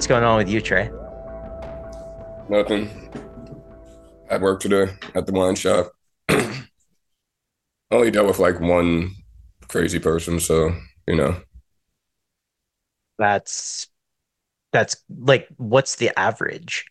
What's 0.00 0.06
going 0.06 0.24
on 0.24 0.38
with 0.38 0.48
you, 0.48 0.62
Trey? 0.62 0.90
Nothing. 2.48 2.88
At 4.30 4.40
work 4.40 4.60
today 4.60 4.94
at 5.14 5.26
the 5.26 5.32
wine 5.32 5.56
shop. 5.56 5.92
Only 7.90 8.10
dealt 8.10 8.26
with 8.26 8.38
like 8.38 8.60
one 8.60 9.14
crazy 9.68 9.98
person, 9.98 10.40
so 10.40 10.74
you 11.06 11.16
know. 11.16 11.36
That's 13.18 13.88
that's 14.72 15.04
like 15.18 15.48
what's 15.58 15.96
the 15.96 16.18
average? 16.18 16.86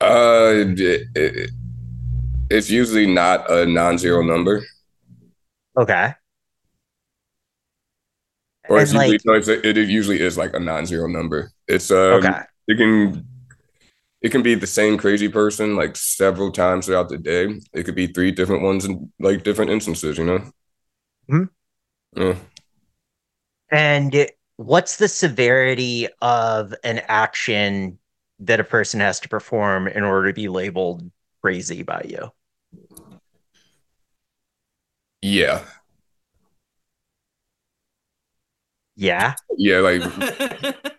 Uh, 0.00 0.54
it, 0.54 1.06
it, 1.14 1.50
it's 2.48 2.70
usually 2.70 3.06
not 3.06 3.50
a 3.50 3.66
non-zero 3.66 4.22
number. 4.22 4.64
Okay. 5.76 6.14
Or 8.70 8.80
it's 8.80 8.92
And, 8.92 9.02
usually, 9.02 9.18
like- 9.18 9.26
no, 9.26 9.34
it's, 9.34 9.48
it 9.48 9.76
usually 9.76 10.18
is 10.18 10.38
like 10.38 10.54
a 10.54 10.60
non-zero 10.60 11.08
number. 11.08 11.52
It's 11.68 11.90
um, 11.90 12.24
Okay. 12.24 12.40
it 12.66 12.76
can 12.78 13.24
it 14.20 14.30
can 14.30 14.42
be 14.42 14.54
the 14.54 14.66
same 14.66 14.98
crazy 14.98 15.28
person 15.28 15.76
like 15.76 15.94
several 15.96 16.50
times 16.50 16.86
throughout 16.86 17.08
the 17.08 17.18
day. 17.18 17.60
It 17.72 17.84
could 17.84 17.94
be 17.94 18.08
three 18.08 18.32
different 18.32 18.62
ones 18.62 18.84
in 18.84 19.12
like 19.20 19.44
different 19.44 19.70
instances, 19.70 20.18
you 20.18 20.24
know. 20.24 20.50
Mhm. 21.30 21.50
Yeah. 22.16 22.36
And 23.70 24.30
what's 24.56 24.96
the 24.96 25.08
severity 25.08 26.08
of 26.22 26.74
an 26.82 27.00
action 27.06 27.98
that 28.40 28.60
a 28.60 28.64
person 28.64 29.00
has 29.00 29.20
to 29.20 29.28
perform 29.28 29.88
in 29.88 30.02
order 30.04 30.28
to 30.28 30.34
be 30.34 30.48
labeled 30.48 31.08
crazy 31.42 31.82
by 31.82 32.02
you? 32.08 32.32
Yeah. 35.20 35.64
Yeah. 38.96 39.34
Yeah, 39.56 39.78
like 39.78 40.02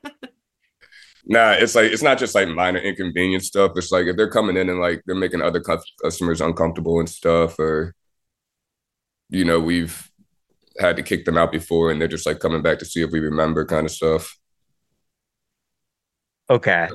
Nah, 1.29 1.51
it's 1.51 1.75
like 1.75 1.91
it's 1.91 2.01
not 2.01 2.17
just 2.17 2.33
like 2.33 2.47
minor 2.47 2.79
inconvenience 2.79 3.45
stuff. 3.45 3.73
It's 3.75 3.91
like 3.91 4.07
if 4.07 4.17
they're 4.17 4.31
coming 4.31 4.57
in 4.57 4.67
and 4.67 4.79
like 4.79 5.03
they're 5.05 5.15
making 5.15 5.43
other 5.43 5.59
cus- 5.59 5.93
customers 6.01 6.41
uncomfortable 6.41 6.99
and 6.99 7.07
stuff, 7.07 7.59
or 7.59 7.93
you 9.29 9.45
know, 9.45 9.59
we've 9.59 10.09
had 10.79 10.95
to 10.95 11.03
kick 11.03 11.25
them 11.25 11.37
out 11.37 11.51
before 11.51 11.91
and 11.91 12.01
they're 12.01 12.07
just 12.07 12.25
like 12.25 12.39
coming 12.39 12.63
back 12.63 12.79
to 12.79 12.85
see 12.85 13.03
if 13.03 13.11
we 13.11 13.19
remember 13.19 13.63
kind 13.63 13.85
of 13.85 13.91
stuff. 13.91 14.39
Okay. 16.49 16.89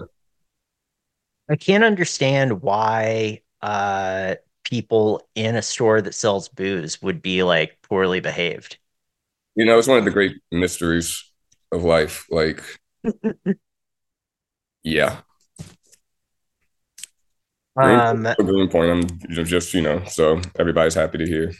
I 1.48 1.54
can't 1.54 1.84
understand 1.84 2.60
why 2.60 3.42
uh 3.62 4.34
people 4.64 5.28
in 5.36 5.54
a 5.54 5.62
store 5.62 6.02
that 6.02 6.14
sells 6.14 6.48
booze 6.48 7.00
would 7.00 7.22
be 7.22 7.44
like 7.44 7.78
poorly 7.82 8.18
behaved. 8.18 8.78
You 9.54 9.64
know, 9.64 9.78
it's 9.78 9.86
one 9.86 9.98
of 9.98 10.04
the 10.04 10.10
great 10.10 10.38
mysteries 10.50 11.22
of 11.70 11.84
life. 11.84 12.26
Like, 12.30 12.64
yeah, 14.84 15.16
Um, 17.76 18.28
Green 18.38 18.68
Point. 18.68 18.90
I'm 18.90 19.18
just 19.46 19.74
you 19.74 19.82
know, 19.82 20.04
so 20.04 20.40
everybody's 20.58 20.94
happy 20.94 21.18
to 21.18 21.26
hear. 21.26 21.52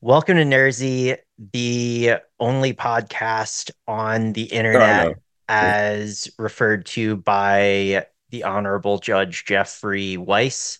welcome 0.00 0.36
to 0.36 0.44
Nersey, 0.44 1.18
the 1.52 2.14
only 2.40 2.72
podcast 2.72 3.70
on 3.86 4.32
the 4.32 4.44
internet 4.44 5.06
know. 5.08 5.14
as 5.48 6.30
referred 6.38 6.86
to 6.86 7.16
by 7.16 8.06
the 8.30 8.44
Honorable 8.44 8.98
Judge 8.98 9.44
Jeffrey 9.44 10.16
Weiss. 10.16 10.78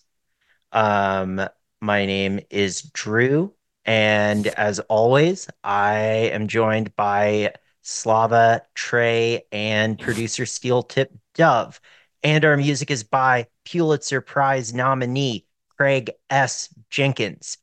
Um, 0.71 1.47
my 1.79 2.05
name 2.05 2.39
is 2.49 2.81
Drew, 2.81 3.53
and 3.85 4.47
as 4.47 4.79
always, 4.79 5.47
I 5.63 5.95
am 6.33 6.47
joined 6.47 6.95
by 6.95 7.53
Slava, 7.83 8.63
Trey, 8.73 9.43
and 9.51 9.99
producer 9.99 10.45
Steel 10.45 10.83
Tipped 10.83 11.15
Dove. 11.33 11.79
And 12.23 12.45
our 12.45 12.57
music 12.57 12.91
is 12.91 13.03
by 13.03 13.47
Pulitzer 13.65 14.21
Prize 14.21 14.73
nominee 14.73 15.45
Craig 15.77 16.11
S. 16.29 16.69
Jenkins, 16.89 17.57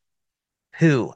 who 0.77 1.15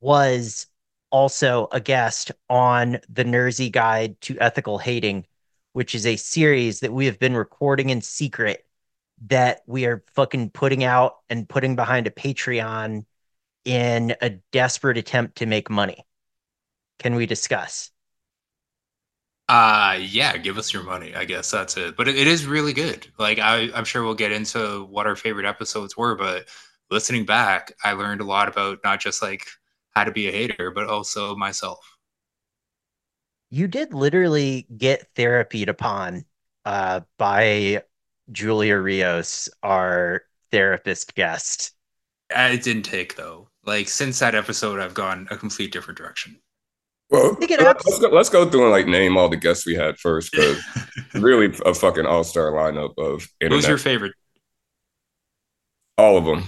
was 0.00 0.66
also 1.10 1.68
a 1.72 1.80
guest 1.80 2.32
on 2.50 2.98
the 3.08 3.24
Nersey 3.24 3.70
Guide 3.70 4.20
to 4.22 4.38
Ethical 4.40 4.78
Hating, 4.78 5.26
which 5.72 5.94
is 5.94 6.06
a 6.06 6.16
series 6.16 6.80
that 6.80 6.92
we 6.92 7.06
have 7.06 7.18
been 7.18 7.36
recording 7.36 7.90
in 7.90 8.02
secret 8.02 8.66
that 9.26 9.62
we 9.66 9.86
are 9.86 10.04
fucking 10.14 10.50
putting 10.50 10.84
out 10.84 11.16
and 11.30 11.48
putting 11.48 11.76
behind 11.76 12.06
a 12.06 12.10
Patreon 12.10 13.06
in 13.64 14.14
a 14.20 14.30
desperate 14.52 14.98
attempt 14.98 15.36
to 15.38 15.46
make 15.46 15.70
money. 15.70 16.04
Can 16.98 17.14
we 17.14 17.26
discuss? 17.26 17.90
Uh 19.48 19.98
yeah, 20.00 20.36
give 20.38 20.56
us 20.56 20.72
your 20.72 20.82
money. 20.82 21.14
I 21.14 21.24
guess 21.26 21.50
that's 21.50 21.76
it. 21.76 21.96
But 21.96 22.08
it, 22.08 22.16
it 22.16 22.26
is 22.26 22.46
really 22.46 22.72
good. 22.72 23.06
Like 23.18 23.38
I, 23.38 23.70
I'm 23.74 23.84
sure 23.84 24.02
we'll 24.02 24.14
get 24.14 24.32
into 24.32 24.84
what 24.86 25.06
our 25.06 25.16
favorite 25.16 25.46
episodes 25.46 25.96
were, 25.96 26.14
but 26.14 26.48
listening 26.90 27.26
back, 27.26 27.72
I 27.84 27.92
learned 27.92 28.22
a 28.22 28.24
lot 28.24 28.48
about 28.48 28.78
not 28.84 29.00
just 29.00 29.20
like 29.22 29.46
how 29.90 30.04
to 30.04 30.12
be 30.12 30.28
a 30.28 30.32
hater, 30.32 30.70
but 30.70 30.86
also 30.88 31.36
myself. 31.36 31.98
You 33.50 33.68
did 33.68 33.94
literally 33.94 34.66
get 34.76 35.14
therapied 35.14 35.68
upon 35.68 36.24
uh, 36.66 37.00
by 37.18 37.84
Julia 38.32 38.76
Rios, 38.78 39.48
our 39.62 40.22
therapist 40.50 41.14
guest. 41.14 41.72
It 42.28 42.62
didn't 42.62 42.82
take 42.82 43.16
though. 43.16 43.48
Like 43.64 43.88
since 43.88 44.18
that 44.18 44.34
episode, 44.34 44.78
I've 44.78 44.92
gone 44.92 45.26
a 45.30 45.38
complete 45.38 45.72
different 45.72 45.96
direction. 45.96 46.42
Well, 47.14 47.36
let's 47.40 47.98
go, 48.00 48.08
let's 48.08 48.28
go 48.28 48.50
through 48.50 48.62
and 48.62 48.70
like 48.70 48.86
name 48.86 49.16
all 49.16 49.28
the 49.28 49.36
guests 49.36 49.66
we 49.66 49.74
had 49.74 49.98
first, 49.98 50.32
because 50.32 50.60
really 51.14 51.54
a 51.64 51.74
fucking 51.74 52.06
all 52.06 52.24
star 52.24 52.50
lineup 52.52 52.94
of 52.98 53.20
Who's 53.20 53.28
internet. 53.40 53.68
your 53.68 53.78
favorite? 53.78 54.12
all 55.98 56.16
of 56.16 56.24
them. 56.24 56.44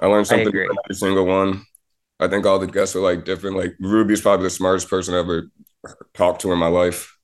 I 0.00 0.06
learned 0.06 0.26
something 0.26 0.48
agree. 0.48 0.66
from 0.66 0.76
every 0.84 0.94
single 0.94 1.24
one. 1.24 1.64
I 2.18 2.28
think 2.28 2.46
all 2.46 2.58
the 2.58 2.66
guests 2.66 2.96
are 2.96 3.00
like 3.00 3.24
different. 3.24 3.56
Like 3.56 3.74
Ruby's 3.80 4.20
probably 4.20 4.44
the 4.44 4.50
smartest 4.50 4.88
person 4.90 5.14
I 5.14 5.18
ever 5.18 5.50
talked 6.14 6.42
to 6.42 6.52
in 6.52 6.58
my 6.58 6.66
life. 6.66 7.16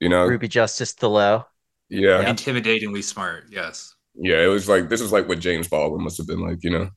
You 0.00 0.08
know? 0.08 0.24
Ruby 0.24 0.48
Justice 0.48 0.94
Thelot. 0.94 1.46
Yeah. 1.88 2.20
Yep. 2.20 2.36
Intimidatingly 2.36 3.02
smart. 3.02 3.44
Yes. 3.50 3.94
Yeah. 4.14 4.42
It 4.42 4.48
was 4.48 4.68
like 4.68 4.88
this 4.88 5.00
is 5.00 5.12
like 5.12 5.28
what 5.28 5.40
James 5.40 5.68
Baldwin 5.68 6.02
must 6.02 6.18
have 6.18 6.26
been 6.26 6.40
like, 6.40 6.62
you 6.62 6.70
know. 6.70 6.90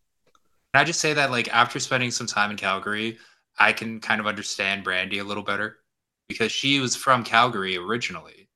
Can 0.74 0.81
I 0.81 0.84
just 0.84 1.00
say 1.00 1.14
that, 1.14 1.31
like, 1.31 1.48
after 1.48 1.80
spending 1.80 2.12
some 2.12 2.28
time 2.28 2.52
in 2.52 2.58
Calgary, 2.58 3.18
I 3.57 3.73
can 3.73 4.00
kind 4.00 4.19
of 4.22 4.28
understand 4.28 4.84
Brandy 4.84 5.19
a 5.19 5.23
little 5.23 5.44
better 5.44 5.78
because 6.28 6.51
she 6.51 6.79
was 6.79 6.95
from 6.95 7.23
Calgary 7.23 7.78
originally. 7.78 8.50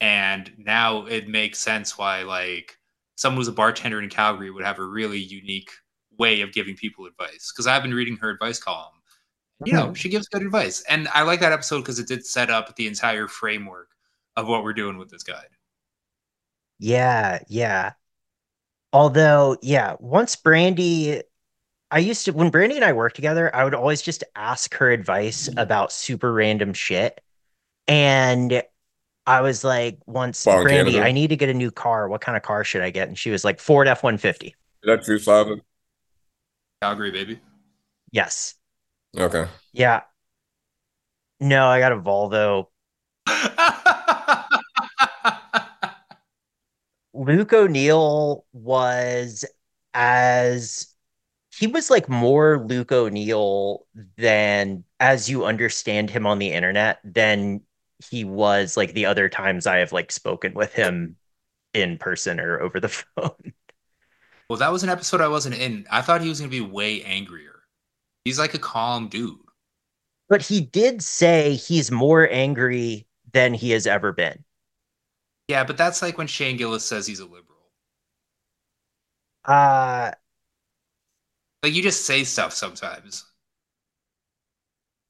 And 0.00 0.52
now 0.58 1.06
it 1.06 1.28
makes 1.28 1.58
sense 1.58 1.96
why, 1.96 2.22
like, 2.22 2.78
someone 3.16 3.38
who's 3.38 3.48
a 3.48 3.52
bartender 3.52 4.00
in 4.00 4.10
Calgary 4.10 4.50
would 4.50 4.64
have 4.64 4.78
a 4.78 4.84
really 4.84 5.18
unique 5.18 5.70
way 6.18 6.42
of 6.42 6.52
giving 6.52 6.76
people 6.76 7.06
advice. 7.06 7.52
Because 7.52 7.66
I've 7.66 7.82
been 7.82 7.94
reading 7.94 8.16
her 8.18 8.30
advice 8.30 8.58
column. 8.58 8.92
You 9.64 9.72
know, 9.72 9.84
mm-hmm. 9.84 9.94
she 9.94 10.10
gives 10.10 10.28
good 10.28 10.42
advice. 10.42 10.84
And 10.88 11.08
I 11.14 11.22
like 11.22 11.40
that 11.40 11.52
episode 11.52 11.78
because 11.78 11.98
it 11.98 12.08
did 12.08 12.26
set 12.26 12.50
up 12.50 12.76
the 12.76 12.86
entire 12.86 13.26
framework 13.26 13.88
of 14.36 14.46
what 14.46 14.62
we're 14.62 14.74
doing 14.74 14.98
with 14.98 15.08
this 15.08 15.22
guide. 15.22 15.48
Yeah, 16.78 17.38
yeah. 17.48 17.92
Although, 18.92 19.56
yeah, 19.62 19.96
once 19.98 20.36
Brandy, 20.36 21.22
I 21.90 22.00
used 22.00 22.24
to, 22.24 22.32
when 22.32 22.50
Brandy 22.50 22.76
and 22.76 22.84
I 22.84 22.92
worked 22.92 23.16
together, 23.16 23.54
I 23.54 23.64
would 23.64 23.74
always 23.74 24.02
just 24.02 24.24
ask 24.34 24.74
her 24.74 24.90
advice 24.90 25.48
about 25.56 25.92
super 25.92 26.32
random 26.32 26.72
shit. 26.72 27.20
And 27.86 28.62
I 29.26 29.40
was 29.40 29.62
like, 29.62 29.98
once, 30.06 30.44
Wow, 30.44 30.62
Brandy, 30.62 30.92
Canada. 30.92 31.08
I 31.08 31.12
need 31.12 31.28
to 31.28 31.36
get 31.36 31.48
a 31.48 31.54
new 31.54 31.70
car. 31.70 32.08
What 32.08 32.20
kind 32.20 32.36
of 32.36 32.42
car 32.42 32.64
should 32.64 32.82
I 32.82 32.90
get? 32.90 33.08
And 33.08 33.16
she 33.16 33.30
was 33.30 33.44
like, 33.44 33.60
Ford 33.60 33.86
F 33.86 34.02
150. 34.02 34.48
Is 34.48 34.54
that 34.84 35.04
true, 35.04 35.18
Slava? 35.18 35.56
Calgary, 36.82 37.12
baby. 37.12 37.40
Yes. 38.10 38.54
Okay. 39.16 39.46
Yeah. 39.72 40.02
No, 41.40 41.68
I 41.68 41.78
got 41.78 41.92
a 41.92 41.96
Volvo. 41.96 42.66
Luke 47.14 47.52
O'Neill 47.52 48.44
was 48.52 49.44
as 49.94 50.88
he 51.58 51.66
was 51.66 51.90
like 51.90 52.08
more 52.08 52.64
Luke 52.66 52.92
O'Neill 52.92 53.86
than 54.18 54.84
as 55.00 55.28
you 55.28 55.44
understand 55.44 56.10
him 56.10 56.26
on 56.26 56.38
the 56.38 56.52
internet 56.52 57.00
than 57.04 57.62
he 58.10 58.24
was 58.24 58.76
like 58.76 58.92
the 58.92 59.06
other 59.06 59.28
times 59.28 59.66
I 59.66 59.78
have 59.78 59.92
like 59.92 60.12
spoken 60.12 60.52
with 60.54 60.72
him 60.74 61.16
in 61.72 61.96
person 61.98 62.40
or 62.40 62.60
over 62.60 62.78
the 62.78 62.88
phone. 63.16 63.52
well, 64.48 64.58
that 64.58 64.72
was 64.72 64.82
an 64.82 64.90
episode 64.90 65.20
I 65.20 65.28
wasn't 65.28 65.56
in. 65.56 65.86
I 65.90 66.02
thought 66.02 66.20
he 66.20 66.28
was 66.28 66.40
going 66.40 66.50
to 66.50 66.56
be 66.56 66.60
way 66.60 67.02
angrier. 67.04 67.62
He's 68.24 68.38
like 68.38 68.54
a 68.54 68.58
calm 68.58 69.08
dude. 69.08 69.38
But 70.28 70.42
he 70.42 70.60
did 70.60 71.02
say 71.02 71.54
he's 71.54 71.90
more 71.90 72.28
angry 72.30 73.06
than 73.32 73.54
he 73.54 73.70
has 73.70 73.86
ever 73.86 74.12
been. 74.12 74.44
Yeah, 75.48 75.64
but 75.64 75.76
that's 75.78 76.02
like 76.02 76.18
when 76.18 76.26
Shane 76.26 76.56
Gillis 76.56 76.84
says 76.84 77.06
he's 77.06 77.20
a 77.20 77.24
liberal. 77.24 77.44
Uh 79.44 80.10
Like 81.66 81.74
you 81.74 81.82
just 81.82 82.04
say 82.04 82.22
stuff 82.22 82.52
sometimes. 82.52 83.24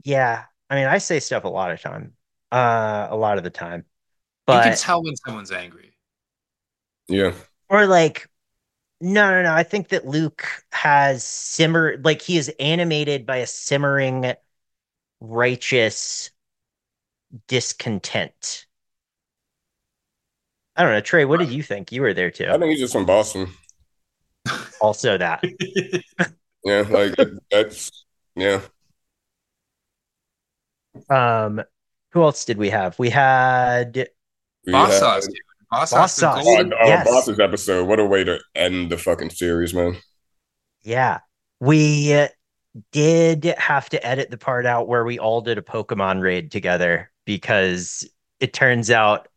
yeah. 0.04 0.44
I 0.70 0.74
mean, 0.74 0.86
I 0.86 0.96
say 0.96 1.20
stuff 1.20 1.44
a 1.44 1.48
lot 1.48 1.70
of 1.70 1.82
time. 1.82 2.14
uh, 2.50 3.08
a 3.10 3.14
lot 3.14 3.36
of 3.36 3.44
the 3.44 3.50
time. 3.50 3.84
But 4.46 4.64
you 4.64 4.70
can 4.70 4.78
tell 4.78 5.02
when 5.04 5.14
someone's 5.16 5.52
angry. 5.52 5.92
Yeah. 7.08 7.34
or 7.68 7.86
like 7.86 8.26
no, 9.02 9.32
no, 9.32 9.42
no. 9.42 9.52
I 9.52 9.64
think 9.64 9.88
that 9.88 10.06
Luke 10.06 10.46
has 10.72 11.22
simmer 11.22 11.98
like 12.02 12.22
he 12.22 12.38
is 12.38 12.50
animated 12.58 13.26
by 13.26 13.36
a 13.36 13.46
simmering 13.46 14.32
righteous 15.20 16.30
discontent. 17.48 18.64
I 20.74 20.84
don't 20.84 20.92
know, 20.92 21.02
Trey, 21.02 21.26
what 21.26 21.38
did 21.38 21.50
you 21.50 21.62
think? 21.62 21.92
You 21.92 22.00
were 22.00 22.14
there 22.14 22.30
too. 22.30 22.46
I 22.48 22.56
think 22.56 22.70
he's 22.70 22.80
just 22.80 22.94
from 22.94 23.04
Boston. 23.04 23.48
Also 24.80 25.18
that. 25.18 25.44
Yeah, 26.66 26.84
like 26.90 27.14
that's 27.50 28.04
yeah. 28.34 28.60
Um 31.08 31.62
who 32.12 32.22
else 32.22 32.44
did 32.44 32.58
we 32.58 32.70
have? 32.70 32.98
We 32.98 33.10
had 33.10 34.08
We 34.66 34.72
Boss 34.72 34.92
had- 34.92 34.98
sauce, 35.00 35.26
dude. 35.26 35.36
Boss, 35.70 35.90
Boss 35.90 36.12
sauce. 36.12 36.14
sauce. 36.14 36.44
Oh, 36.46 36.56
golden. 36.56 36.72
oh 36.74 36.86
Yes. 36.86 37.06
Boss's 37.06 37.40
episode. 37.40 37.86
What 37.88 37.98
a 37.98 38.04
way 38.06 38.24
to 38.24 38.38
end 38.54 38.90
the 38.90 38.96
fucking 38.98 39.30
series, 39.30 39.74
man. 39.74 39.96
Yeah. 40.82 41.18
We 41.60 42.26
did 42.92 43.44
have 43.58 43.88
to 43.90 44.06
edit 44.06 44.30
the 44.30 44.38
part 44.38 44.64
out 44.66 44.86
where 44.86 45.04
we 45.04 45.18
all 45.18 45.40
did 45.40 45.58
a 45.58 45.62
Pokemon 45.62 46.22
raid 46.22 46.50
together 46.52 47.10
because 47.24 48.08
it 48.38 48.52
turns 48.52 48.90
out 48.90 49.28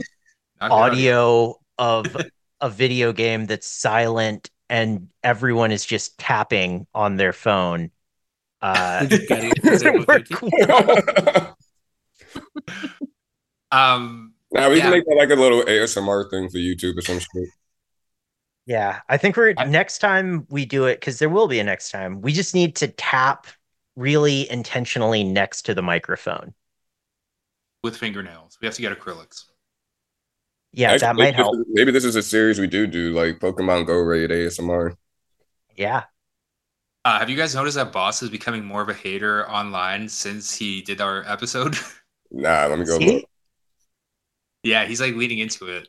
audio 0.61 1.55
of 1.77 2.15
a 2.61 2.69
video 2.69 3.11
game 3.13 3.45
that's 3.45 3.65
silent 3.67 4.49
and 4.69 5.09
everyone 5.23 5.71
is 5.71 5.85
just 5.85 6.17
tapping 6.19 6.85
on 6.93 7.15
their 7.17 7.33
phone. 7.33 7.91
Uh, 8.61 9.05
Did 9.05 9.21
you 9.21 9.27
get 9.27 9.43
it? 9.45 9.63
Was 9.63 9.81
it 9.83 9.93
work 10.07 10.29
working? 10.29 10.51
well. 10.67 11.57
Um, 13.71 14.33
now 14.51 14.69
we 14.69 14.77
Yeah. 14.77 14.81
can 14.83 14.91
make 14.91 15.05
that 15.05 15.15
like 15.15 15.29
a 15.29 15.35
little 15.35 15.61
ASMR 15.63 16.29
thing 16.29 16.49
for 16.49 16.57
YouTube 16.57 16.97
or 16.97 17.01
some 17.01 17.19
shit. 17.19 17.49
Yeah, 18.65 19.01
I 19.07 19.17
think 19.17 19.37
we're 19.37 19.53
I- 19.57 19.65
next 19.65 19.99
time 19.99 20.47
we 20.49 20.65
do 20.65 20.85
it 20.85 20.99
because 20.99 21.19
there 21.19 21.29
will 21.29 21.47
be 21.47 21.59
a 21.59 21.63
next 21.63 21.91
time. 21.91 22.21
We 22.21 22.33
just 22.33 22.55
need 22.55 22.75
to 22.77 22.87
tap 22.87 23.45
really 23.95 24.49
intentionally 24.49 25.23
next 25.23 25.63
to 25.63 25.73
the 25.73 25.81
microphone. 25.83 26.53
with 27.83 27.95
fingernails. 27.95 28.57
We 28.61 28.65
have 28.65 28.73
to 28.75 28.81
get 28.81 28.97
acrylics. 28.99 29.43
Yeah, 30.73 30.93
Actually, 30.93 30.99
that 30.99 31.15
might 31.15 31.35
help. 31.35 31.57
This 31.57 31.59
is, 31.59 31.65
maybe 31.69 31.91
this 31.91 32.05
is 32.05 32.15
a 32.15 32.23
series 32.23 32.59
we 32.59 32.67
do 32.67 32.87
do 32.87 33.11
like 33.13 33.39
Pokemon 33.39 33.87
Go 33.87 33.95
Raid 33.99 34.31
ASMR. 34.31 34.95
Yeah. 35.75 36.05
Uh, 37.05 37.19
have 37.19 37.29
you 37.29 37.37
guys 37.37 37.55
noticed 37.55 37.75
that 37.75 37.91
Boss 37.91 38.21
is 38.21 38.29
becoming 38.29 38.63
more 38.63 38.81
of 38.81 38.89
a 38.89 38.93
hater 38.93 39.49
online 39.49 40.07
since 40.09 40.53
he 40.55 40.81
did 40.81 41.01
our 41.01 41.23
episode? 41.27 41.75
Nah, 42.31 42.65
let 42.67 42.79
me 42.79 42.85
go 42.85 42.99
See? 42.99 43.05
look. 43.05 43.29
yeah, 44.63 44.85
he's 44.85 45.01
like 45.01 45.15
leading 45.15 45.39
into 45.39 45.67
it. 45.67 45.87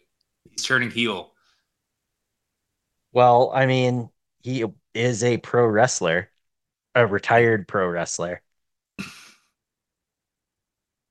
He's 0.50 0.62
turning 0.62 0.90
heel. 0.90 1.32
Well, 3.12 3.50
I 3.54 3.66
mean, 3.66 4.10
he 4.42 4.64
is 4.94 5.22
a 5.24 5.38
pro 5.38 5.66
wrestler, 5.66 6.30
a 6.94 7.06
retired 7.06 7.68
pro 7.68 7.88
wrestler. 7.88 8.42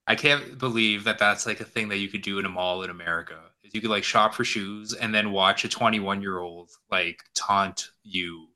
I 0.07 0.15
can't 0.15 0.57
believe 0.57 1.06
that 1.06 1.19
that's 1.19 1.45
like 1.45 1.60
a 1.62 1.65
thing 1.65 1.88
that 1.89 1.98
you 2.00 2.10
could 2.10 2.22
do 2.22 2.38
in 2.39 2.45
a 2.45 2.50
mall 2.50 2.83
in 2.83 2.89
America. 2.89 3.49
Is 3.69 3.75
you 3.75 3.81
could 3.81 3.89
like 3.89 4.04
shop 4.04 4.33
for 4.33 4.44
shoes 4.44 4.94
and 4.94 5.13
then 5.13 5.31
watch 5.31 5.63
a 5.66 5.69
21 5.69 6.21
year 6.21 6.39
old 6.39 6.71
like 6.92 7.21
taunt 7.36 7.92
you 8.04 8.48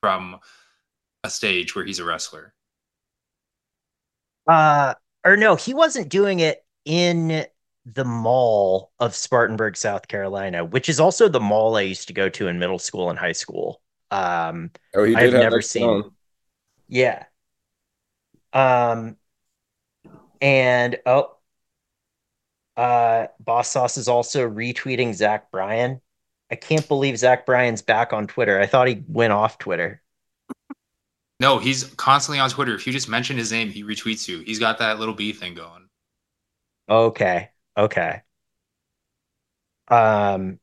from 0.00 0.38
a 1.24 1.30
stage 1.30 1.74
where 1.74 1.84
he's 1.84 1.98
a 1.98 2.04
wrestler. 2.04 2.54
Uh, 4.48 4.94
or 5.24 5.36
no, 5.36 5.56
he 5.56 5.74
wasn't 5.74 6.08
doing 6.08 6.40
it 6.40 6.64
in 6.84 7.44
the 7.84 8.04
mall 8.04 8.92
of 9.00 9.14
Spartanburg, 9.14 9.76
South 9.76 10.06
Carolina, 10.08 10.64
which 10.64 10.88
is 10.88 11.00
also 11.00 11.28
the 11.28 11.40
mall 11.40 11.76
I 11.76 11.82
used 11.82 12.06
to 12.08 12.14
go 12.14 12.28
to 12.28 12.48
in 12.48 12.58
middle 12.58 12.78
school 12.78 13.10
and 13.10 13.18
high 13.18 13.32
school. 13.32 13.80
Um, 14.10 14.70
Oh, 14.94 15.02
he 15.04 15.14
I've 15.16 15.22
did 15.24 15.32
have 15.34 15.42
never 15.42 15.56
that 15.58 15.62
seen- 15.64 16.02
song. 16.02 16.14
yeah. 16.88 17.24
Um, 18.52 19.16
and 20.40 20.96
oh, 21.06 21.35
uh, 22.76 23.26
Boss 23.40 23.70
Sauce 23.70 23.96
is 23.96 24.08
also 24.08 24.48
retweeting 24.48 25.14
Zach 25.14 25.50
Bryan. 25.50 26.00
I 26.50 26.54
can't 26.54 26.86
believe 26.86 27.18
Zach 27.18 27.46
Bryan's 27.46 27.82
back 27.82 28.12
on 28.12 28.26
Twitter. 28.26 28.60
I 28.60 28.66
thought 28.66 28.88
he 28.88 29.02
went 29.08 29.32
off 29.32 29.58
Twitter. 29.58 30.02
No, 31.40 31.58
he's 31.58 31.84
constantly 31.84 32.38
on 32.38 32.48
Twitter. 32.50 32.74
If 32.74 32.86
you 32.86 32.92
just 32.92 33.08
mention 33.08 33.36
his 33.36 33.52
name, 33.52 33.68
he 33.68 33.82
retweets 33.82 34.26
you. 34.28 34.40
He's 34.40 34.58
got 34.58 34.78
that 34.78 34.98
little 34.98 35.14
B 35.14 35.32
thing 35.32 35.54
going. 35.54 35.88
Okay, 36.88 37.50
okay. 37.76 38.22
Um, 39.88 40.58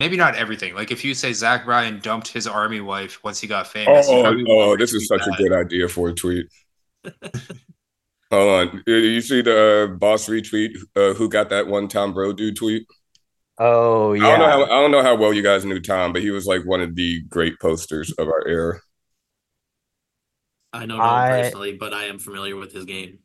Maybe 0.00 0.16
not 0.16 0.34
everything. 0.34 0.74
Like 0.74 0.90
if 0.90 1.04
you 1.04 1.14
say 1.14 1.32
Zach 1.32 1.64
Bryan 1.64 2.00
dumped 2.00 2.28
his 2.28 2.46
army 2.46 2.80
wife 2.80 3.22
once 3.22 3.40
he 3.40 3.46
got 3.46 3.66
famous. 3.66 4.08
he 4.08 4.14
Oh, 4.14 4.34
oh, 4.48 4.76
this 4.76 4.92
is 4.92 5.06
retweet 5.06 5.06
such 5.06 5.26
a 5.26 5.30
good 5.42 5.52
idea 5.52 5.88
for 5.88 6.08
a 6.08 6.12
tweet. 6.12 6.46
Hold 8.34 8.68
on. 8.70 8.82
You- 8.86 8.94
You 8.96 9.20
see 9.20 9.42
the 9.42 9.90
uh, 9.92 9.96
boss 9.98 10.28
retweet 10.28 10.76
uh, 10.96 11.14
who 11.14 11.28
got 11.28 11.50
that 11.50 11.66
one 11.66 11.88
Tom 11.88 12.12
Bro 12.14 12.34
dude 12.34 12.56
tweet? 12.56 12.86
oh 13.58 14.14
I 14.20 14.28
don't 14.30 14.38
know 14.38 14.46
yeah. 14.46 14.50
how 14.50 14.62
I 14.64 14.68
don't 14.80 14.90
know 14.90 15.02
how 15.02 15.16
well 15.16 15.32
you 15.32 15.42
guys 15.42 15.64
knew 15.64 15.80
Tom, 15.80 16.12
but 16.12 16.22
he 16.22 16.30
was 16.30 16.46
like 16.46 16.64
one 16.64 16.80
of 16.80 16.94
the 16.94 17.22
great 17.28 17.58
posters 17.60 18.12
of 18.12 18.28
our 18.28 18.46
era. 18.46 18.80
I 20.72 20.86
don't 20.86 21.02
know 21.02 21.02
I- 21.02 21.28
personally, 21.28 21.72
but 21.76 21.94
I 21.94 22.04
am 22.04 22.18
familiar 22.18 22.56
with 22.56 22.72
his 22.72 22.84
game. 22.84 23.20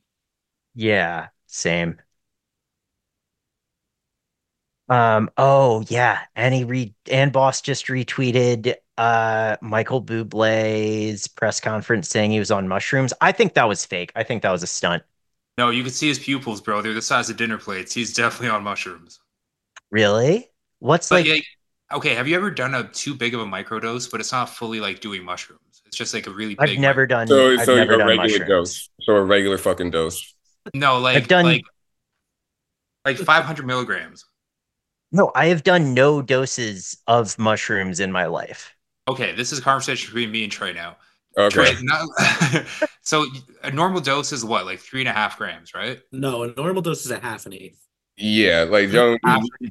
Yeah, 0.73 1.29
same. 1.47 1.99
Um, 4.87 5.29
oh 5.37 5.83
yeah, 5.89 6.21
and 6.35 6.53
he 6.53 6.63
re 6.63 6.95
and 7.11 7.31
Boss 7.31 7.61
just 7.61 7.85
retweeted 7.87 8.75
uh 8.99 9.57
Michael 9.61 10.03
Bublé's 10.03 11.27
press 11.27 11.59
conference 11.59 12.09
saying 12.09 12.31
he 12.31 12.39
was 12.39 12.51
on 12.51 12.67
mushrooms. 12.67 13.13
I 13.21 13.31
think 13.31 13.53
that 13.55 13.67
was 13.67 13.85
fake. 13.85 14.11
I 14.15 14.23
think 14.23 14.43
that 14.43 14.51
was 14.51 14.63
a 14.63 14.67
stunt. 14.67 15.03
No, 15.57 15.69
you 15.69 15.83
can 15.83 15.91
see 15.91 16.07
his 16.07 16.19
pupils, 16.19 16.61
bro. 16.61 16.81
They're 16.81 16.93
the 16.93 17.01
size 17.01 17.29
of 17.29 17.37
dinner 17.37 17.57
plates. 17.57 17.93
He's 17.93 18.13
definitely 18.13 18.49
on 18.49 18.63
mushrooms. 18.63 19.19
Really? 19.91 20.49
What's 20.79 21.09
But 21.09 21.17
like 21.17 21.25
yeah, 21.25 21.35
okay. 21.93 22.13
Have 22.15 22.27
you 22.27 22.35
ever 22.35 22.51
done 22.51 22.75
a 22.75 22.87
too 22.87 23.15
big 23.15 23.33
of 23.33 23.41
a 23.41 23.45
microdose, 23.45 24.09
but 24.09 24.19
it's 24.19 24.31
not 24.31 24.49
fully 24.49 24.79
like 24.79 24.99
doing 25.01 25.23
mushrooms? 25.23 25.81
It's 25.85 25.97
just 25.97 26.13
like 26.13 26.27
a 26.27 26.31
really. 26.31 26.55
I've 26.59 26.77
never 26.77 27.07
done 27.07 27.27
So 27.27 27.57
I've 27.57 27.65
so 27.65 27.75
never 27.75 27.93
a 27.93 27.97
done 27.97 28.07
regular 28.07 28.23
mushrooms. 28.23 28.49
dose. 28.49 28.89
So 29.01 29.15
a 29.15 29.23
regular 29.23 29.57
fucking 29.57 29.91
dose. 29.91 30.35
No, 30.73 30.99
like 30.99 31.15
I've 31.17 31.27
done- 31.27 31.45
like 31.45 31.63
like 33.05 33.17
500 33.17 33.65
milligrams. 33.65 34.25
No, 35.11 35.31
I 35.35 35.47
have 35.47 35.63
done 35.63 35.93
no 35.93 36.21
doses 36.21 36.97
of 37.07 37.37
mushrooms 37.39 37.99
in 37.99 38.11
my 38.11 38.25
life. 38.25 38.75
Okay, 39.09 39.33
this 39.35 39.51
is 39.51 39.59
a 39.59 39.61
conversation 39.61 40.07
between 40.07 40.31
me 40.31 40.43
and 40.43 40.51
Trey 40.51 40.73
now. 40.73 40.97
Okay. 41.37 41.73
Trey, 41.73 41.75
not, 41.81 42.07
so 43.01 43.25
a 43.63 43.71
normal 43.71 44.01
dose 44.01 44.31
is 44.31 44.43
what, 44.43 44.65
like 44.65 44.79
three 44.79 45.01
and 45.01 45.09
a 45.09 45.13
half 45.13 45.37
grams, 45.37 45.73
right? 45.73 45.99
No, 46.11 46.43
a 46.43 46.53
normal 46.53 46.81
dose 46.81 47.05
is 47.05 47.11
a 47.11 47.19
half 47.19 47.45
an 47.45 47.53
eighth. 47.53 47.79
Yeah, 48.21 48.65
like 48.69 48.91
don't 48.91 49.19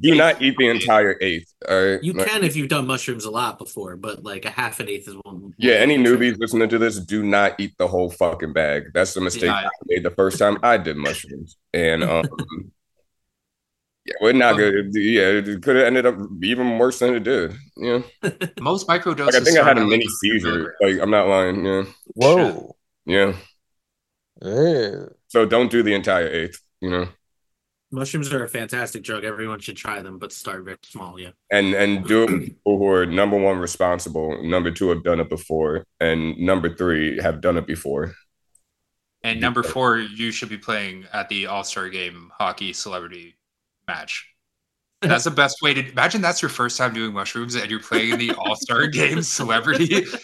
do 0.00 0.14
not 0.14 0.40
eat 0.40 0.56
the 0.58 0.68
entire 0.68 1.18
eighth. 1.20 1.52
All 1.68 1.84
right. 1.84 2.02
You 2.02 2.14
Like, 2.14 2.28
can 2.28 2.44
if 2.44 2.56
you've 2.56 2.70
done 2.70 2.86
mushrooms 2.86 3.26
a 3.26 3.30
lot 3.30 3.58
before, 3.58 3.96
but 3.98 4.24
like 4.24 4.46
a 4.46 4.50
half 4.50 4.80
an 4.80 4.88
eighth 4.88 5.06
is 5.06 5.16
one. 5.22 5.52
Yeah, 5.58 5.74
any 5.74 5.98
newbies 5.98 6.38
listening 6.38 6.70
to 6.70 6.78
this, 6.78 6.98
do 6.98 7.22
not 7.22 7.60
eat 7.60 7.76
the 7.76 7.86
whole 7.86 8.08
fucking 8.08 8.54
bag. 8.54 8.84
That's 8.94 9.12
the 9.12 9.20
mistake 9.20 9.42
Yeah. 9.44 9.66
I 9.66 9.70
made 9.86 10.02
the 10.02 10.12
first 10.12 10.38
time 10.38 10.58
I 10.62 10.78
did 10.78 10.96
mushrooms. 10.96 11.58
And 11.74 12.02
um 12.04 12.24
yeah, 14.08 14.14
we're 14.22 14.32
not 14.32 14.56
good. 14.56 14.90
Yeah, 14.94 15.28
it 15.28 15.62
could 15.62 15.76
have 15.76 15.84
ended 15.84 16.06
up 16.06 16.16
even 16.42 16.78
worse 16.78 16.98
than 17.00 17.14
it 17.14 17.24
did. 17.24 17.54
Yeah. 17.76 18.00
Most 18.60 18.88
microdoses. 18.88 19.26
Like 19.26 19.34
I 19.34 19.40
think 19.40 19.58
I 19.58 19.64
had 19.64 19.78
a 19.78 19.84
mini 19.84 20.06
seizure. 20.06 20.74
Like 20.80 20.98
I'm 21.00 21.10
not 21.10 21.28
lying. 21.28 21.64
Yeah. 21.64 21.84
Whoa. 22.14 22.76
Yeah. 23.04 23.34
Ugh. 24.40 25.12
So 25.28 25.44
don't 25.44 25.70
do 25.70 25.82
the 25.82 25.94
entire 25.94 26.28
eighth, 26.28 26.60
you 26.80 26.90
know. 26.90 27.08
Mushrooms 27.90 28.32
are 28.32 28.44
a 28.44 28.48
fantastic 28.48 29.02
drug. 29.02 29.24
Everyone 29.24 29.60
should 29.60 29.76
try 29.76 30.00
them, 30.00 30.18
but 30.18 30.32
start 30.32 30.64
very 30.64 30.76
small. 30.82 31.18
Yeah. 31.18 31.30
And 31.50 31.74
and 31.74 32.06
do 32.06 32.24
it 32.24 32.30
with 32.30 32.44
people 32.44 32.78
who 32.78 32.88
are 32.88 33.04
number 33.04 33.36
one 33.36 33.58
responsible, 33.58 34.42
number 34.42 34.70
two 34.70 34.88
have 34.88 35.02
done 35.02 35.20
it 35.20 35.28
before, 35.28 35.84
and 36.00 36.38
number 36.38 36.74
three 36.74 37.20
have 37.20 37.40
done 37.42 37.58
it 37.58 37.66
before. 37.66 38.14
And 39.22 39.40
number 39.40 39.62
four, 39.62 39.98
you 39.98 40.30
should 40.30 40.48
be 40.48 40.58
playing 40.58 41.06
at 41.12 41.28
the 41.28 41.46
All 41.46 41.64
Star 41.64 41.88
Game 41.88 42.30
hockey 42.38 42.72
celebrity 42.72 43.37
match. 43.88 44.26
That's 45.02 45.24
the 45.24 45.30
best 45.30 45.62
way 45.62 45.74
to 45.74 45.90
imagine. 45.90 46.20
That's 46.20 46.42
your 46.42 46.48
first 46.48 46.76
time 46.76 46.92
doing 46.92 47.12
mushrooms, 47.12 47.54
and 47.54 47.70
you're 47.70 47.80
playing 47.80 48.12
in 48.12 48.18
the 48.18 48.32
All 48.32 48.54
Star 48.56 48.86
Game 48.88 49.22
celebrity. 49.22 50.04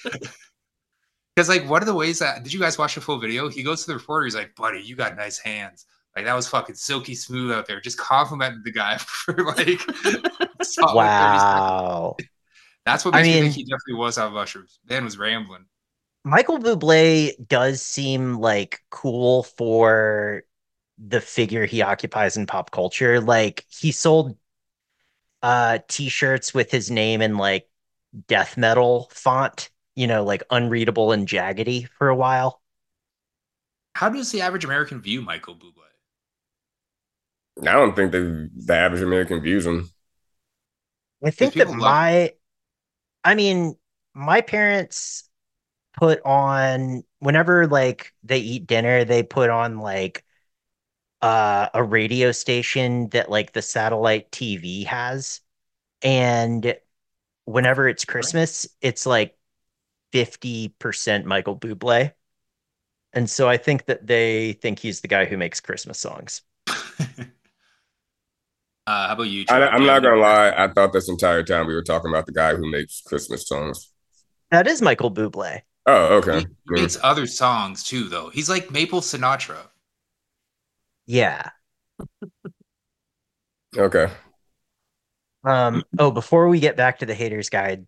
Because 1.36 1.48
like, 1.48 1.68
one 1.68 1.82
of 1.82 1.86
the 1.86 1.94
ways 1.94 2.20
that 2.20 2.44
did 2.44 2.52
you 2.52 2.60
guys 2.60 2.78
watch 2.78 2.94
the 2.94 3.00
full 3.00 3.18
video? 3.18 3.48
He 3.48 3.64
goes 3.64 3.80
to 3.80 3.88
the 3.88 3.94
reporter. 3.98 4.24
He's 4.24 4.36
like, 4.36 4.54
"Buddy, 4.54 4.80
you 4.80 4.94
got 4.94 5.16
nice 5.16 5.36
hands. 5.36 5.84
Like 6.14 6.26
that 6.26 6.34
was 6.34 6.46
fucking 6.46 6.76
silky 6.76 7.16
smooth 7.16 7.50
out 7.50 7.66
there." 7.66 7.80
Just 7.80 7.98
complimented 7.98 8.62
the 8.62 8.70
guy 8.70 8.98
for 8.98 9.34
like. 9.44 9.80
solid 9.80 10.22
30 10.38 10.64
seconds. 10.64 10.94
Wow. 10.94 12.16
That's 12.86 13.04
what 13.04 13.16
I 13.16 13.22
makes 13.22 13.26
me 13.26 13.34
mean- 13.34 13.42
think 13.50 13.54
he 13.56 13.64
definitely 13.64 13.94
was 13.94 14.16
on 14.16 14.32
mushrooms. 14.32 14.78
Man 14.88 15.02
was 15.04 15.18
rambling. 15.18 15.64
Michael 16.24 16.58
Bublé 16.60 17.32
does 17.48 17.82
seem 17.82 18.34
like 18.38 18.78
cool 18.90 19.42
for 19.42 20.44
the 20.98 21.20
figure 21.20 21.66
he 21.66 21.82
occupies 21.82 22.36
in 22.36 22.46
pop 22.46 22.70
culture. 22.70 23.20
Like 23.20 23.64
he 23.68 23.92
sold 23.92 24.36
uh 25.42 25.78
t-shirts 25.88 26.54
with 26.54 26.70
his 26.70 26.90
name 26.90 27.20
in 27.20 27.36
like 27.36 27.68
death 28.28 28.56
metal 28.56 29.10
font, 29.12 29.70
you 29.94 30.06
know, 30.06 30.24
like 30.24 30.42
unreadable 30.50 31.12
and 31.12 31.28
jaggedy 31.28 31.88
for 31.98 32.08
a 32.08 32.16
while. 32.16 32.60
How 33.94 34.08
does 34.08 34.30
the 34.30 34.40
average 34.40 34.64
American 34.64 35.00
view 35.00 35.20
Michael 35.20 35.56
Bublé? 35.56 35.88
I 37.60 37.72
don't 37.72 37.94
think 37.96 38.12
the 38.12 38.50
the 38.54 38.74
average 38.74 39.02
American 39.02 39.40
views 39.40 39.66
him. 39.66 39.90
I 41.24 41.30
think 41.30 41.56
that 41.56 41.70
love 41.78 41.78
my 41.78 42.34
I 43.24 43.34
mean, 43.34 43.76
my 44.14 44.40
parents 44.42 45.28
put 45.94 46.22
on 46.24 47.04
whenever 47.20 47.66
like 47.68 48.12
they 48.24 48.38
eat 48.40 48.66
dinner, 48.68 49.04
they 49.04 49.22
put 49.24 49.50
on 49.50 49.78
like 49.80 50.23
uh 51.24 51.70
a 51.72 51.82
radio 51.82 52.32
station 52.32 53.08
that 53.08 53.30
like 53.30 53.52
the 53.52 53.62
satellite 53.62 54.30
TV 54.30 54.84
has. 54.84 55.40
And 56.02 56.76
whenever 57.46 57.88
it's 57.88 58.04
Christmas, 58.04 58.68
it's 58.82 59.06
like 59.06 59.38
50% 60.12 61.24
Michael 61.24 61.56
Bublé. 61.56 62.12
And 63.14 63.30
so 63.30 63.48
I 63.48 63.56
think 63.56 63.86
that 63.86 64.06
they 64.06 64.52
think 64.54 64.78
he's 64.78 65.00
the 65.00 65.08
guy 65.08 65.24
who 65.24 65.38
makes 65.38 65.60
Christmas 65.60 65.98
songs. 65.98 66.42
Uh, 68.86 69.06
how 69.06 69.14
about 69.14 69.22
you? 69.22 69.46
I, 69.48 69.56
Troy? 69.56 69.66
I'm 69.66 69.86
not 69.86 70.02
gonna 70.02 70.20
lie. 70.20 70.52
I 70.54 70.68
thought 70.68 70.92
this 70.92 71.08
entire 71.08 71.42
time 71.42 71.66
we 71.66 71.74
were 71.74 71.82
talking 71.82 72.10
about 72.10 72.26
the 72.26 72.32
guy 72.32 72.54
who 72.54 72.70
makes 72.70 73.00
Christmas 73.00 73.48
songs. 73.48 73.90
That 74.50 74.66
is 74.66 74.82
Michael 74.82 75.10
Bublé. 75.10 75.62
Oh, 75.86 76.16
okay. 76.18 76.40
He 76.40 76.46
makes 76.82 76.98
other 77.02 77.26
songs 77.26 77.82
too, 77.82 78.10
though. 78.10 78.28
He's 78.28 78.50
like 78.50 78.70
Maple 78.70 79.00
Sinatra. 79.00 79.68
Yeah. 81.06 81.50
Okay. 83.76 84.08
Um 85.44 85.82
oh, 85.98 86.10
before 86.10 86.48
we 86.48 86.60
get 86.60 86.76
back 86.76 87.00
to 87.00 87.06
the 87.06 87.14
haters 87.14 87.50
guide, 87.50 87.86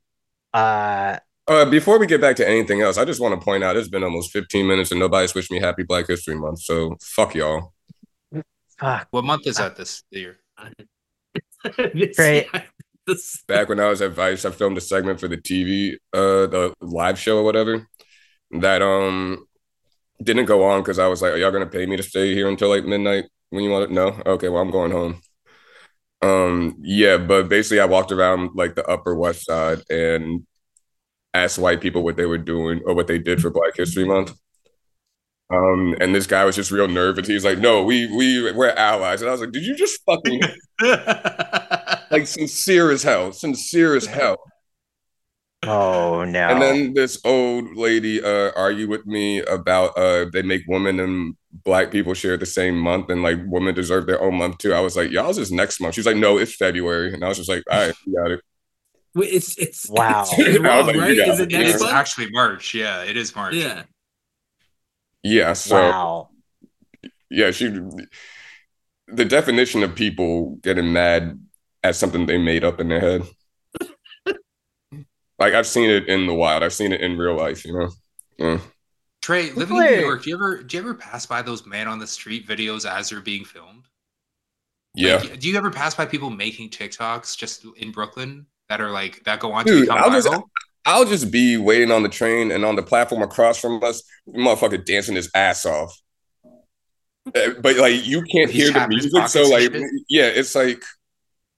uh 0.53 1.19
Uh, 1.49 1.65
before 1.65 1.99
we 1.99 2.07
get 2.07 2.21
back 2.21 2.37
to 2.37 2.47
anything 2.49 2.83
else, 2.83 2.99
I 2.99 3.05
just 3.05 3.21
want 3.21 3.39
to 3.39 3.43
point 3.45 3.63
out 3.65 3.77
it's 3.77 3.89
been 3.89 4.03
almost 4.05 4.31
15 4.33 4.67
minutes 4.67 4.91
and 4.91 5.01
nobody's 5.01 5.35
wished 5.35 5.51
me 5.51 5.61
happy 5.61 5.83
Black 5.85 6.07
History 6.09 6.35
Month. 6.35 6.61
So 6.63 6.97
fuck 7.03 7.35
y'all. 7.35 7.73
fuck. 8.79 9.09
What 9.11 9.25
month 9.25 9.47
is 9.47 9.57
that 9.57 9.77
this 9.77 10.03
year? 10.11 10.39
This- 11.95 12.17
Great. 12.17 12.47
this- 13.07 13.43
Back 13.49 13.69
when 13.69 13.81
I 13.81 13.89
was 13.89 14.03
at 14.03 14.13
Vice, 14.13 14.45
I 14.45 14.51
filmed 14.51 14.77
a 14.79 14.81
segment 14.81 15.21
for 15.21 15.29
the 15.29 15.37
TV, 15.37 15.95
uh, 16.13 16.47
the 16.47 16.75
live 16.81 17.19
show 17.19 17.39
or 17.39 17.45
whatever. 17.45 17.87
That 18.51 18.83
um 18.83 19.47
didn't 20.23 20.47
go 20.47 20.65
on 20.65 20.83
because 20.83 20.99
I 20.99 21.09
was 21.09 21.23
like, 21.23 21.33
"Are 21.33 21.37
y'all 21.37 21.51
gonna 21.53 21.67
pay 21.67 21.87
me 21.87 21.97
to 21.97 22.03
stay 22.03 22.35
here 22.35 22.49
until 22.49 22.69
like 22.71 22.85
midnight 22.85 23.27
when 23.51 23.65
you 23.65 23.71
want 23.71 23.85
it?" 23.85 23.91
No, 23.91 24.21
okay, 24.27 24.49
well 24.49 24.63
I'm 24.63 24.71
going 24.71 24.93
home. 24.93 25.21
Um, 26.23 26.77
yeah, 26.81 27.19
but 27.19 27.49
basically, 27.49 27.81
I 27.81 27.85
walked 27.87 28.13
around 28.13 28.51
like 28.55 28.75
the 28.75 28.87
Upper 28.89 29.15
West 29.15 29.45
Side 29.47 29.83
and 29.91 30.47
asked 31.35 31.59
white 31.59 31.81
people 31.81 32.05
what 32.05 32.17
they 32.17 32.27
were 32.27 32.39
doing 32.39 32.83
or 32.87 32.95
what 32.95 33.09
they 33.09 33.19
did 33.19 33.41
for 33.43 33.51
Black 33.51 33.77
History 33.77 34.05
Month. 34.07 34.35
Um, 35.49 35.95
and 36.01 36.13
this 36.15 36.27
guy 36.27 36.45
was 36.45 36.57
just 36.57 36.73
real 36.73 36.89
nervous. 36.89 37.29
He 37.29 37.35
was 37.35 37.45
like, 37.45 37.59
"No, 37.59 37.85
we 37.85 38.07
we 38.17 38.51
we're 38.53 38.71
allies," 38.71 39.21
and 39.23 39.29
I 39.29 39.33
was 39.33 39.41
like, 39.41 39.53
"Did 39.53 39.65
you 39.65 39.77
just 39.77 40.01
fucking 40.05 40.41
like 42.11 42.27
sincere 42.27 42.91
as 42.91 43.05
hell, 43.05 43.33
sincere 43.33 43.95
as 43.95 44.07
hell?" 44.07 44.39
Oh 45.67 46.25
no. 46.25 46.49
And 46.49 46.63
then 46.63 46.95
this 46.95 47.21
old 47.25 47.77
lady 47.77 48.23
uh 48.23 48.53
argued 48.57 48.89
with 48.89 49.07
me 49.07 49.41
about 49.43 49.97
uh 49.99 50.27
they 50.33 50.43
make 50.43 50.63
women 50.69 51.01
and 51.01 51.37
black 51.65 51.91
people 51.91 52.15
share 52.15 52.37
the 52.37 52.47
same 52.47 52.79
month 52.79 53.11
and 53.11 53.23
like 53.23 53.39
women 53.47 53.75
deserve 53.75 54.07
their 54.07 54.23
own 54.23 54.37
month 54.37 54.59
too. 54.59 54.73
I 54.73 54.81
was 54.81 54.97
like, 54.97 55.11
y'all's 55.11 55.39
is 55.39 55.51
next 55.51 55.81
month. 55.81 55.95
She's 55.95 56.07
like, 56.07 56.17
no, 56.17 56.39
it's 56.39 56.55
February. 56.55 57.13
And 57.15 57.25
I 57.25 57.29
was 57.29 57.39
just 57.39 57.49
like, 57.49 57.65
all 57.71 57.87
right, 57.87 57.95
you 58.07 58.15
got 58.15 58.31
it. 58.31 58.41
Wait, 59.15 59.33
it's 59.33 59.57
it's 59.59 59.89
Wow. 59.89 60.25
It's, 60.33 60.59
I 60.61 60.63
wrong, 60.63 60.87
like, 60.87 60.97
right? 60.97 61.17
Is 61.17 61.41
it. 61.41 61.51
it 61.51 61.53
It 61.55 61.59
next 61.59 61.75
is 61.77 61.81
month? 61.83 61.95
actually 61.95 62.31
March. 62.31 62.75
Yeah, 62.75 63.03
it 63.03 63.17
is 63.17 63.35
March. 63.35 63.55
Yeah. 63.55 63.85
Yeah, 65.23 65.55
so 65.55 65.75
wow. 65.75 66.29
yeah, 67.31 67.51
she 67.51 67.69
the 69.09 69.25
definition 69.25 69.83
of 69.83 69.95
people 69.95 70.57
getting 70.63 70.93
mad 70.93 71.41
at 71.83 71.97
something 71.97 72.27
they 72.27 72.39
made 72.39 72.63
up 72.65 72.81
in 72.81 72.89
their 72.89 73.01
head. 73.01 73.23
Like 75.39 75.55
I've 75.55 75.67
seen 75.67 75.91
it 75.91 76.09
in 76.09 76.27
the 76.27 76.35
wild. 76.35 76.63
I've 76.63 76.73
seen 76.73 76.93
it 76.93 77.01
in 77.01 77.17
real 77.19 77.35
life, 77.37 77.65
you 77.65 77.79
know. 77.79 77.89
Yeah. 78.39 78.59
Trey, 79.23 79.51
living 79.53 79.77
in 79.79 79.85
New 79.85 80.01
York, 80.01 80.23
do 80.23 80.31
you 80.31 80.37
ever 80.37 80.63
do 80.63 80.77
you 80.77 80.83
ever 80.83 80.95
pass 80.95 81.27
by 81.27 81.43
those 81.43 81.67
man 81.67 81.89
on 81.89 81.99
the 81.99 82.07
street 82.07 82.47
videos 82.47 82.89
as 82.89 83.11
they're 83.11 83.21
being 83.21 83.45
filmed? 83.45 83.85
Yeah. 84.95 85.17
Like, 85.17 85.41
do 85.41 85.49
you 85.49 85.57
ever 85.57 85.71
pass 85.71 85.95
by 85.95 86.07
people 86.07 86.31
making 86.31 86.71
TikToks 86.71 87.37
just 87.37 87.67
in 87.77 87.93
Brooklyn 87.93 88.47
that 88.69 88.81
are 88.81 88.91
like 88.91 89.25
that 89.25 89.41
go 89.41 89.53
on 89.53 89.65
to 89.67 89.71
Dude, 89.73 89.81
become 89.83 89.99
I'll 89.99 90.11
just- 90.11 90.29
viral? 90.29 90.45
I'll 90.89 91.05
just 91.05 91.33
be 91.33 91.57
waiting 91.57 91.91
on 91.91 92.05
the 92.05 92.09
train 92.09 92.53
and 92.53 92.65
on 92.65 92.77
the 92.77 92.83
platform 92.83 93.21
across 93.21 93.59
from 93.61 93.83
us, 93.83 94.05
motherfucker 94.29 94.85
dancing 94.85 95.17
his 95.17 95.29
ass 95.35 95.67
off. 95.67 96.01
Uh, 97.35 97.51
But 97.61 97.77
like 97.77 98.07
you 98.07 98.23
can't 98.23 98.49
He's 98.51 98.69
hear 98.69 98.73
the 98.73 98.87
music, 98.87 99.27
so 99.29 99.43
like 99.49 99.63
shit? 99.73 99.83
yeah, 100.09 100.27
it's 100.27 100.55
like 100.55 100.81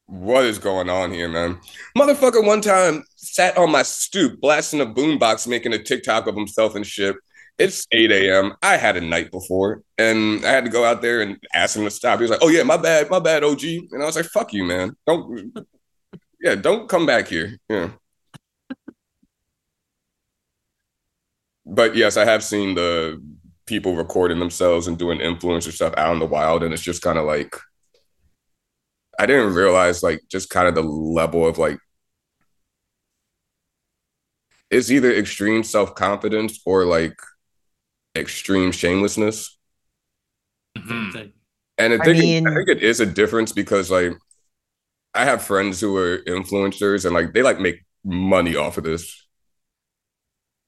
what 0.09 0.45
is 0.47 0.59
going 0.59 0.89
on 0.89 1.13
here, 1.13 1.29
man? 1.29 1.61
Motherfucker 1.97 2.45
one 2.45 2.63
time 2.63 3.05
sat 3.17 3.59
on 3.59 3.71
my 3.71 3.83
stoop 3.83 4.41
blasting 4.41 4.81
a 4.81 4.87
boombox, 4.87 5.47
making 5.47 5.75
a 5.75 5.79
TikTok 5.79 6.27
of 6.27 6.35
himself 6.35 6.75
and 6.75 6.87
shit. 6.87 7.15
It's 7.59 7.87
8 7.93 8.11
a.m. 8.11 8.55
I 8.63 8.77
had 8.77 8.97
a 8.97 9.01
night 9.01 9.31
before 9.31 9.83
and 9.99 10.45
I 10.47 10.51
had 10.51 10.65
to 10.65 10.71
go 10.71 10.85
out 10.85 11.03
there 11.03 11.21
and 11.21 11.37
ask 11.55 11.77
him 11.77 11.85
to 11.85 11.91
stop. 11.91 12.19
He 12.19 12.23
was 12.23 12.31
like, 12.31 12.41
Oh 12.43 12.49
yeah, 12.49 12.63
my 12.63 12.79
bad, 12.79 13.11
my 13.11 13.19
bad, 13.19 13.45
OG. 13.45 13.63
And 13.63 14.03
I 14.03 14.07
was 14.07 14.17
like, 14.17 14.27
fuck 14.27 14.53
you, 14.53 14.65
man. 14.65 14.97
Don't 15.07 15.53
yeah, 16.41 16.55
don't 16.55 16.89
come 16.89 17.05
back 17.05 17.29
here. 17.29 17.59
Yeah. 17.69 17.91
But 21.67 21.97
yes, 21.97 22.17
I 22.17 22.25
have 22.25 22.43
seen 22.43 22.75
the 22.75 23.23
people 23.67 23.95
recording 23.95 24.39
themselves 24.39 24.87
and 24.87 24.99
doing 24.99 25.19
influencer 25.19 25.73
stuff 25.73 25.93
out 25.99 26.15
in 26.15 26.19
the 26.19 26.27
wild, 26.27 26.63
and 26.63 26.73
it's 26.73 26.83
just 26.83 27.03
kind 27.03 27.19
of 27.19 27.27
like 27.27 27.55
I 29.19 29.27
didn't 29.27 29.55
realize 29.55 30.03
like 30.03 30.23
just 30.31 30.49
kind 30.51 30.69
of 30.69 30.75
the 30.75 30.83
level 30.83 31.47
of 31.47 31.59
like 31.59 31.79
it's 34.71 34.91
either 34.91 35.13
extreme 35.13 35.63
self-confidence 35.63 36.61
or 36.67 36.85
like 36.85 37.19
extreme 38.17 38.71
shamelessness. 38.73 39.59
Mhm. 40.77 41.33
And 41.79 41.93
I 41.95 41.97
I 41.97 42.05
think 42.05 42.19
mean- 42.19 42.47
I 42.47 42.55
think 42.55 42.69
it 42.69 42.83
is 42.83 43.01
a 43.01 43.07
difference 43.07 43.53
because 43.53 43.91
like 43.91 44.13
I 45.15 45.25
have 45.25 45.43
friends 45.43 45.81
who 45.81 45.97
are 45.97 46.19
influencers 46.19 47.05
and 47.05 47.15
like 47.15 47.33
they 47.33 47.43
like 47.43 47.61
make 47.61 47.85
money 48.05 48.57
off 48.57 48.79
of 48.79 48.85
this. 48.85 49.27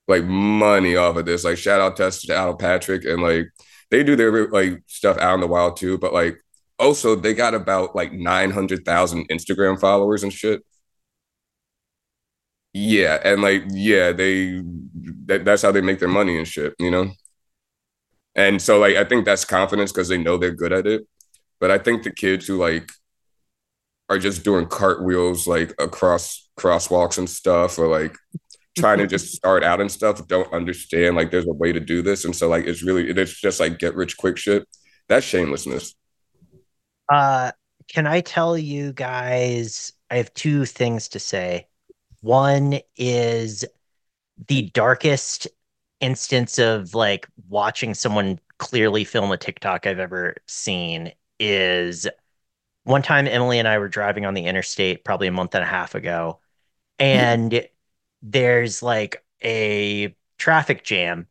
Like 0.09 0.25
money 0.25 0.97
off 0.97 1.17
of 1.17 1.27
this. 1.27 1.45
Like 1.45 1.59
shout 1.59 1.81
out 1.81 1.97
Tess 1.97 2.23
to 2.23 2.35
Al 2.35 2.57
Patrick 2.57 3.05
and 3.05 3.23
like 3.23 3.49
they 3.91 4.03
do 4.03 4.17
their 4.17 4.49
like 4.49 4.83
stuff 4.87 5.19
out 5.19 5.35
in 5.35 5.41
the 5.41 5.47
wild 5.47 5.77
too, 5.77 5.99
but 5.99 6.13
like 6.13 6.39
also 6.81 7.15
they 7.17 7.35
got 7.35 7.55
about 7.55 7.95
like 7.97 8.13
900,000 8.13 9.29
Instagram 9.29 9.81
followers 9.81 10.23
and 10.23 10.33
shit. 10.33 10.63
Yeah, 12.73 13.19
and 13.25 13.43
like 13.43 13.65
yeah, 13.71 14.13
they 14.13 14.63
that, 15.27 15.45
that's 15.45 15.63
how 15.63 15.73
they 15.73 15.81
make 15.81 15.99
their 15.99 16.09
money 16.09 16.39
and 16.39 16.47
shit, 16.47 16.75
you 16.79 16.91
know? 16.91 17.13
And 18.35 18.61
so 18.63 18.79
like 18.79 18.97
I 18.97 19.05
think 19.05 19.25
that's 19.25 19.45
confidence 19.45 19.93
because 19.93 20.09
they 20.09 20.19
know 20.19 20.37
they're 20.37 20.53
good 20.53 20.73
at 20.73 20.87
it. 20.87 21.07
But 21.61 21.71
I 21.71 21.79
think 21.79 22.03
the 22.03 22.13
kids 22.13 22.47
who 22.47 22.57
like 22.59 22.91
are 24.09 24.19
just 24.19 24.45
doing 24.45 24.67
cartwheels 24.67 25.47
like 25.47 25.73
across 25.79 26.49
crosswalks 26.59 27.19
and 27.19 27.31
stuff 27.31 27.79
or 27.79 27.87
like 27.87 28.17
trying 28.79 28.99
to 28.99 29.07
just 29.07 29.35
start 29.35 29.65
out 29.65 29.81
and 29.81 29.91
stuff 29.91 30.27
don't 30.29 30.53
understand 30.53 31.17
like 31.17 31.31
there's 31.31 31.47
a 31.47 31.53
way 31.53 31.73
to 31.73 31.81
do 31.81 32.03
this. 32.03 32.25
And 32.25 32.35
so 32.35 32.49
like 32.49 32.67
it's 32.67 32.83
really 32.83 33.09
it's 33.11 33.41
just 33.41 33.61
like 33.61 33.79
get 33.79 33.95
rich 33.97 34.17
quick 34.17 34.37
shit. 34.39 34.67
That's 35.09 35.27
shamelessness. 35.27 35.95
Uh, 37.11 37.53
can 37.89 38.07
I 38.07 38.21
tell 38.21 38.57
you 38.57 38.93
guys? 38.93 39.93
I 40.11 40.17
have 40.17 40.33
two 40.35 40.65
things 40.65 41.09
to 41.09 41.19
say. 41.19 41.69
One 42.21 42.81
is 42.97 43.65
the 44.49 44.71
darkest 44.71 45.49
instance 46.01 46.59
of 46.59 46.95
like 46.95 47.29
watching 47.49 47.95
someone 47.95 48.41
clearly 48.59 49.05
film 49.05 49.33
a 49.33 49.37
TikTok 49.37 49.87
I've 49.87 49.99
ever 49.99 50.37
seen 50.47 51.13
is 51.39 52.07
one 52.85 53.03
time 53.03 53.29
Emily 53.29 53.59
and 53.59 53.69
I 53.69 53.79
were 53.79 53.89
driving 53.89 54.27
on 54.27 54.35
the 54.35 54.47
interstate 54.47 55.05
probably 55.05 55.29
a 55.29 55.33
month 55.33 55.55
and 55.55 55.65
a 55.65 55.67
half 55.67 55.95
ago, 55.95 56.41
and 56.99 57.67
there's 58.23 58.83
like 58.83 59.25
a 59.45 60.15
traffic 60.39 60.85
jam. 60.85 61.29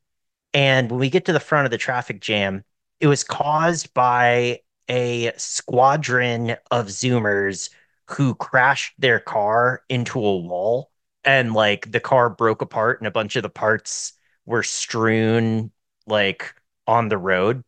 And 0.53 0.91
when 0.91 1.00
we 1.00 1.09
get 1.09 1.25
to 1.25 1.33
the 1.33 1.39
front 1.39 1.65
of 1.65 1.71
the 1.71 1.77
traffic 1.77 2.21
jam, 2.21 2.63
it 3.00 3.07
was 3.07 3.24
caused 3.24 3.93
by 3.93 4.62
a 4.89 5.31
squadron 5.38 6.58
of 6.72 6.88
Zoomers 6.88 7.69
who 8.08 8.36
crashed 8.36 8.93
their 9.00 9.19
car 9.19 9.84
into 9.89 10.19
a 10.19 10.38
wall 10.38 10.91
and 11.24 11.53
like 11.53 11.91
the 11.91 12.00
car 12.00 12.29
broke 12.29 12.62
apart 12.62 13.00
and 13.00 13.08
a 13.08 13.12
bunch 13.12 13.36
of 13.36 13.43
the 13.43 13.50
parts 13.50 14.13
were 14.46 14.63
strewn 14.63 15.72
like 16.08 16.55
on 16.88 17.10
the 17.10 17.17
road. 17.17 17.63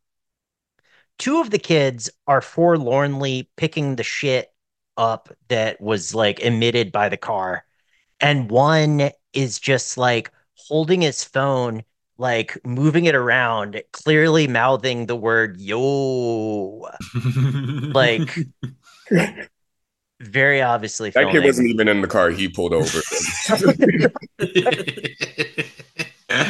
two 1.18 1.40
of 1.42 1.50
the 1.51 1.60
kids 1.60 2.10
are 2.28 2.42
forlornly 2.42 3.50
picking 3.56 3.96
the 3.96 4.04
shit 4.04 4.54
up 4.98 5.30
that 5.48 5.80
was 5.82 6.13
like 6.16 6.40
emitted 6.42 6.92
by 6.92 7.10
the 7.10 7.18
car. 7.18 7.66
And 8.20 8.50
one 8.51 9.12
is 9.34 9.60
just 9.60 9.98
like 9.98 10.32
holding 10.56 11.01
his 11.01 11.24
phone, 11.24 11.84
like 12.22 12.58
moving 12.63 13.06
it 13.06 13.16
around, 13.16 13.82
clearly 13.92 14.48
mouthing 14.48 15.08
the 15.08 15.16
word 15.16 15.60
yo. 15.60 16.88
Like 17.94 18.38
very 20.22 20.62
obviously 20.62 21.10
That 21.10 21.32
kid 21.32 21.44
wasn't 21.44 21.70
even 21.70 21.88
in 21.88 22.01
the 22.01 22.08
car. 22.08 22.30
He 22.30 22.48
pulled 22.48 22.74
over. 22.74 23.01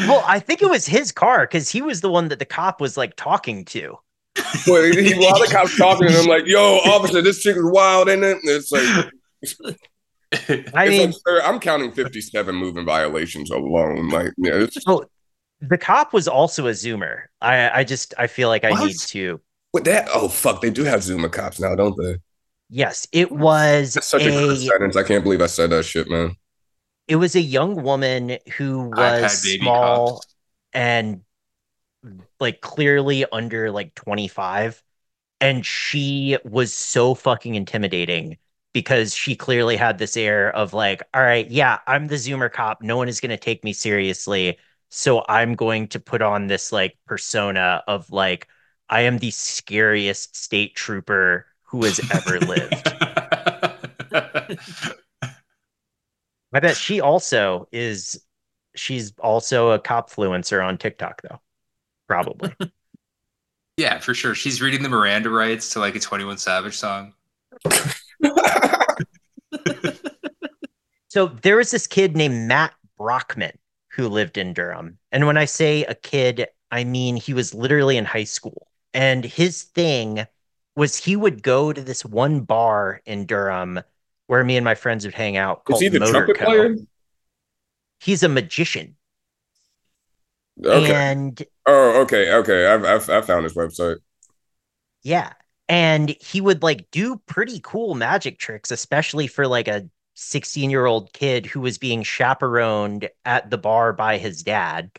Well, 0.08 0.24
I 0.28 0.38
think 0.40 0.62
it 0.62 0.70
was 0.70 0.86
his 0.86 1.12
car 1.12 1.48
because 1.48 1.68
he 1.68 1.82
was 1.82 2.01
the 2.01 2.10
one 2.12 2.28
that 2.28 2.38
the 2.38 2.46
cop 2.46 2.80
was 2.80 2.98
like 2.98 3.16
talking 3.16 3.66
to. 3.66 3.98
Well, 4.68 4.84
he, 4.84 5.16
while 5.16 5.40
the 5.40 5.50
cops 5.51 5.75
talking 5.75 6.08
to 6.08 6.13
him, 6.13 6.28
like, 6.28 6.46
"Yo, 6.46 6.78
officer, 6.86 7.20
this 7.24 7.42
chick 7.42 7.56
is 7.56 7.63
wild, 7.66 8.08
isn't 8.08 8.24
it?" 8.24 8.38
And 8.38 8.42
it's 8.44 8.72
like, 8.72 8.84
I 10.75 10.86
it's 10.86 10.90
mean, 10.90 11.06
like, 11.08 11.16
sir, 11.25 11.42
I'm 11.44 11.60
counting 11.60 11.92
57 11.92 12.56
moving 12.56 12.86
violations 12.86 13.50
alone. 13.50 14.10
Like, 14.10 14.34
yeah, 14.38 14.54
it's, 14.54 14.78
oh, 14.86 15.04
the 15.62 15.77
cop 15.77 16.13
was 16.13 16.27
also 16.27 16.68
a 16.68 16.72
zoomer. 16.72 17.25
I, 17.41 17.70
I 17.82 17.84
just, 17.84 18.13
I 18.18 18.27
feel 18.27 18.50
like 18.50 18.63
I 18.63 18.72
What? 18.72 18.80
need 18.80 19.01
to. 19.08 19.41
what 19.72 19.86
that? 19.86 20.10
Oh, 20.13 20.30
fuck, 20.30 20.62
they 20.62 20.70
do 20.72 20.84
have 20.84 21.01
Zoomer 21.01 21.32
cops 21.32 21.60
now, 21.60 21.75
don't 21.75 21.98
they? 21.98 22.18
Yes, 22.70 23.08
it 23.12 23.32
was 23.32 23.94
That's 23.96 24.08
such 24.08 24.25
a, 24.25 24.30
a, 24.30 24.56
sentence. 24.56 24.96
I 24.96 25.03
can't 25.03 25.24
believe 25.24 25.41
I 25.41 25.48
said 25.48 25.70
that 25.72 25.84
shit, 25.84 26.10
man. 26.10 26.36
it 27.08 27.15
was 27.18 27.36
a 27.36 27.41
young 27.41 27.84
woman 27.84 28.38
who 28.58 28.80
was 28.82 29.34
small 29.34 30.22
cops. 30.22 30.36
and 30.74 31.24
like 32.39 32.62
clearly 32.62 33.25
under 33.32 33.72
like 33.72 33.94
25 33.96 34.82
and 35.39 35.65
she 35.65 36.38
was 36.44 36.74
so 36.74 37.13
fucking 37.15 37.56
intimidating 37.56 38.38
because 38.74 39.13
she 39.13 39.36
clearly 39.36 39.75
had 39.75 39.98
this 39.98 40.15
air 40.18 40.53
of 40.56 40.74
like 40.74 41.03
all 41.13 41.22
right 41.22 41.50
yeah 41.51 41.80
i'm 41.88 42.08
the 42.08 42.15
zoomer 42.15 42.51
cop 42.51 42.82
no 42.82 42.98
one 42.98 43.08
is 43.10 43.20
going 43.20 43.30
to 43.30 43.38
take 43.38 43.63
me 43.63 43.74
seriously 43.74 44.58
so 44.91 45.25
i'm 45.27 45.55
going 45.55 45.88
to 45.88 46.00
put 46.00 46.21
on 46.21 46.45
this 46.45 46.71
like 46.71 46.95
persona 47.07 47.83
of 47.88 48.12
like 48.12 48.48
i 48.89 49.01
am 49.01 49.17
the 49.17 49.31
scariest 49.31 50.36
state 50.36 50.75
trooper 50.75 51.48
who 51.63 51.83
has 51.83 52.00
ever 52.13 52.39
lived 52.39 52.93
i 56.53 56.60
bet 56.60 56.77
she 56.77 57.01
also 57.01 57.67
is 57.71 58.24
she's 58.75 59.13
also 59.17 59.71
a 59.71 59.79
cop 59.79 60.12
fluencer 60.12 60.63
on 60.63 60.77
tiktok 60.77 61.21
though 61.24 61.39
probably 62.07 62.53
yeah, 63.77 63.98
for 64.00 64.13
sure. 64.13 64.36
She's 64.36 64.62
reading 64.62 64.83
the 64.83 64.89
Miranda 64.89 65.31
rights 65.31 65.71
to 65.71 65.79
like 65.79 65.95
a 65.95 66.00
21 66.00 66.38
Savage 66.38 66.77
song. 66.77 67.13
So 71.12 71.27
there 71.27 71.57
was 71.57 71.71
this 71.71 71.88
kid 71.88 72.15
named 72.15 72.48
Matt 72.48 72.74
Brockman 72.98 73.51
who 73.91 74.07
lived 74.07 74.38
in 74.38 74.53
Durham. 74.53 74.98
And 75.12 75.27
when 75.27 75.38
I 75.38 75.45
say 75.45 75.83
a 75.83 75.95
kid, 75.95 76.48
I 76.71 76.83
mean 76.83 77.16
he 77.16 77.33
was 77.33 77.53
literally 77.53 77.98
in 77.98 78.05
high 78.05 78.24
school. 78.24 78.68
And 78.94 79.24
his 79.24 79.63
thing 79.63 80.25
was 80.75 80.96
he 80.96 81.16
would 81.16 81.44
go 81.44 81.74
to 81.74 81.81
this 81.81 82.05
one 82.05 82.42
bar 82.42 83.01
in 83.05 83.25
Durham 83.25 83.81
where 84.27 84.44
me 84.44 84.55
and 84.55 84.63
my 84.63 84.75
friends 84.75 85.05
would 85.05 85.13
hang 85.13 85.35
out 85.35 85.63
Is 85.70 85.81
he 85.81 85.89
the 85.89 86.00
Motor 86.00 86.11
trumpet 86.11 86.37
Co. 86.37 86.46
player? 86.46 86.75
He's 88.00 88.24
a 88.24 88.29
magician. 88.29 88.96
Okay. 90.63 90.94
And 90.94 91.44
oh, 91.68 92.01
okay, 92.01 92.33
okay. 92.33 92.66
I've, 92.68 92.85
I've 92.85 93.09
I 93.09 93.22
found 93.22 93.44
his 93.44 93.53
website. 93.53 93.98
Yeah. 95.03 95.33
And 95.68 96.16
he 96.20 96.42
would 96.42 96.63
like 96.63 96.89
do 96.92 97.22
pretty 97.25 97.59
cool 97.63 97.96
magic 97.96 98.39
tricks, 98.39 98.72
especially 98.72 99.27
for 99.27 99.48
like 99.48 99.68
a 99.68 99.89
16 100.15 100.69
year 100.69 100.85
old 100.85 101.13
kid 101.13 101.45
who 101.45 101.61
was 101.61 101.77
being 101.77 102.03
chaperoned 102.03 103.09
at 103.25 103.50
the 103.50 103.57
bar 103.57 103.93
by 103.93 104.17
his 104.17 104.43
dad. 104.43 104.91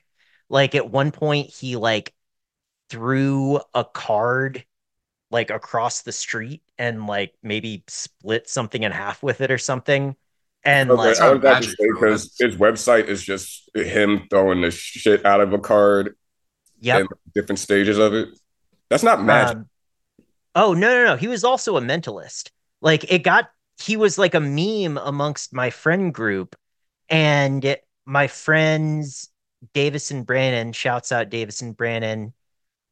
Like 0.49 0.75
at 0.75 0.91
one 0.91 1.13
point, 1.13 1.51
he 1.51 1.77
like 1.77 2.15
threw 2.91 3.61
a 3.75 3.85
card 3.85 4.65
like 5.31 5.51
across 5.51 6.03
the 6.03 6.13
street 6.13 6.63
and 6.79 7.07
like 7.07 7.35
maybe 7.43 7.85
split 7.89 8.49
something 8.49 8.83
in 8.83 8.93
half 8.93 9.23
with 9.23 9.41
it 9.41 9.51
or 9.51 9.59
something. 9.59 10.17
And 10.65 10.91
Okay, 10.91 11.09
like, 11.09 11.19
I 11.19 11.31
was 11.31 11.39
about 11.39 11.63
to 11.63 11.69
say 11.69 11.77
because 11.89 12.35
his 12.39 12.57
website 12.57 13.07
is 13.09 13.23
just 13.23 13.71
him 13.75 14.27
throwing 14.31 14.61
the 14.63 14.71
shit 14.71 15.25
out 15.25 15.41
of 15.41 15.53
a 15.53 15.59
card 15.59 16.15
Yeah, 16.81 17.01
different 17.35 17.59
stages 17.59 17.99
of 17.99 18.15
it. 18.15 18.29
That's 18.91 19.03
not 19.03 19.23
magic. 19.23 19.57
Um, 19.57 19.69
oh 20.55 20.75
no, 20.75 20.91
no, 20.91 21.05
no. 21.07 21.17
He 21.17 21.29
was 21.29 21.45
also 21.45 21.77
a 21.79 21.83
mentalist. 21.83 22.51
Like 22.81 23.11
it 23.13 23.21
got 23.21 23.51
he 23.81 23.97
was 23.97 24.19
like 24.19 24.35
a 24.35 24.41
meme 24.41 24.99
amongst 24.99 25.53
my 25.53 25.71
friend 25.71 26.13
group, 26.13 26.57
and 27.09 27.77
my 28.05 28.27
friends 28.27 29.33
Davis 29.73 30.11
and 30.11 30.27
Brannon, 30.27 30.73
shouts 30.73 31.13
out 31.13 31.31
Davis 31.31 31.63
and 31.63 31.77
Brannon, 31.77 32.33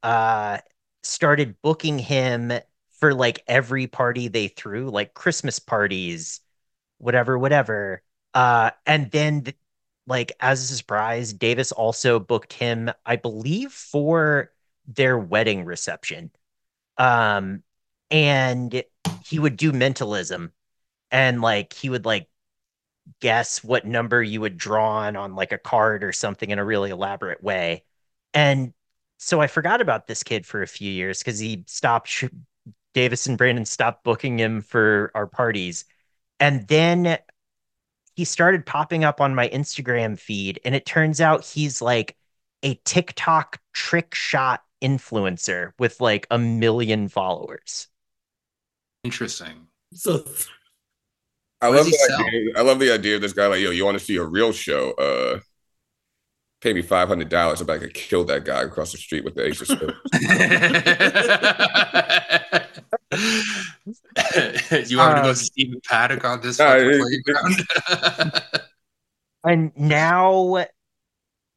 uh, 0.03 0.59
started 1.03 1.61
booking 1.63 1.99
him 1.99 2.53
for 2.99 3.15
like 3.15 3.43
every 3.47 3.87
party 3.87 4.29
they 4.29 4.49
threw, 4.49 4.91
like 4.91 5.15
Christmas 5.15 5.59
parties, 5.59 6.41
whatever, 6.99 7.39
whatever. 7.39 8.03
Uh, 8.35 8.71
and 8.87 9.11
then 9.11 9.43
th- 9.45 9.57
like 10.07 10.33
as 10.41 10.63
a 10.71 10.77
surprise, 10.77 11.33
Davis 11.33 11.73
also 11.73 12.19
booked 12.19 12.53
him, 12.53 12.91
I 13.05 13.17
believe, 13.17 13.73
for 13.73 14.53
their 14.87 15.19
wedding 15.19 15.65
reception. 15.65 16.31
Um, 16.99 17.63
and 18.11 18.83
he 19.25 19.39
would 19.39 19.57
do 19.57 19.73
mentalism 19.73 20.53
and 21.11 21.41
like 21.41 21.73
he 21.73 21.91
would 21.91 22.05
like 22.05 22.29
guess 23.21 23.65
what 23.65 23.87
number 23.87 24.23
you 24.23 24.41
would 24.41 24.57
draw 24.57 24.99
on 24.99 25.17
on 25.17 25.35
like 25.35 25.53
a 25.53 25.59
card 25.59 26.05
or 26.05 26.13
something 26.13 26.51
in 26.51 26.59
a 26.59 26.65
really 26.65 26.91
elaborate 26.91 27.43
way. 27.43 27.83
And 28.35 28.73
so 29.19 29.41
I 29.41 29.47
forgot 29.47 29.81
about 29.81 30.07
this 30.07 30.23
kid 30.23 30.47
for 30.47 30.63
a 30.63 30.67
few 30.67 30.91
years 30.91 31.19
because 31.19 31.39
he 31.39 31.65
stopped 31.67 32.09
sh- 32.09 32.25
Davis 32.95 33.27
and 33.27 33.37
Brandon 33.37 33.65
stopped 33.65 34.05
booking 34.05 34.39
him 34.39 34.61
for 34.61 35.11
our 35.15 35.27
parties. 35.27 35.85
And 36.39 36.67
then 36.69 37.19
he 38.15 38.25
started 38.25 38.67
popping 38.67 39.05
up 39.05 39.21
on 39.21 39.35
my 39.35 39.49
Instagram 39.49 40.19
feed 40.19 40.61
and 40.65 40.75
it 40.75 40.87
turns 40.87 41.21
out 41.21 41.45
he's 41.45 41.83
like 41.83 42.17
a 42.63 42.75
TikTok 42.85 43.61
trick 43.73 44.15
shot 44.15 44.63
influencer 44.83 45.73
with 45.79 46.01
like 46.01 46.27
a 46.31 46.39
million 46.39 47.09
followers. 47.09 47.89
Interesting. 49.05 49.67
So 49.95 50.25
I 51.61 51.69
love 51.69 51.87
the 51.87 51.93
sell? 51.93 52.19
idea. 52.29 52.53
I 52.57 52.63
love 52.63 52.79
the 52.79 52.93
idea 52.93 53.17
of 53.17 53.23
this 53.23 53.33
guy. 53.33 53.47
Like, 53.47 53.61
yo, 53.61 53.71
you 53.71 53.85
want 53.85 53.99
to 53.99 54.05
see 54.05 54.17
a 54.17 54.25
real 54.25 54.53
show? 54.53 54.93
Uh, 54.93 55.41
pay 56.61 56.73
me 56.73 56.83
five 56.83 57.09
hundred 57.09 57.29
dollars 57.29 57.61
if 57.61 57.69
I 57.69 57.79
could 57.79 57.95
kill 57.95 58.25
that 58.25 58.45
guy 58.45 58.63
across 58.63 58.93
the 58.93 58.99
street 58.99 59.25
with 59.25 59.35
the 59.35 59.47
ace 59.47 59.61
of 59.61 59.69
spades. 59.69 59.95
you 64.91 64.99
want 64.99 65.11
me 65.11 65.15
to 65.17 65.21
go 65.21 65.33
Um, 65.33 65.35
Stephen 65.35 65.81
Paddock 65.89 66.25
on 66.25 66.41
this 66.41 66.59
Nah, 66.59 66.65
fucking 66.65 66.93
playground? 66.93 67.67
and 69.45 69.73
now 69.77 70.65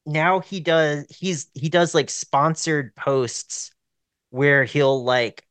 now 0.06 0.40
he 0.40 0.60
does 0.60 1.06
he's 1.10 1.48
he 1.54 1.70
does 1.70 1.96
like 1.96 2.10
sponsored 2.10 2.96
posts 2.96 3.72
where 4.32 4.64
he'll 4.64 5.04
like 5.04 5.46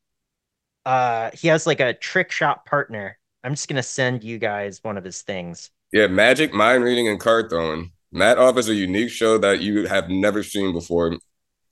uh 0.85 1.31
he 1.33 1.49
has 1.49 1.67
like 1.67 1.79
a 1.79 1.93
trick 1.93 2.31
shot 2.31 2.65
partner 2.65 3.17
i'm 3.43 3.53
just 3.53 3.67
gonna 3.67 3.83
send 3.83 4.23
you 4.23 4.37
guys 4.37 4.79
one 4.83 4.97
of 4.97 5.03
his 5.03 5.21
things 5.21 5.71
yeah, 5.91 6.07
magic, 6.07 6.55
mind 6.55 6.83
reading, 6.83 7.07
and 7.07 7.19
card 7.19 7.51
throwing. 7.51 7.91
Matt 8.11 8.39
offers 8.39 8.67
a 8.67 8.73
unique 8.73 9.11
show 9.11 9.37
that 9.37 9.61
you 9.61 9.85
have 9.85 10.09
never 10.09 10.41
seen 10.41 10.73
before, 10.73 11.15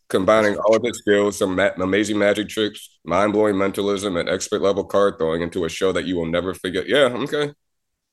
combining 0.09 0.57
all 0.57 0.75
of 0.75 0.83
his 0.83 0.99
skills, 0.99 1.39
some 1.39 1.55
ma- 1.55 1.71
amazing 1.79 2.19
magic 2.19 2.47
tricks, 2.47 2.99
mind 3.03 3.33
blowing 3.33 3.57
mentalism, 3.57 4.15
and 4.17 4.29
expert 4.29 4.61
level 4.61 4.83
card 4.83 5.15
throwing 5.17 5.41
into 5.41 5.65
a 5.65 5.69
show 5.69 5.91
that 5.91 6.05
you 6.05 6.15
will 6.15 6.27
never 6.27 6.53
forget. 6.53 6.87
Yeah, 6.87 7.05
okay. 7.05 7.51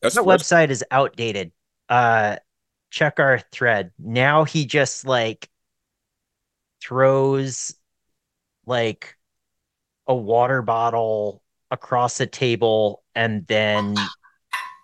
That's 0.00 0.14
that 0.14 0.24
that's- 0.24 0.42
website 0.42 0.70
is 0.70 0.82
outdated 0.90 1.52
uh 1.90 2.36
check 2.90 3.20
our 3.20 3.38
thread 3.52 3.90
now 3.98 4.44
he 4.44 4.64
just 4.64 5.06
like 5.06 5.48
throws 6.82 7.74
like 8.64 9.16
a 10.06 10.14
water 10.14 10.62
bottle 10.62 11.42
across 11.70 12.20
a 12.20 12.26
table 12.26 13.02
and 13.14 13.46
then 13.46 13.94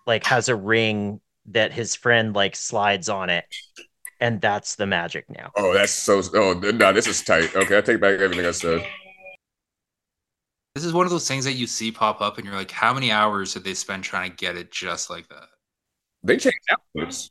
like 0.07 0.25
has 0.27 0.49
a 0.49 0.57
ring 0.57 1.21
that 1.47 1.73
his 1.73 1.95
friend 1.95 2.35
like 2.35 2.55
slides 2.57 3.09
on 3.09 3.31
it 3.31 3.45
and 4.21 4.41
that's 4.41 4.77
the 4.77 4.87
magic 4.87 5.25
now 5.29 5.51
Oh, 5.57 5.73
that's 5.75 5.93
so. 5.93 6.23
Oh, 6.35 6.53
no, 6.53 6.93
this 6.93 7.07
is 7.07 7.23
tight. 7.23 7.55
Okay, 7.55 7.77
I 7.79 7.81
take 7.81 8.01
back 8.01 8.21
everything 8.21 8.47
I 8.47 8.51
said. 8.53 8.85
this 10.75 10.85
is 10.85 10.93
one 10.93 11.05
of 11.07 11.11
those 11.11 11.27
things 11.29 11.45
that 11.45 11.53
you 11.53 11.67
see 11.67 11.91
pop 11.93 12.21
up, 12.21 12.37
and 12.39 12.47
you're 12.47 12.55
like, 12.55 12.71
how 12.71 12.93
many 12.95 13.11
hours 13.11 13.55
did 13.55 13.65
they 13.65 13.75
spend 13.75 14.05
trying 14.05 14.31
to 14.31 14.37
get 14.37 14.57
it 14.57 14.71
just 14.71 15.11
like 15.11 15.29
that? 15.29 15.49
They 16.23 16.37
changed 16.37 16.59
outputs. 16.97 17.31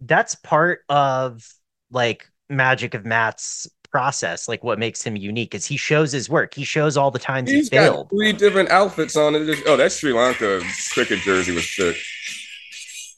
that's 0.00 0.34
part 0.34 0.80
of 0.88 1.46
like 1.90 2.28
magic 2.48 2.94
of 2.94 3.04
matt's 3.04 3.68
process, 3.94 4.48
like 4.48 4.64
what 4.64 4.76
makes 4.76 5.04
him 5.04 5.14
unique, 5.14 5.54
is 5.54 5.64
he 5.64 5.76
shows 5.76 6.10
his 6.10 6.28
work. 6.28 6.52
He 6.52 6.64
shows 6.64 6.96
all 6.96 7.12
the 7.12 7.18
times 7.20 7.48
He's 7.48 7.68
he 7.68 7.76
got 7.76 7.82
failed. 7.84 8.10
three 8.10 8.32
different 8.32 8.68
outfits 8.70 9.14
on 9.16 9.36
it. 9.36 9.62
Oh, 9.68 9.76
that 9.76 9.92
Sri 9.92 10.12
Lanka 10.12 10.60
cricket 10.92 11.20
jersey 11.20 11.52
was 11.54 11.70
sick. 11.72 11.96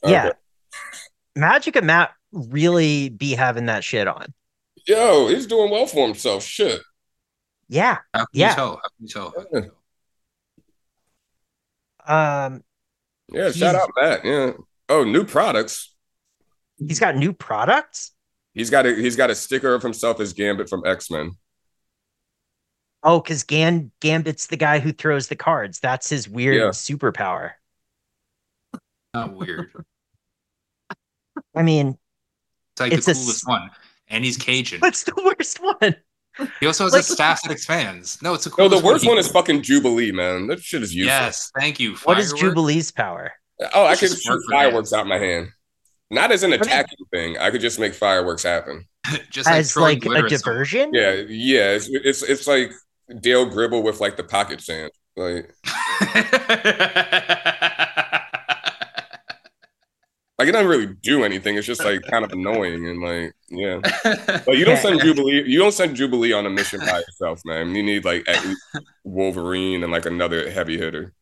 Yeah. 0.05 0.29
Magic 1.35 1.75
and 1.77 1.87
Matt 1.87 2.11
really 2.31 3.09
be 3.09 3.31
having 3.33 3.65
that 3.65 3.83
shit 3.83 4.07
on. 4.07 4.27
Yo, 4.85 5.29
he's 5.29 5.47
doing 5.47 5.71
well 5.71 5.87
for 5.87 6.05
himself. 6.05 6.43
Shit. 6.43 6.79
Yeah. 7.67 7.97
How 8.13 8.27
Yeah. 8.31 8.53
tell? 8.53 8.75
How 8.75 8.81
can 8.81 8.91
you 8.99 9.07
tell? 9.07 9.33
How 9.35 9.43
can 9.45 9.63
you 9.63 9.71
tell? 12.05 12.15
Um, 12.15 12.63
Yeah, 13.33 13.51
shout 13.51 13.73
out 13.73 13.89
Matt. 13.99 14.23
Yeah. 14.23 14.51
Oh, 14.89 15.03
new 15.03 15.25
products. 15.25 15.91
he's 16.77 16.99
got 16.99 17.15
new 17.15 17.33
products. 17.33 18.11
He's 18.57 18.69
got 18.71 18.85
a 18.87 18.95
he's 18.95 19.15
got 19.15 19.29
a 19.29 19.35
sticker 19.35 19.73
of 19.75 19.83
himself 19.83 20.19
as 20.19 20.33
Gambit 20.33 20.67
from 20.67 20.83
X 20.85 21.11
Men. 21.11 21.33
Oh, 23.03 23.21
because 23.21 23.43
Gan 23.43 23.91
Gambit's 24.01 24.47
the 24.47 24.57
guy 24.57 24.79
who 24.79 24.91
throws 24.91 25.27
the 25.27 25.35
cards. 25.35 25.79
That's 25.79 26.09
his 26.09 26.27
weird 26.27 26.55
Yeah. 26.55 26.69
superpower. 26.69 27.51
Not 29.13 29.33
weird. 29.35 29.71
I 31.55 31.61
mean, 31.61 31.97
It's 32.73 32.81
like 32.81 32.91
It's 32.93 33.05
the 33.05 33.13
coolest 33.13 33.43
s- 33.43 33.47
one. 33.47 33.69
And 34.07 34.23
he's 34.25 34.37
Cajun. 34.37 34.79
what's 34.79 35.03
the 35.03 35.13
worst 35.23 35.59
one? 35.61 35.95
He 36.59 36.65
also 36.67 36.83
has 36.85 36.93
Like- 36.93 37.01
a 37.01 37.03
staff 37.03 37.41
that 37.43 37.51
expands. 37.51 38.21
No, 38.21 38.33
it's 38.33 38.45
a 38.47 38.51
No, 38.57 38.67
the 38.69 38.79
worst 38.79 39.03
He- 39.03 39.09
one 39.09 39.17
is 39.19 39.27
fucking 39.27 39.61
Jubilee, 39.63 40.11
man. 40.11 40.47
That 40.47 40.61
shit 40.63 40.81
is 40.83 40.93
useless. 40.95 41.07
Yes, 41.09 41.51
thank 41.59 41.79
you. 41.79 41.95
What 41.97 42.17
is 42.19 42.33
Jubilee's 42.33 42.91
power? 42.91 43.33
Oh, 43.73 43.83
I 43.85 43.91
It's 43.93 44.01
could 44.01 44.19
shoot 44.19 44.41
fireworks 44.51 44.91
dance. 44.91 44.99
out 44.99 45.07
my 45.07 45.17
hand. 45.19 45.51
Not 46.09 46.31
as 46.31 46.43
an 46.43 46.51
mean- 46.51 46.61
attacking 46.61 47.05
thing. 47.11 47.37
I 47.37 47.49
could 47.51 47.61
just 47.61 47.79
make 47.79 47.93
fireworks 47.93 48.43
happen. 48.43 48.85
Just 49.29 49.47
like 49.47 49.59
As 49.59 49.71
throwing 49.71 49.95
like 49.95 49.97
a 49.97 50.01
glitter 50.01 50.25
at 50.27 50.31
someone. 50.39 50.57
diversion? 50.57 50.89
Yeah, 50.93 51.11
yeah. 51.29 51.71
It's 51.71 51.87
it's, 51.89 52.23
it's 52.23 52.47
like 52.47 52.71
Dale 53.21 53.45
Gribble 53.45 53.81
with 53.83 54.01
like 54.01 54.17
the 54.17 54.23
pocket 54.23 54.59
sand. 54.61 54.91
Like 55.15 55.49
like 60.37 60.47
it 60.47 60.51
doesn't 60.51 60.67
really 60.67 60.93
do 61.01 61.23
anything. 61.23 61.55
It's 61.57 61.65
just 61.65 61.83
like 61.83 62.01
kind 62.03 62.23
of 62.23 62.31
annoying 62.31 62.87
and 62.87 63.01
like 63.01 63.33
yeah. 63.49 63.79
But 64.45 64.57
you 64.57 64.65
don't 64.65 64.77
send 64.81 64.99
Jubilee. 65.01 65.43
You 65.47 65.57
don't 65.59 65.71
send 65.73 65.95
Jubilee 65.95 66.33
on 66.33 66.45
a 66.45 66.49
mission 66.49 66.79
by 66.81 66.99
yourself, 66.99 67.41
man. 67.45 67.73
You 67.73 67.81
need 67.83 68.05
like 68.05 68.27
at 68.27 68.43
least 68.45 68.61
Wolverine 69.03 69.83
and 69.83 69.91
like 69.91 70.05
another 70.05 70.49
heavy 70.51 70.77
hitter. 70.77 71.13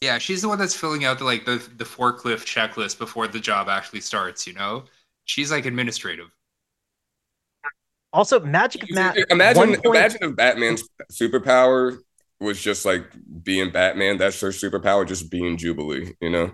Yeah, 0.00 0.18
she's 0.18 0.42
the 0.42 0.48
one 0.48 0.58
that's 0.58 0.74
filling 0.74 1.04
out 1.04 1.18
the 1.18 1.24
like 1.24 1.44
the 1.44 1.56
the 1.76 1.84
forklift 1.84 2.44
checklist 2.44 2.98
before 2.98 3.28
the 3.28 3.40
job 3.40 3.68
actually 3.68 4.00
starts. 4.00 4.46
You 4.46 4.54
know, 4.54 4.84
she's 5.24 5.50
like 5.50 5.66
administrative. 5.66 6.30
Also, 8.12 8.40
Magic 8.40 8.90
Matt. 8.90 9.16
imagine 9.30 9.74
point- 9.74 9.84
imagine 9.84 10.18
if 10.22 10.36
Batman's 10.36 10.82
superpower 11.12 11.98
was 12.40 12.60
just 12.60 12.84
like 12.84 13.04
being 13.42 13.70
Batman. 13.70 14.16
That's 14.18 14.40
her 14.40 14.48
superpower, 14.48 15.06
just 15.06 15.30
being 15.30 15.56
Jubilee. 15.56 16.14
You 16.20 16.30
know. 16.30 16.52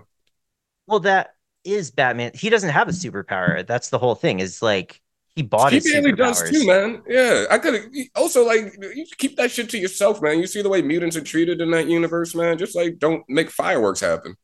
Well, 0.85 0.99
that 1.01 1.33
is 1.63 1.89
Batman. 1.89 2.31
He 2.33 2.49
doesn't 2.49 2.69
have 2.69 2.89
a 2.89 2.91
superpower. 2.91 3.65
That's 3.65 3.89
the 3.89 3.97
whole 3.97 4.15
thing. 4.15 4.39
Is 4.39 4.61
like 4.61 5.01
he 5.37 5.43
bought 5.43 5.71
He 5.71 5.77
his 5.77 5.91
barely 5.91 6.13
does 6.13 6.49
too, 6.49 6.65
man. 6.65 7.03
Yeah, 7.07 7.45
I 7.51 7.59
could 7.59 7.89
also 8.15 8.43
like 8.43 8.73
you 8.95 9.05
keep 9.17 9.37
that 9.37 9.51
shit 9.51 9.69
to 9.69 9.77
yourself, 9.77 10.19
man. 10.19 10.39
You 10.39 10.47
see 10.47 10.63
the 10.63 10.69
way 10.69 10.81
mutants 10.81 11.15
are 11.15 11.21
treated 11.21 11.61
in 11.61 11.69
that 11.71 11.87
universe, 11.87 12.33
man. 12.33 12.57
Just 12.57 12.75
like 12.75 12.97
don't 12.97 13.23
make 13.29 13.51
fireworks 13.51 13.99
happen. 13.99 14.35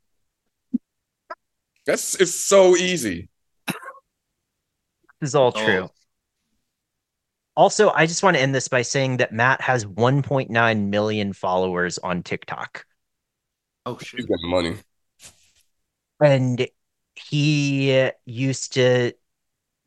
That's 1.87 2.13
it's 2.21 2.35
so 2.35 2.75
easy. 2.77 3.27
This 5.19 5.29
is 5.29 5.35
all 5.35 5.51
Oh. 5.55 5.65
true. 5.65 5.89
Also, 7.55 7.89
I 7.89 8.05
just 8.05 8.21
want 8.21 8.35
to 8.37 8.41
end 8.41 8.53
this 8.53 8.67
by 8.67 8.83
saying 8.83 9.17
that 9.17 9.31
Matt 9.33 9.61
has 9.61 9.85
1.9 9.85 10.89
million 10.89 11.33
followers 11.33 11.97
on 11.97 12.21
TikTok. 12.21 12.85
Oh 13.87 13.95
He's 13.95 14.07
shit! 14.09 14.19
getting 14.27 14.49
money. 14.49 14.75
And 16.23 16.67
he 17.15 18.11
used 18.25 18.73
to 18.73 19.13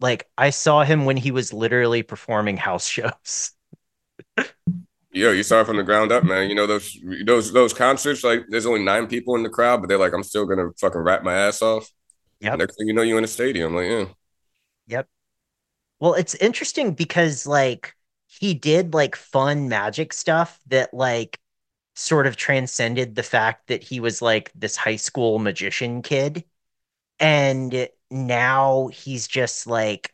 like 0.00 0.28
I 0.36 0.50
saw 0.50 0.84
him 0.84 1.04
when 1.04 1.16
he 1.16 1.30
was 1.30 1.52
literally 1.52 2.02
performing 2.02 2.56
house 2.56 2.86
shows. 2.88 3.52
Yo, 5.12 5.32
you 5.32 5.42
saw 5.42 5.62
it 5.62 5.66
from 5.66 5.78
the 5.78 5.82
ground 5.82 6.12
up, 6.12 6.24
man. 6.24 6.50
You 6.50 6.54
know 6.54 6.66
those 6.66 6.96
those 7.24 7.52
those 7.52 7.72
concerts, 7.72 8.22
like 8.22 8.44
there's 8.48 8.66
only 8.66 8.82
nine 8.82 9.06
people 9.06 9.34
in 9.34 9.42
the 9.42 9.48
crowd, 9.48 9.80
but 9.80 9.88
they're 9.88 9.98
like, 9.98 10.12
I'm 10.12 10.22
still 10.22 10.44
gonna 10.44 10.70
fucking 10.78 11.00
rap 11.00 11.22
my 11.22 11.34
ass 11.34 11.62
off. 11.62 11.90
Yep. 12.40 12.58
Next 12.58 12.76
thing 12.76 12.88
you 12.88 12.92
know, 12.92 13.02
you're 13.02 13.18
in 13.18 13.24
a 13.24 13.28
stadium. 13.28 13.74
Like, 13.74 13.88
yeah. 13.88 14.04
Yep. 14.88 15.08
Well, 16.00 16.14
it's 16.14 16.34
interesting 16.34 16.92
because 16.92 17.46
like 17.46 17.94
he 18.26 18.54
did 18.54 18.92
like 18.92 19.16
fun 19.16 19.68
magic 19.68 20.12
stuff 20.12 20.60
that 20.66 20.92
like 20.92 21.40
sort 21.94 22.26
of 22.26 22.36
transcended 22.36 23.14
the 23.14 23.22
fact 23.22 23.68
that 23.68 23.82
he 23.82 24.00
was 24.00 24.20
like 24.20 24.52
this 24.54 24.76
high 24.76 24.96
school 24.96 25.38
magician 25.38 26.02
kid. 26.02 26.44
And 27.18 27.88
now 28.10 28.88
he's 28.88 29.26
just 29.28 29.66
like 29.66 30.12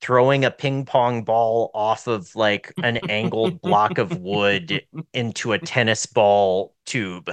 throwing 0.00 0.44
a 0.44 0.50
ping 0.50 0.84
pong 0.84 1.24
ball 1.24 1.70
off 1.74 2.06
of 2.06 2.34
like 2.36 2.72
an 2.82 2.98
angled 3.08 3.60
block 3.62 3.98
of 3.98 4.16
wood 4.16 4.82
into 5.14 5.52
a 5.52 5.58
tennis 5.58 6.06
ball 6.06 6.74
tube. 6.84 7.30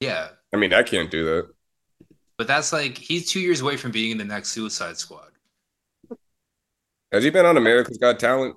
Yeah, 0.00 0.30
I 0.52 0.56
mean, 0.56 0.72
I 0.72 0.82
can't 0.82 1.10
do 1.10 1.24
that. 1.26 1.50
but 2.38 2.46
that's 2.46 2.72
like 2.72 2.98
he's 2.98 3.30
two 3.30 3.40
years 3.40 3.60
away 3.60 3.76
from 3.76 3.90
being 3.92 4.10
in 4.12 4.18
the 4.18 4.24
next 4.24 4.50
Suicide 4.50 4.96
Squad. 4.96 5.30
Has 7.12 7.22
he 7.24 7.30
been 7.30 7.46
on 7.46 7.56
America's 7.56 7.98
Got 7.98 8.18
Talent? 8.18 8.56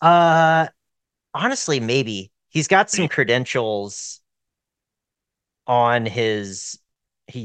Uh 0.00 0.68
honestly, 1.34 1.80
maybe. 1.80 2.32
He's 2.50 2.68
got 2.68 2.90
some 2.90 3.08
credentials 3.08 4.20
on 5.66 6.06
his 6.06 6.78
he 7.26 7.40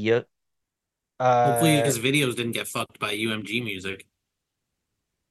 uh 1.20 1.52
Hopefully 1.52 1.76
his 1.76 1.98
videos 1.98 2.36
didn't 2.36 2.52
get 2.52 2.66
fucked 2.68 2.98
by 2.98 3.12
UMG 3.14 3.62
music. 3.62 4.06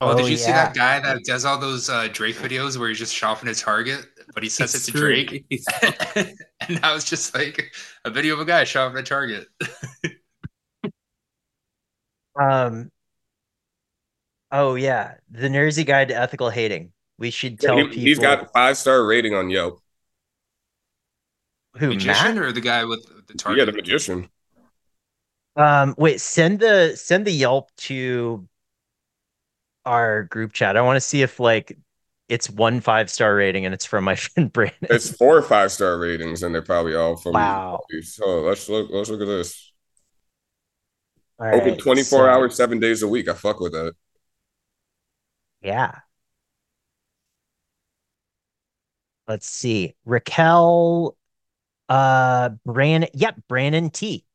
Oh, 0.01 0.17
did 0.17 0.27
you 0.27 0.35
see 0.37 0.51
that 0.51 0.73
guy 0.75 0.99
that 0.99 1.23
does 1.23 1.45
all 1.45 1.57
those 1.57 1.89
uh, 1.89 2.09
Drake 2.11 2.35
videos 2.35 2.77
where 2.77 2.89
he's 2.89 2.99
just 2.99 3.15
shopping 3.15 3.47
his 3.47 3.61
target, 3.61 4.05
but 4.33 4.43
he 4.43 4.49
says 4.49 4.75
It's 4.75 4.89
it 4.89 4.91
to. 4.91 4.97
Drake? 4.97 5.45
And 6.67 6.77
that 6.77 6.93
was 6.93 7.03
just 7.05 7.33
like 7.35 7.73
a 8.05 8.09
video 8.09 8.33
of 8.35 8.39
a 8.41 8.45
guy 8.45 8.63
shopping 8.63 8.97
at 8.97 9.05
Target. 9.05 9.47
Um. 12.39 12.89
Oh 14.51 14.75
yeah, 14.75 15.15
the 15.29 15.47
Nersey 15.49 15.85
Guide 15.85 16.09
to 16.09 16.15
Ethical 16.15 16.49
Hating. 16.49 16.91
We 17.17 17.31
should 17.31 17.59
tell 17.59 17.77
He, 17.77 17.83
people 17.89 18.01
he's 18.03 18.19
got 18.19 18.51
five 18.53 18.77
star 18.77 19.05
rating 19.05 19.33
on 19.33 19.49
Yelp. 19.49 19.79
who 21.77 21.89
Magician 21.89 22.35
Matt. 22.35 22.43
or 22.43 22.51
the 22.51 22.61
guy 22.61 22.85
with 22.85 23.05
the 23.27 23.33
target? 23.35 23.59
Yeah, 23.59 23.65
the 23.65 23.71
magician. 23.73 24.29
Um, 25.55 25.93
wait, 25.97 26.19
send 26.19 26.59
the 26.59 26.95
send 26.95 27.25
the 27.25 27.31
Yelp 27.31 27.69
to 27.77 28.47
our 29.85 30.23
group 30.23 30.53
chat. 30.53 30.77
I 30.77 30.81
want 30.81 30.95
to 30.97 31.01
see 31.01 31.21
if 31.21 31.39
like 31.39 31.77
it's 32.29 32.49
one 32.49 32.81
five 32.81 33.09
star 33.09 33.35
rating 33.35 33.65
and 33.65 33.73
it's 33.73 33.85
from 33.85 34.03
my 34.03 34.15
friend 34.15 34.51
Brandon. 34.51 34.77
It's 34.89 35.15
four 35.15 35.41
five 35.41 35.71
star 35.71 35.97
ratings, 35.99 36.41
and 36.43 36.53
they're 36.53 36.61
probably 36.61 36.95
all 36.95 37.15
from. 37.15 37.33
Wow. 37.33 37.81
So 38.01 38.41
let's 38.41 38.67
look. 38.69 38.89
Let's 38.91 39.09
look 39.09 39.21
at 39.21 39.27
this. 39.27 39.71
All 41.39 41.47
Open 41.47 41.69
right, 41.69 41.79
twenty 41.79 42.03
four 42.03 42.25
so- 42.25 42.29
hours, 42.29 42.55
seven 42.55 42.79
days 42.79 43.03
a 43.03 43.07
week. 43.07 43.27
I 43.29 43.33
fuck 43.33 43.59
with 43.59 43.73
that. 43.73 43.93
Yeah. 45.61 45.99
Let's 49.27 49.47
see. 49.47 49.95
Raquel, 50.03 51.15
uh, 51.87 52.49
Brandon, 52.65 53.09
yep, 53.13 53.35
Brandon 53.47 53.89
T. 53.89 54.25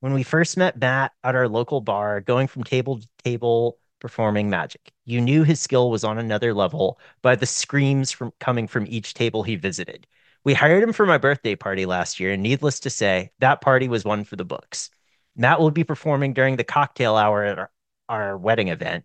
When 0.00 0.12
we 0.12 0.22
first 0.22 0.56
met 0.56 0.76
Matt 0.78 1.12
at 1.24 1.34
our 1.34 1.48
local 1.48 1.80
bar, 1.80 2.20
going 2.20 2.46
from 2.46 2.64
table 2.64 3.00
to 3.00 3.08
table 3.24 3.78
performing 4.00 4.48
magic, 4.48 4.92
you 5.04 5.20
knew 5.20 5.42
his 5.42 5.60
skill 5.60 5.90
was 5.90 6.04
on 6.04 6.18
another 6.18 6.54
level 6.54 7.00
by 7.22 7.34
the 7.34 7.46
screams 7.46 8.12
from 8.12 8.32
coming 8.38 8.68
from 8.68 8.86
each 8.88 9.14
table 9.14 9.42
he 9.42 9.56
visited. 9.56 10.06
We 10.44 10.54
hired 10.54 10.82
him 10.84 10.92
for 10.92 11.04
my 11.04 11.18
birthday 11.18 11.56
party 11.56 11.84
last 11.84 12.20
year, 12.20 12.32
and 12.32 12.42
needless 12.42 12.78
to 12.80 12.90
say, 12.90 13.32
that 13.40 13.60
party 13.60 13.88
was 13.88 14.04
one 14.04 14.24
for 14.24 14.36
the 14.36 14.44
books. 14.44 14.90
Matt 15.36 15.60
will 15.60 15.70
be 15.72 15.84
performing 15.84 16.32
during 16.32 16.56
the 16.56 16.64
cocktail 16.64 17.16
hour 17.16 17.44
at 17.44 17.58
our, 17.58 17.70
our 18.08 18.38
wedding 18.38 18.68
event. 18.68 19.04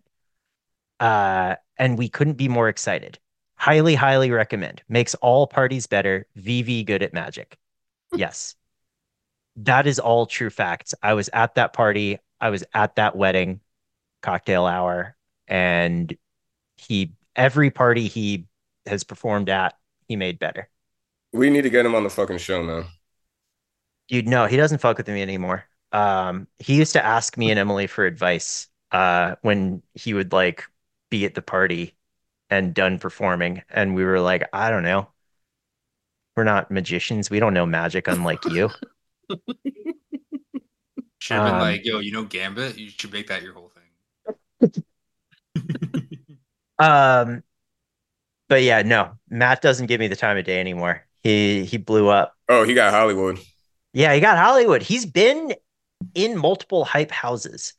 Uh, 1.00 1.56
and 1.76 1.98
we 1.98 2.08
couldn't 2.08 2.34
be 2.36 2.48
more 2.48 2.68
excited. 2.68 3.18
Highly, 3.56 3.94
highly 3.94 4.30
recommend. 4.30 4.82
Makes 4.88 5.14
all 5.16 5.46
parties 5.46 5.86
better. 5.86 6.26
VV 6.36 6.84
good 6.84 7.02
at 7.02 7.12
magic. 7.12 7.58
Yes. 8.16 8.54
That 9.56 9.86
is 9.86 9.98
all 9.98 10.26
true 10.26 10.50
facts. 10.50 10.94
I 11.02 11.14
was 11.14 11.30
at 11.32 11.54
that 11.54 11.72
party. 11.72 12.18
I 12.40 12.50
was 12.50 12.64
at 12.74 12.96
that 12.96 13.16
wedding 13.16 13.60
cocktail 14.22 14.66
hour 14.66 15.16
and 15.46 16.16
he 16.76 17.12
every 17.36 17.70
party 17.70 18.08
he 18.08 18.46
has 18.86 19.04
performed 19.04 19.48
at, 19.48 19.76
he 20.08 20.16
made 20.16 20.38
better. 20.38 20.68
We 21.32 21.50
need 21.50 21.62
to 21.62 21.70
get 21.70 21.84
him 21.86 21.94
on 21.94 22.04
the 22.04 22.10
fucking 22.10 22.38
show, 22.38 22.62
man. 22.62 22.86
Dude, 24.08 24.28
no, 24.28 24.46
he 24.46 24.56
doesn't 24.56 24.78
fuck 24.80 24.98
with 24.98 25.08
me 25.08 25.22
anymore. 25.22 25.64
Um, 25.92 26.46
he 26.58 26.76
used 26.76 26.92
to 26.92 27.04
ask 27.04 27.36
me 27.36 27.50
and 27.50 27.58
Emily 27.58 27.86
for 27.86 28.04
advice 28.04 28.68
uh 28.92 29.34
when 29.42 29.82
he 29.94 30.14
would 30.14 30.32
like 30.32 30.64
be 31.10 31.24
at 31.24 31.34
the 31.34 31.42
party 31.42 31.96
and 32.50 32.74
done 32.74 32.98
performing. 32.98 33.62
And 33.70 33.94
we 33.94 34.04
were 34.04 34.20
like, 34.20 34.48
I 34.52 34.70
don't 34.70 34.82
know. 34.84 35.08
We're 36.36 36.44
not 36.44 36.70
magicians. 36.70 37.30
We 37.30 37.40
don't 37.40 37.54
know 37.54 37.66
magic 37.66 38.08
unlike 38.08 38.44
you. 38.44 38.70
Should 41.18 41.36
have 41.36 41.44
been 41.44 41.54
Um, 41.54 41.60
like, 41.60 41.84
yo, 41.84 42.00
you 42.00 42.12
know 42.12 42.24
Gambit? 42.24 42.78
You 42.78 42.90
should 42.90 43.12
make 43.12 43.28
that 43.28 43.42
your 43.42 43.54
whole 43.54 43.70
thing. 43.70 44.84
Um, 46.78 47.44
but 48.48 48.62
yeah, 48.62 48.82
no, 48.82 49.12
Matt 49.28 49.62
doesn't 49.62 49.86
give 49.86 50.00
me 50.00 50.08
the 50.08 50.16
time 50.16 50.36
of 50.36 50.44
day 50.44 50.60
anymore. 50.60 51.06
He 51.22 51.64
he 51.64 51.76
blew 51.76 52.08
up. 52.08 52.34
Oh, 52.48 52.64
he 52.64 52.74
got 52.74 52.92
Hollywood. 52.92 53.38
Yeah, 53.92 54.12
he 54.12 54.20
got 54.20 54.36
Hollywood. 54.36 54.82
He's 54.82 55.06
been 55.06 55.54
in 56.14 56.36
multiple 56.36 56.84
hype 56.84 57.10
houses. 57.12 57.74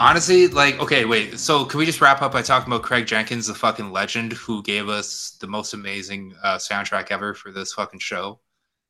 Honestly, 0.00 0.46
like, 0.46 0.78
okay, 0.78 1.04
wait. 1.04 1.38
So, 1.38 1.64
can 1.64 1.78
we 1.78 1.86
just 1.86 2.00
wrap 2.00 2.22
up 2.22 2.32
by 2.32 2.42
talking 2.42 2.72
about 2.72 2.84
Craig 2.84 3.06
Jenkins, 3.06 3.48
the 3.48 3.54
fucking 3.54 3.90
legend 3.90 4.32
who 4.32 4.62
gave 4.62 4.88
us 4.88 5.36
the 5.40 5.48
most 5.48 5.74
amazing 5.74 6.34
uh, 6.42 6.56
soundtrack 6.56 7.10
ever 7.10 7.34
for 7.34 7.50
this 7.50 7.72
fucking 7.72 8.00
show? 8.00 8.38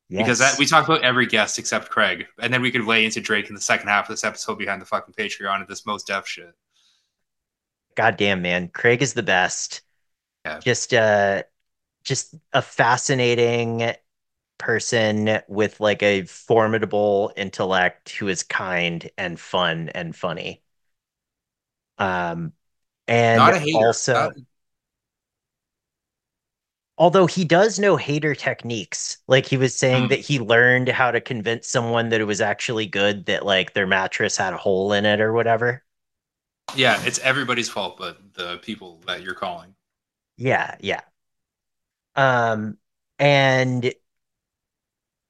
Because 0.09 0.39
that 0.39 0.57
we 0.57 0.65
talked 0.65 0.87
about 0.87 1.03
every 1.03 1.27
guest 1.27 1.59
except 1.59 1.89
Craig, 1.89 2.25
and 2.41 2.51
then 2.53 2.61
we 2.61 2.71
could 2.71 2.85
lay 2.85 3.05
into 3.05 3.21
Drake 3.21 3.49
in 3.49 3.55
the 3.55 3.61
second 3.61 3.87
half 3.89 4.05
of 4.05 4.13
this 4.13 4.23
episode 4.23 4.57
behind 4.57 4.81
the 4.81 4.85
fucking 4.85 5.13
Patreon 5.13 5.57
and 5.59 5.67
this 5.67 5.85
most 5.85 6.07
deaf 6.07 6.27
shit. 6.27 6.53
goddamn 7.95 8.41
man, 8.41 8.69
Craig 8.69 9.01
is 9.01 9.13
the 9.13 9.23
best. 9.23 9.81
Yeah. 10.45 10.59
Just 10.59 10.93
uh 10.93 11.43
just 12.03 12.33
a 12.53 12.61
fascinating 12.61 13.93
person 14.57 15.39
with 15.47 15.79
like 15.79 16.01
a 16.01 16.23
formidable 16.23 17.31
intellect 17.35 18.09
who 18.09 18.27
is 18.27 18.43
kind 18.43 19.09
and 19.17 19.39
fun 19.39 19.89
and 19.89 20.15
funny. 20.15 20.63
Um 21.99 22.53
and 23.07 23.49
Not 23.49 23.53
a 23.55 23.59
hater. 23.59 23.97
also 24.13 24.13
Not- 24.13 24.33
although 26.99 27.25
he 27.25 27.45
does 27.45 27.79
know 27.79 27.95
hater 27.97 28.35
techniques. 28.35 29.17
Like 29.27 29.47
he 29.47 29.57
was 29.57 29.75
saying 29.75 30.05
Hmm. 30.05 30.09
that 30.09 30.19
he 30.19 30.39
learned 30.39 30.89
how 30.89 31.09
to 31.09 31.19
convince 31.19 31.67
someone 31.67 32.09
that 32.09 32.21
it 32.21 32.25
was 32.25 32.41
actually 32.41 32.85
good 32.85 33.25
that 33.25 33.43
like 33.45 33.73
their 33.73 33.87
mattress 33.87 34.37
had 34.37 34.53
a 34.53 34.57
hole 34.57 34.93
in 34.93 35.03
it 35.05 35.19
or 35.19 35.33
whatever. 35.33 35.83
yeah, 36.75 37.01
it's 37.03 37.19
everybody's 37.19 37.69
fault, 37.69 37.97
but 37.97 38.33
the 38.33 38.57
people 38.59 39.01
that 39.07 39.21
you're 39.23 39.33
calling. 39.33 39.75
Yeah, 40.37 40.75
yeah. 40.79 41.01
Um, 42.15 42.77
and 43.17 43.93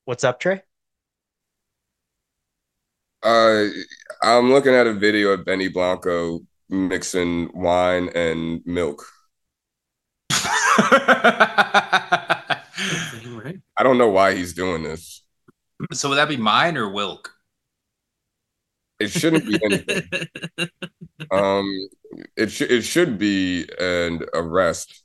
what's 0.06 0.24
up, 0.24 0.40
Trey? 0.40 0.62
Uh, 3.24 3.66
I'm 4.22 4.52
looking 4.52 4.74
at 4.74 4.88
a 4.88 4.94
video 4.94 5.30
of 5.32 5.46
Benny 5.46 5.68
Blanco 5.68 6.42
mixing 6.70 7.52
wine 7.54 8.10
and 8.16 8.62
milk. 8.66 9.06
right? 13.32 13.60
I 13.78 13.84
don't 13.84 13.98
know 13.98 14.10
why 14.10 14.36
he's 14.36 14.54
doing 14.54 14.84
this. 14.84 15.24
so 15.94 16.10
would 16.10 16.16
that 16.16 16.30
be 16.30 16.38
mine 16.38 16.78
or 16.78 16.90
Wilk? 16.90 17.34
It 19.00 19.10
shouldn't 19.12 19.46
be 19.46 19.60
anything. 19.64 20.10
Um, 21.32 21.88
it 22.38 22.50
should 22.50 22.72
it 22.72 22.82
should 22.84 23.18
be 23.20 23.68
an 23.78 24.24
arrest 24.34 25.04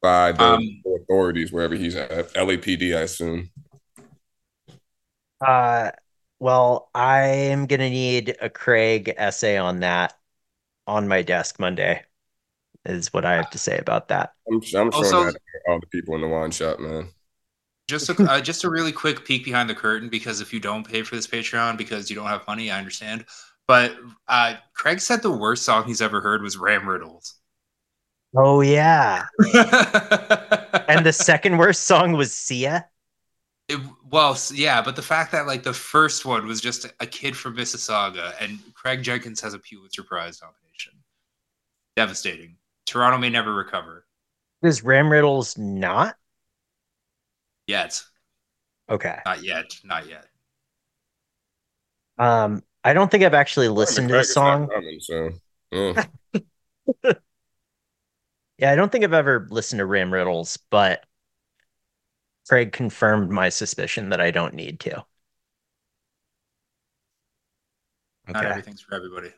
by 0.00 0.32
the 0.32 0.42
Um, 0.44 0.82
authorities 1.02 1.52
wherever 1.52 1.74
he's 1.74 1.94
at. 1.96 2.32
LAPD, 2.34 2.96
I 2.96 3.00
assume. 3.02 3.50
Uh, 5.44 5.90
well, 6.38 6.90
I 6.94 7.20
am 7.20 7.66
gonna 7.66 7.90
need 7.90 8.36
a 8.40 8.48
Craig 8.48 9.12
essay 9.16 9.56
on 9.56 9.80
that 9.80 10.14
on 10.86 11.08
my 11.08 11.22
desk 11.22 11.58
Monday, 11.58 12.04
is 12.84 13.12
what 13.12 13.24
I 13.24 13.34
have 13.34 13.50
to 13.50 13.58
say 13.58 13.78
about 13.78 14.08
that. 14.08 14.32
I'm 14.48 14.56
I'm 14.76 14.92
showing 14.92 15.26
that 15.26 15.32
to 15.34 15.70
all 15.70 15.80
the 15.80 15.86
people 15.86 16.14
in 16.14 16.20
the 16.20 16.28
wine 16.28 16.50
shop, 16.50 16.78
man. 16.78 17.08
Just 17.88 18.08
a 18.10 18.22
uh, 18.30 18.40
just 18.40 18.64
a 18.64 18.70
really 18.70 18.92
quick 18.92 19.24
peek 19.24 19.44
behind 19.44 19.70
the 19.70 19.74
curtain 19.74 20.08
because 20.08 20.40
if 20.40 20.52
you 20.52 20.60
don't 20.60 20.86
pay 20.86 21.02
for 21.02 21.16
this 21.16 21.26
Patreon 21.26 21.76
because 21.76 22.10
you 22.10 22.16
don't 22.16 22.26
have 22.26 22.46
money, 22.46 22.70
I 22.70 22.78
understand. 22.78 23.24
But 23.66 23.96
uh, 24.28 24.54
Craig 24.74 25.00
said 25.00 25.22
the 25.22 25.36
worst 25.36 25.64
song 25.64 25.84
he's 25.84 26.02
ever 26.02 26.20
heard 26.20 26.42
was 26.42 26.56
Ram 26.56 26.82
Riddlz. 26.82 27.32
Oh 28.36 28.60
yeah. 28.60 29.26
And 30.88 31.04
the 31.04 31.12
second 31.12 31.58
worst 31.58 31.84
song 31.84 32.12
was 32.12 32.32
Sia. 32.32 32.86
It- 33.68 33.80
well, 34.08 34.38
yeah, 34.52 34.80
but 34.80 34.94
the 34.96 35.02
fact 35.02 35.32
that 35.32 35.46
like 35.46 35.62
the 35.64 35.72
first 35.74 36.24
one 36.24 36.46
was 36.46 36.60
just 36.60 36.86
a 37.00 37.06
kid 37.06 37.36
from 37.36 37.56
Mississauga, 37.56 38.34
and 38.40 38.58
Craig 38.74 39.02
Jenkins 39.02 39.40
has 39.40 39.54
a 39.54 39.58
Pulitzer 39.58 40.04
Prize 40.04 40.40
nomination. 40.40 40.92
Devastating. 41.96 42.56
Toronto 42.86 43.18
may 43.18 43.30
never 43.30 43.52
recover. 43.52 44.06
Is 44.62 44.84
Ram 44.84 45.06
Riddlz 45.06 45.58
not? 45.58 46.16
Yet, 47.66 48.00
Okay. 48.88 49.18
not 49.26 49.42
yet, 49.42 49.64
not 49.82 50.06
yet. 50.08 50.26
Um, 52.18 52.62
I 52.84 52.92
don't 52.92 53.10
think 53.10 53.24
I've 53.24 53.34
actually 53.34 53.68
listened 53.68 54.08
to 54.08 54.12
the 54.14 54.18
Craig 54.20 54.30
is 54.30 54.36
not 54.36 54.42
song. 54.42 54.68
coming, 54.68 55.00
so 55.00 55.30
yeah. 55.72 57.12
Yeah, 58.58 58.70
I 58.72 58.74
don't 58.76 58.90
think 58.90 59.04
I've 59.04 59.12
ever 59.12 59.46
listened 59.50 59.80
to 59.80 59.86
Ram 59.86 60.10
Riddlz, 60.10 60.58
but 60.70 61.04
Craig 62.48 62.72
confirmed 62.72 63.30
my 63.30 63.48
suspicion 63.48 64.10
that 64.10 64.20
I 64.20 64.30
don't 64.30 64.54
need 64.54 64.80
to. 64.80 65.04
Not 68.28 68.36
Okay. 68.42 68.46
everything's 68.50 68.80
for 68.80 68.94
everybody. 68.94 69.32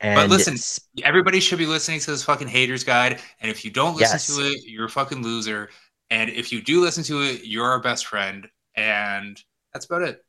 And 0.00 0.30
listen, 0.30 0.54
s- 0.54 0.80
Everybody 1.02 1.40
should 1.40 1.58
be 1.58 1.66
listening 1.66 2.00
to 2.00 2.10
this 2.10 2.22
fucking 2.22 2.48
haters 2.48 2.84
guide. 2.84 3.20
And 3.40 3.50
if 3.50 3.64
you 3.64 3.70
don't 3.70 3.96
listen 3.96 4.14
Yes. 4.16 4.26
to 4.36 4.42
it, 4.42 4.64
you're 4.64 4.86
a 4.86 4.90
fucking 4.90 5.22
loser. 5.22 5.70
And 6.10 6.28
if 6.30 6.52
you 6.52 6.60
do 6.60 6.80
listen 6.80 7.02
to 7.04 7.22
it, 7.22 7.44
you're 7.44 7.64
our 7.66 7.80
best 7.80 8.06
friend. 8.06 8.46
And 8.74 9.42
that's 9.72 9.86
about 9.86 10.02
it. 10.02 10.22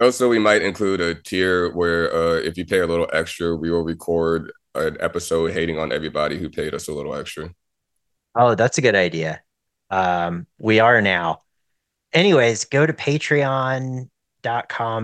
Also, 0.00 0.28
we 0.28 0.38
might 0.38 0.60
include 0.62 1.00
a 1.00 1.14
tier 1.14 1.70
where 1.72 2.12
uh, 2.14 2.34
if 2.40 2.58
you 2.58 2.66
pay 2.66 2.80
a 2.80 2.86
little 2.86 3.08
extra, 3.12 3.54
we 3.54 3.70
will 3.70 3.82
record 3.84 4.52
an 4.74 4.96
episode 5.00 5.52
hating 5.52 5.78
on 5.78 5.92
everybody 5.92 6.36
who 6.38 6.50
paid 6.50 6.74
us 6.74 6.88
a 6.88 6.92
little 6.92 7.14
extra. 7.14 7.54
oh, 8.34 8.54
that's 8.56 8.76
a 8.78 8.82
good 8.82 8.96
idea. 8.96 9.43
Um, 9.94 10.46
we 10.58 10.80
are 10.80 11.00
now. 11.00 11.42
Anyways, 12.12 12.64
go 12.64 12.84
to 12.84 12.92
patreon.com 12.92 14.10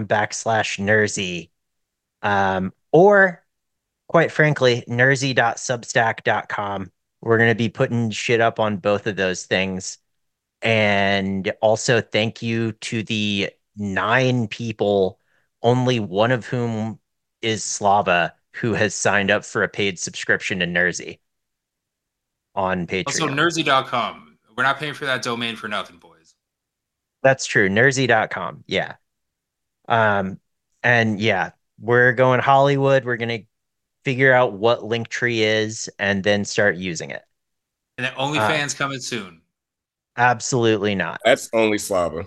backslash 0.06 0.80
Nersey. 0.80 1.50
Um, 2.22 2.72
or 2.90 3.44
quite 4.08 4.32
frankly, 4.32 4.82
nersey.substack.com. 4.88 6.90
We're 7.20 7.38
going 7.38 7.50
to 7.50 7.54
be 7.54 7.68
putting 7.68 8.10
shit 8.10 8.40
up 8.40 8.58
on 8.58 8.78
both 8.78 9.06
of 9.06 9.14
those 9.14 9.44
things. 9.44 9.98
And 10.60 11.52
also, 11.62 12.00
thank 12.00 12.42
you 12.42 12.72
to 12.72 13.04
the 13.04 13.50
nine 13.76 14.48
people, 14.48 15.20
only 15.62 16.00
one 16.00 16.32
of 16.32 16.46
whom 16.46 16.98
is 17.42 17.62
Slava, 17.62 18.34
who 18.54 18.72
has 18.72 18.92
signed 18.92 19.30
up 19.30 19.44
for 19.44 19.62
a 19.62 19.68
paid 19.68 20.00
subscription 20.00 20.58
to 20.58 20.66
Nersey 20.66 21.20
on 22.56 22.88
Patreon. 22.88 23.06
Also, 23.06 23.28
nersey.com. 23.28 24.29
We're 24.60 24.64
not 24.64 24.78
paying 24.78 24.92
for 24.92 25.06
that 25.06 25.22
domain 25.22 25.56
for 25.56 25.68
nothing, 25.68 25.96
boys. 25.96 26.34
That's 27.22 27.46
true. 27.46 27.70
Nersey.com. 27.70 28.62
Yeah. 28.66 28.96
Um, 29.88 30.38
and 30.82 31.18
yeah, 31.18 31.52
we're 31.80 32.12
going 32.12 32.40
Hollywood. 32.40 33.06
We're 33.06 33.16
gonna 33.16 33.38
figure 34.04 34.34
out 34.34 34.52
what 34.52 34.80
Linktree 34.80 35.38
is 35.38 35.88
and 35.98 36.22
then 36.22 36.44
start 36.44 36.76
using 36.76 37.10
it. 37.10 37.22
And 37.96 38.04
then 38.04 38.12
OnlyFans 38.12 38.76
coming 38.76 39.00
soon. 39.00 39.40
Absolutely 40.18 40.94
not. 40.94 41.22
That's 41.24 41.48
only 41.54 41.78
Slava. 41.78 42.26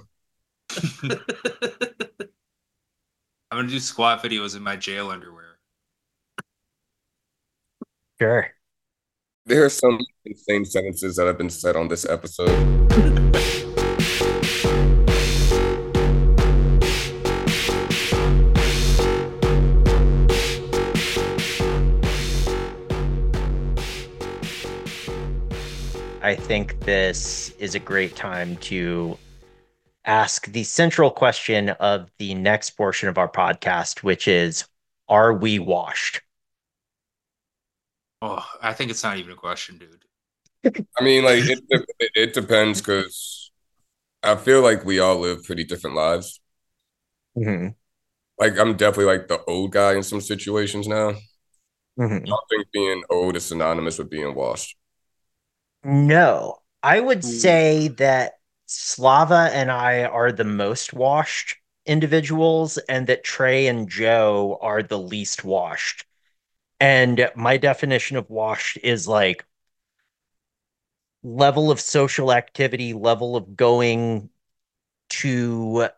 I'm 1.04 1.20
gonna 3.52 3.68
do 3.68 3.80
squat 3.80 4.24
videos 4.24 4.58
in 4.58 4.64
my 4.64 4.76
jail 4.76 5.12
underwear. 5.12 5.60
Sure. 8.20 8.50
There 9.46 9.66
are 9.66 9.70
some 9.70 10.00
insane 10.24 10.64
sentences 10.64 11.18
that 11.18 11.28
have 11.28 11.38
been 11.38 11.50
said 11.50 11.76
on 11.76 11.90
this 11.90 12.06
episode. 12.06 12.50
I 26.22 26.36
think 26.36 26.80
this 26.80 27.50
is 27.60 27.76
a 27.76 27.80
great 27.80 28.16
time 28.16 28.56
to 28.58 29.18
ask 30.06 30.46
the 30.54 30.64
central 30.64 31.12
question 31.12 31.72
of 31.72 32.10
the 32.18 32.34
next 32.34 32.70
portion 32.72 33.10
of 33.10 33.18
our 33.18 33.28
podcast, 33.28 34.04
which 34.04 34.26
is 34.26 34.64
Are 35.10 35.34
we 35.34 35.60
washed? 35.60 36.22
Oh, 38.24 38.44
I 38.60 38.74
think 38.74 38.90
it's 38.90 39.04
not 39.04 39.18
even 39.18 39.32
a 39.34 39.36
question, 39.36 39.78
dude. 39.78 40.06
I 41.00 41.04
mean, 41.04 41.24
like 41.24 41.46
it, 41.48 41.60
it, 41.70 42.12
it 42.16 42.34
depends 42.34 42.82
because 42.82 43.52
I 44.24 44.36
feel 44.38 44.62
like 44.62 44.86
we 44.86 45.00
all 45.00 45.20
live 45.20 45.44
pretty 45.46 45.66
different 45.66 45.96
lives. 45.98 46.42
hmm 47.36 47.76
Like 48.40 48.58
I'm 48.60 48.76
definitely 48.78 49.06
like 49.06 49.28
the 49.28 49.44
old 49.46 49.72
guy 49.72 49.94
in 49.96 50.04
some 50.04 50.22
situations 50.22 50.88
now. 50.88 51.14
hmm 51.98 52.34
I 52.34 52.36
don't 52.36 52.50
think 52.50 52.72
being 52.74 53.04
old 53.10 53.38
is 53.38 53.46
synonymous 53.46 53.98
with 53.98 54.10
being 54.10 54.36
washed. 54.36 54.76
No, 55.86 56.62
I 56.84 57.00
would 57.00 57.24
Hmm. 57.24 57.24
say 57.24 57.88
that 57.88 58.34
Slava 58.66 59.50
and 59.54 59.72
I 59.72 60.04
are 60.04 60.32
the 60.34 60.44
most 60.44 60.92
washed 60.94 61.56
individuals, 61.86 62.78
and 62.90 63.08
that 63.08 63.24
Trey 63.24 63.68
and 63.68 63.88
Joe 63.90 64.58
are 64.62 64.84
the 64.84 65.00
least 65.00 65.46
washed. 65.46 66.06
And 66.84 67.32
my 67.36 67.58
definition 67.58 68.18
of 68.18 68.30
washed 68.30 68.78
is 68.84 69.08
like 69.08 69.44
level 71.24 71.72
of 71.72 71.80
social 71.80 72.32
activity, 72.34 72.94
level 72.94 73.36
of 73.36 73.56
going 73.56 74.30
to 75.10 75.90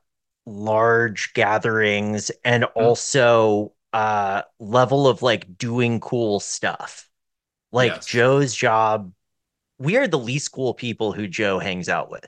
large 0.45 1.33
gatherings, 1.33 2.31
and 2.45 2.65
also 2.75 3.73
uh 3.93 4.43
level 4.59 5.07
of 5.07 5.21
like 5.21 5.57
doing 5.57 5.99
cool 5.99 6.39
stuff. 6.39 7.09
Like 7.71 7.93
Yes. 7.93 8.05
Joe's 8.05 8.55
job, 8.55 9.13
we 9.79 9.97
are 9.97 10.07
the 10.07 10.19
least 10.19 10.51
cool 10.51 10.73
people 10.73 11.13
who 11.13 11.27
Joe 11.27 11.59
hangs 11.59 11.89
out 11.89 12.11
with. 12.11 12.27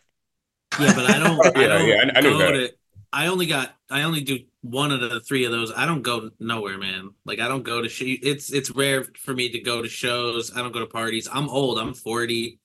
Yeah, 0.77 0.93
but 0.95 1.05
I 1.05 1.19
don't. 1.19 1.39
I 1.55 1.67
Yeah, 1.67 1.67
don't 1.67 1.87
yeah, 1.87 2.11
I- 2.15 2.17
I 2.17 2.21
knew 2.21 2.37
go 2.37 2.37
that. 2.37 2.51
to. 2.53 2.76
I 3.13 3.27
only 3.27 3.45
got. 3.45 3.73
I 3.89 4.03
only 4.03 4.21
do 4.21 4.39
one 4.61 4.91
of 4.91 4.99
the 5.01 5.19
three 5.21 5.45
of 5.45 5.51
those. 5.51 5.71
I 5.75 5.85
don't 5.85 6.01
go 6.01 6.29
nowhere, 6.39 6.77
man. 6.77 7.11
Like 7.25 7.39
I 7.39 7.47
don't 7.47 7.63
go 7.63 7.81
to. 7.81 7.89
Sh- 7.89 8.19
it's 8.21 8.51
it's 8.51 8.71
rare 8.71 9.05
for 9.17 9.33
me 9.33 9.49
to 9.49 9.59
go 9.59 9.81
to 9.81 9.87
shows. 9.89 10.55
I 10.55 10.61
don't 10.61 10.73
go 10.73 10.79
to 10.79 10.85
parties. 10.87 11.27
I'm 11.31 11.47
old. 11.49 11.79
I'm 11.79 11.93
forty, 11.93 12.59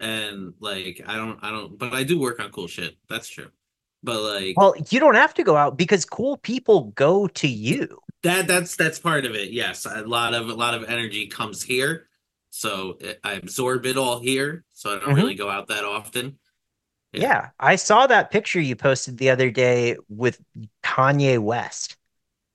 and 0.00 0.54
like 0.60 1.02
I 1.06 1.16
don't. 1.16 1.38
I 1.42 1.50
don't. 1.50 1.78
But 1.78 1.92
I 1.92 2.04
do 2.04 2.18
work 2.18 2.40
on 2.40 2.50
cool 2.50 2.68
shit. 2.68 2.96
That's 3.08 3.28
true. 3.28 3.48
But 4.02 4.20
like 4.22 4.56
Well, 4.56 4.74
you 4.90 4.98
don't 4.98 5.14
have 5.14 5.34
to 5.34 5.44
go 5.44 5.56
out 5.56 5.76
because 5.76 6.04
cool 6.04 6.36
people 6.38 6.84
go 6.94 7.28
to 7.28 7.46
you. 7.48 7.98
that. 8.22 8.46
That's 8.46 8.76
that's 8.76 8.98
part 8.98 9.24
of 9.26 9.34
it. 9.34 9.50
Yes, 9.50 9.84
a 9.86 10.02
lot 10.06 10.34
of 10.34 10.48
a 10.48 10.54
lot 10.54 10.74
of 10.74 10.84
energy 10.84 11.26
comes 11.26 11.62
here, 11.62 12.08
so 12.50 12.98
I 13.22 13.34
absorb 13.34 13.84
it 13.86 13.96
all 13.96 14.18
here. 14.20 14.64
So 14.72 14.96
I 14.96 14.98
don't 14.98 15.10
Mhm. 15.14 15.16
really 15.16 15.34
go 15.34 15.48
out 15.50 15.68
that 15.68 15.84
often. 15.84 16.38
Yeah. 17.12 17.20
Yeah. 17.22 17.48
I 17.60 17.76
saw 17.76 18.06
that 18.06 18.30
picture 18.30 18.60
you 18.60 18.76
posted 18.76 19.18
the 19.18 19.30
other 19.30 19.50
day 19.50 19.96
with 20.08 20.40
Kanye 20.82 21.38
West. 21.38 21.96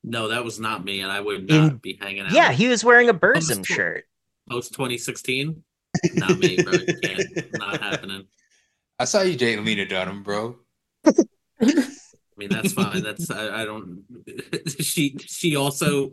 No, 0.03 0.29
that 0.29 0.43
was 0.45 0.59
not 0.59 0.85
me, 0.85 1.01
and 1.01 1.11
I 1.11 1.19
would 1.19 1.49
In- 1.51 1.67
not 1.67 1.81
be 1.81 1.97
hanging 2.01 2.21
out. 2.23 2.31
Yeah, 2.31 2.51
he 2.51 2.67
was 2.67 2.83
wearing 2.83 3.09
a 3.09 3.13
Post- 3.13 3.49
Burzum 3.51 3.65
shirt. 3.65 4.05
post 4.49 4.73
2016 4.73 5.63
not 6.13 6.37
me 6.37 6.61
bro 6.61 6.73
You 6.73 6.99
can't 7.01 7.81
happening 7.81 8.25
I 8.99 9.05
saw 9.05 9.21
you 9.21 9.35
dating 9.35 9.65
Lena 9.65 9.85
Dunham, 9.85 10.23
bro. 10.23 10.57
i 11.61 11.65
mean 12.37 12.49
that's 12.49 12.71
fine 12.73 13.01
that's 13.01 13.31
i, 13.31 13.61
I 13.61 13.65
don't 13.65 14.03
she 14.79 15.17
she 15.19 15.55
also 15.55 16.11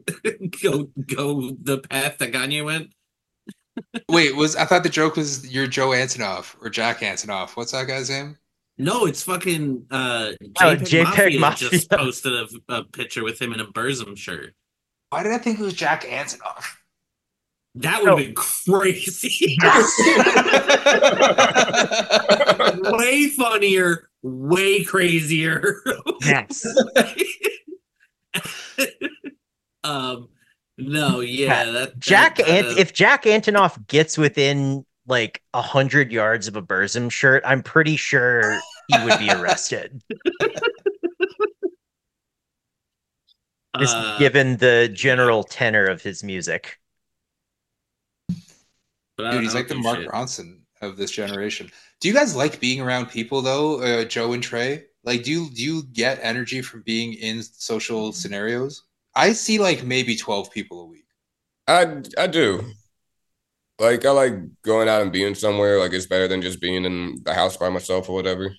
go 0.62 0.84
go 1.06 1.50
the 1.60 1.78
path 1.90 2.16
that 2.18 2.32
Kanye 2.32 2.64
went 2.64 2.94
Wait, 4.08 4.34
was 4.36 4.54
I 4.56 4.64
thought 4.64 4.82
the 4.84 4.88
joke 4.88 5.16
was 5.16 5.52
you're 5.52 5.66
Joe 5.66 5.88
Antonoff 5.88 6.54
or 6.60 6.70
Jack 6.70 7.00
Antonoff? 7.00 7.50
What's 7.56 7.72
that 7.72 7.86
guy's 7.86 8.10
name? 8.10 8.38
no 8.76 9.06
it's 9.06 9.22
fucking 9.22 9.86
uh 9.90 10.32
Oh, 10.60 10.76
JPEG, 10.76 11.04
JPEG 11.04 11.38
Mafia, 11.40 11.70
just 11.70 11.90
posted 11.90 12.32
a, 12.32 12.48
a 12.74 12.84
picture 12.84 13.22
with 13.22 13.40
him 13.40 13.52
in 13.52 13.60
a 13.60 13.66
Burzum 13.66 14.16
shirt 14.16 14.54
Why 15.10 15.22
did 15.22 15.32
I 15.32 15.38
think 15.38 15.60
it 15.60 15.62
was 15.62 15.74
Jack 15.74 16.02
Antonoff? 16.04 16.64
that 17.76 18.00
would 18.02 18.08
have 18.10 18.18
Oh. 18.18 18.22
been 18.22 18.34
crazy 18.34 19.56
way 22.98 23.28
funnier 23.28 24.08
way 24.22 24.82
crazier 24.84 25.76
Yes. 26.24 26.66
um 29.84 30.28
no 30.76 31.20
yeah 31.20 31.70
that 31.70 31.98
Jack 31.98 32.36
that, 32.36 32.48
Ant 32.48 32.66
uh, 32.66 32.74
if 32.78 32.92
Jack 32.92 33.24
Antonoff 33.24 33.86
gets 33.86 34.18
within 34.18 34.84
like 35.06 35.42
a 35.52 35.62
hundred 35.62 36.12
yards 36.12 36.48
of 36.48 36.56
a 36.56 36.62
Burzum 36.62 37.10
shirt, 37.10 37.42
I'm 37.46 37.62
pretty 37.62 37.96
sure 37.96 38.58
he 38.88 39.04
would 39.04 39.18
be 39.18 39.30
arrested. 39.30 40.02
Just 43.78 43.96
uh, 43.96 44.18
given 44.18 44.56
the 44.58 44.88
general 44.92 45.42
tenor 45.42 45.86
of 45.86 46.00
his 46.00 46.22
music. 46.22 46.78
but 49.16 49.32
Dude, 49.32 49.42
he's 49.42 49.54
like 49.54 49.66
the 49.66 49.74
Mark 49.74 49.98
shit. 49.98 50.08
Ronson 50.08 50.60
of 50.80 50.96
this 50.96 51.10
generation. 51.10 51.70
Do 52.00 52.06
you 52.08 52.14
guys 52.14 52.36
like 52.36 52.60
being 52.60 52.80
around 52.80 53.06
people 53.06 53.42
though, 53.42 53.80
uh, 53.80 54.04
Joe 54.04 54.32
and 54.32 54.42
Trey? 54.42 54.84
Like, 55.02 55.24
do 55.24 55.30
you 55.32 55.50
do 55.50 55.62
you 55.62 55.82
get 55.92 56.20
energy 56.22 56.62
from 56.62 56.82
being 56.82 57.14
in 57.14 57.42
social 57.42 58.12
scenarios? 58.12 58.84
I 59.14 59.32
see 59.32 59.58
like 59.58 59.84
maybe 59.84 60.16
twelve 60.16 60.50
people 60.50 60.82
a 60.82 60.86
week. 60.86 61.06
I 61.66 62.02
I 62.18 62.26
do. 62.26 62.64
Like 63.78 64.04
I 64.04 64.10
like 64.10 64.34
going 64.62 64.88
out 64.88 65.02
and 65.02 65.12
being 65.12 65.34
somewhere. 65.34 65.78
Like 65.78 65.92
it's 65.92 66.06
better 66.06 66.28
than 66.28 66.42
just 66.42 66.60
being 66.60 66.84
in 66.84 67.20
the 67.24 67.34
house 67.34 67.56
by 67.56 67.68
myself 67.68 68.08
or 68.08 68.14
whatever. 68.14 68.54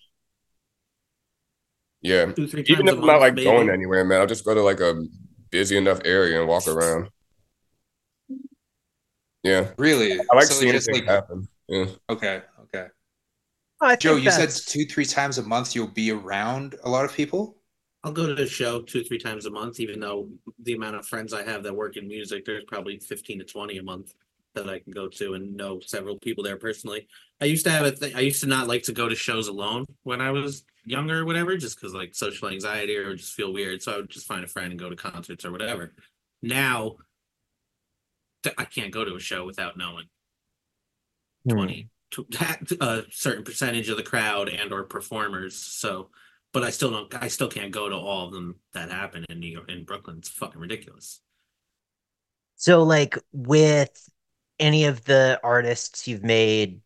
Yeah. 2.02 2.32
Two, 2.34 2.48
three 2.48 2.63
Even 2.68 2.88
if 2.88 2.96
I'm 2.96 3.06
not 3.06 3.20
like 3.20 3.34
maybe. 3.34 3.46
going 3.46 3.70
anywhere, 3.70 4.06
man, 4.06 4.22
I'll 4.22 4.28
just 4.28 4.46
go 4.46 4.54
to 4.54 4.62
like 4.62 4.80
a 4.80 5.04
busy 5.50 5.78
enough 5.78 6.02
area 6.06 6.39
and 6.39 6.48
walk 6.48 6.68
around. 6.68 7.10
Yeah. 9.41 9.72
Really? 9.78 10.20
I 10.20 10.36
like 10.36 10.46
So 10.46 10.54
seeing 10.56 10.74
just, 10.74 10.86
things 10.86 11.00
like 11.00 11.08
happen. 11.10 11.48
Yeah. 11.68 11.86
okay, 12.10 12.41
okay. 12.65 12.88
Oh, 13.82 13.88
I 13.88 13.96
Joe, 13.96 14.18
you 14.18 14.30
said 14.32 14.50
two, 14.50 14.86
three 14.86 15.06
times 15.06 15.38
a 15.38 15.44
month 15.44 15.76
you'll 15.76 15.88
be 15.88 16.12
around 16.12 16.76
a 16.84 16.89
lot 16.89 17.06
of 17.06 17.13
people. 17.13 17.55
I'll 18.06 18.12
go 18.12 18.28
to 18.28 18.36
the 18.36 18.46
show 18.46 18.82
two, 18.82 19.04
three 19.04 19.18
times 19.18 19.48
a 19.48 19.50
month, 19.50 19.80
even 19.80 20.00
though 20.00 20.30
the 20.60 20.74
amount 20.74 20.96
of 20.96 21.08
friends 21.08 21.34
I 21.34 21.41
have 21.41 21.63
that 21.63 21.76
work 21.76 21.98
in 21.98 22.08
music, 22.08 22.46
there's 22.46 22.63
probably 22.65 23.00
15 23.00 23.39
to 23.39 23.46
20 23.46 23.80
a 23.80 23.84
month 23.84 24.13
that 24.54 24.70
I 24.70 24.78
can 24.78 24.94
go 24.94 25.08
to 25.08 25.34
and 25.34 25.58
know 25.58 25.80
several 25.80 26.20
people 26.20 26.44
there 26.44 26.56
personally. 26.56 27.08
I 27.41 27.46
used 27.46 27.65
to 27.65 27.72
have 27.72 27.84
a 27.84 27.91
thing, 27.91 28.15
I 28.15 28.20
used 28.20 28.41
to 28.41 28.48
not 28.48 28.68
like 28.68 28.84
to 28.84 28.94
go 28.94 29.10
to 29.10 29.15
shows 29.15 29.48
alone 29.48 29.86
when 30.04 30.22
I 30.22 30.30
was 30.30 30.65
younger 30.86 31.22
or 31.22 31.26
whatever, 31.26 31.58
just 31.58 31.78
because 31.78 31.96
like 31.96 32.13
social 32.13 32.48
anxiety 32.48 32.96
or 32.96 33.15
just 33.15 33.34
feel 33.34 33.52
weird. 33.52 33.82
So 33.82 33.94
I 33.94 33.98
would 33.98 34.10
just 34.12 34.28
find 34.28 34.44
a 34.44 34.48
friend 34.48 34.70
and 34.70 34.80
go 34.80 34.91
to 34.91 34.96
concerts 34.96 35.44
or 35.44 35.52
whatever. 35.52 35.96
Now, 36.44 36.98
I 38.56 38.65
can't 38.65 38.94
go 38.94 39.04
to 39.04 39.15
a 39.15 39.20
show 39.20 39.46
without 39.46 39.78
knowing 39.78 40.06
Hmm. 41.44 41.56
20 41.56 41.89
to 42.12 42.28
a 42.82 43.04
certain 43.10 43.44
percentage 43.44 43.89
of 43.89 43.98
the 43.98 44.04
crowd 44.04 44.48
and 44.48 44.72
or 44.72 44.84
performers 44.84 45.56
so 45.56 46.10
but 46.56 46.63
i 46.63 46.72
still 46.72 46.91
don't 46.91 47.13
i 47.24 47.28
still 47.28 47.50
can't 47.50 47.74
go 47.74 47.89
to 47.89 47.96
all 47.98 48.28
of 48.28 48.34
them 48.34 48.56
that 48.74 48.89
happen 48.91 49.26
in 49.30 49.39
new 49.41 49.48
york 49.52 49.70
in 49.72 49.86
brooklyn. 49.86 50.18
It's 50.20 50.30
fucking 50.30 50.62
ridiculous. 50.62 51.22
So, 52.56 52.84
like, 52.84 53.18
with 53.34 54.10
any 54.60 54.86
of 54.86 55.04
the 55.06 55.39
artists 55.44 56.08
you've 56.08 56.24
made 56.24 56.82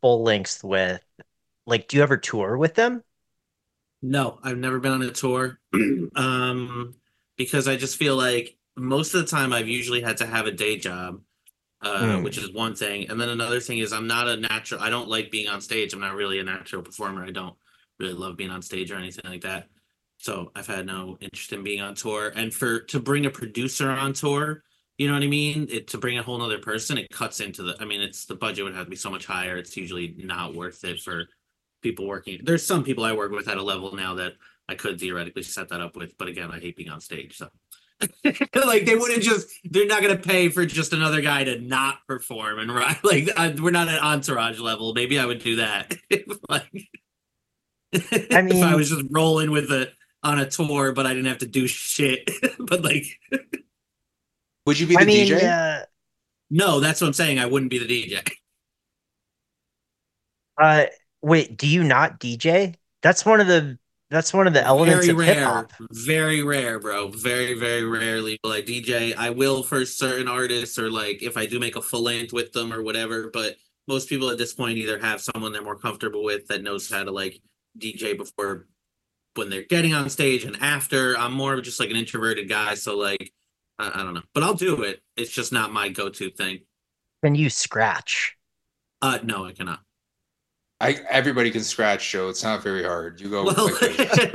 full 0.00 0.22
lengths 0.22 0.62
with, 0.64 1.02
like, 1.66 1.88
do 1.88 1.96
you 1.96 2.02
ever 2.02 2.16
tour 2.16 2.56
with 2.58 2.74
them? 2.74 3.04
no 4.02 4.38
i've 4.42 4.58
never 4.58 4.80
been 4.80 4.92
on 4.92 5.02
a 5.02 5.10
tour. 5.10 5.58
Um 6.16 6.94
because 7.38 7.68
i 7.68 7.76
just 7.76 7.96
feel 7.96 8.16
like 8.16 8.56
most 8.76 9.14
of 9.14 9.20
the 9.22 9.26
time 9.26 9.52
i've 9.52 9.68
usually 9.68 10.02
had 10.02 10.18
to 10.18 10.26
have 10.26 10.46
a 10.46 10.52
day 10.52 10.76
job 10.76 11.20
uh, 11.82 12.18
Hmm. 12.18 12.22
which 12.22 12.38
is 12.38 12.52
one 12.52 12.74
thing. 12.74 13.10
And 13.10 13.20
then 13.20 13.28
another 13.30 13.60
thing 13.60 13.78
is 13.78 13.92
i'm 13.92 14.06
not 14.08 14.28
a 14.28 14.36
natural 14.36 14.82
i 14.82 14.90
don't 14.90 15.08
like 15.08 15.30
being 15.30 15.48
on 15.48 15.60
stage. 15.62 15.94
I'm 15.94 16.00
not 16.00 16.14
really 16.16 16.40
a 16.40 16.44
natural 16.44 16.82
performer. 16.82 17.24
I 17.24 17.30
don't 17.32 17.56
really 17.98 18.14
love 18.14 18.36
being 18.36 18.50
on 18.50 18.62
stage 18.62 18.90
or 18.90 18.96
anything 18.96 19.30
like 19.30 19.42
that. 19.42 19.68
So 20.18 20.52
i've 20.54 20.66
had 20.66 20.86
no 20.86 21.18
interest 21.20 21.52
in 21.52 21.62
being 21.62 21.80
on 21.80 21.94
tour. 21.94 22.32
And 22.34 22.52
for 22.52 22.80
to 22.80 23.00
bring 23.00 23.26
a 23.26 23.30
producer 23.30 23.90
on 23.90 24.12
tour 24.12 24.62
you 24.98 25.08
know 25.08 25.14
what 25.14 25.22
i 25.22 25.26
mean? 25.26 25.66
It 25.70 25.88
to 25.88 25.98
bring 25.98 26.18
a 26.18 26.22
whole 26.22 26.38
nother 26.38 26.58
person 26.58 26.98
it 26.98 27.10
cuts 27.10 27.40
into 27.40 27.62
the 27.62 27.76
i 27.80 27.84
mean 27.84 28.00
it's 28.00 28.24
the 28.24 28.34
budget 28.34 28.64
would 28.64 28.74
have 28.74 28.86
to 28.86 28.90
be 28.90 28.96
so 28.96 29.10
much 29.10 29.26
higher. 29.26 29.56
It's 29.56 29.76
usually 29.76 30.14
not 30.18 30.54
worth 30.54 30.84
it 30.84 31.00
for 31.00 31.26
people 31.82 32.06
working. 32.06 32.40
There's 32.44 32.64
some 32.64 32.84
people 32.84 33.04
i 33.04 33.12
work 33.12 33.32
with 33.32 33.48
at 33.48 33.56
a 33.56 33.62
level 33.62 33.94
now 33.94 34.14
that 34.14 34.34
i 34.68 34.74
could 34.74 35.00
theoretically 35.00 35.42
set 35.42 35.68
that 35.70 35.80
up 35.80 35.96
with 35.96 36.16
but 36.18 36.28
again 36.28 36.50
i 36.52 36.60
hate 36.60 36.76
being 36.76 36.90
on 36.90 37.00
stage 37.00 37.36
so. 37.36 37.48
Like 38.54 38.84
they 38.84 38.96
wouldn't 38.96 39.22
just 39.22 39.48
they're 39.64 39.86
not 39.86 40.02
going 40.02 40.16
to 40.16 40.22
pay 40.22 40.48
for 40.48 40.66
just 40.66 40.92
another 40.92 41.20
guy 41.20 41.44
to 41.44 41.60
not 41.60 41.98
perform 42.06 42.58
and 42.58 42.72
right 42.72 42.96
like 43.04 43.28
I, 43.36 43.50
we're 43.60 43.70
not 43.70 43.88
at 43.88 44.02
entourage 44.02 44.58
level. 44.60 44.92
Maybe 44.94 45.18
i 45.18 45.26
would 45.26 45.40
do 45.40 45.56
that. 45.56 45.96
Like 46.48 46.88
I 47.94 48.42
mean, 48.42 48.56
if 48.56 48.62
i 48.64 48.74
was 48.74 48.90
just 48.90 49.04
rolling 49.10 49.50
with 49.50 49.70
a 49.70 49.90
on 50.22 50.38
a 50.38 50.48
tour 50.48 50.92
but 50.92 51.06
i 51.06 51.10
didn't 51.10 51.26
have 51.26 51.38
to 51.38 51.46
do 51.46 51.66
shit 51.66 52.30
but 52.58 52.82
like 52.82 53.04
Would 54.66 54.78
you 54.78 54.86
be 54.86 54.94
the 54.94 55.00
I 55.00 55.04
mean, 55.04 55.26
DJ? 55.26 55.42
uh, 55.42 55.84
no 56.50 56.80
that's 56.80 57.00
what 57.00 57.08
i'm 57.08 57.12
saying 57.12 57.38
i 57.38 57.46
wouldn't 57.46 57.70
be 57.70 57.78
the 57.78 57.86
dj 57.86 58.32
uh, 60.60 60.86
wait, 61.22 61.56
do 61.56 61.66
you 61.66 61.82
not 61.82 62.20
DJ? 62.20 62.74
That's 63.02 63.24
one 63.24 63.40
of 63.40 63.46
the 63.46 63.78
that's 64.10 64.34
one 64.34 64.46
of 64.46 64.52
the 64.52 64.62
elements 64.62 65.06
very 65.06 65.18
of 65.18 65.24
hip 65.24 65.36
rare, 65.38 65.46
hop. 65.46 65.72
very 65.90 66.42
rare, 66.42 66.78
bro. 66.78 67.08
Very, 67.08 67.54
very 67.54 67.82
rarely 67.82 68.38
will 68.44 68.52
I 68.52 68.60
DJ. 68.60 69.16
I 69.16 69.30
will 69.30 69.62
for 69.62 69.86
certain 69.86 70.28
artists, 70.28 70.78
or 70.78 70.90
like 70.90 71.22
if 71.22 71.36
I 71.36 71.46
do 71.46 71.58
make 71.58 71.76
a 71.76 71.82
full 71.82 72.02
length 72.02 72.32
with 72.32 72.52
them 72.52 72.72
or 72.72 72.82
whatever. 72.82 73.30
But 73.32 73.56
most 73.88 74.08
people 74.08 74.28
at 74.30 74.38
this 74.38 74.52
point 74.52 74.76
either 74.76 74.98
have 74.98 75.22
someone 75.22 75.52
they're 75.52 75.62
more 75.62 75.78
comfortable 75.78 76.22
with 76.22 76.46
that 76.48 76.62
knows 76.62 76.90
how 76.90 77.02
to 77.02 77.10
like 77.10 77.40
DJ 77.78 78.16
before 78.16 78.66
when 79.34 79.50
they're 79.50 79.62
getting 79.62 79.94
on 79.94 80.10
stage 80.10 80.44
and 80.44 80.56
after. 80.60 81.16
I'm 81.16 81.32
more 81.32 81.54
of 81.54 81.62
just 81.62 81.80
like 81.80 81.90
an 81.90 81.96
introverted 81.96 82.48
guy, 82.48 82.74
so 82.74 82.96
like 82.96 83.32
I, 83.78 83.90
I 83.94 84.02
don't 84.02 84.14
know, 84.14 84.22
but 84.34 84.42
I'll 84.42 84.54
do 84.54 84.82
it. 84.82 85.02
It's 85.16 85.30
just 85.30 85.52
not 85.52 85.72
my 85.72 85.88
go-to 85.88 86.30
thing. 86.30 86.60
Can 87.24 87.34
you 87.34 87.50
scratch? 87.50 88.36
Uh, 89.00 89.18
no, 89.22 89.44
I 89.44 89.52
cannot. 89.52 89.80
I 90.80 90.98
everybody 91.08 91.50
can 91.50 91.62
scratch, 91.62 92.10
Joe. 92.10 92.28
It's 92.28 92.42
not 92.42 92.62
very 92.62 92.82
hard. 92.82 93.20
You 93.20 93.30
go. 93.30 93.44
Well, 93.44 93.70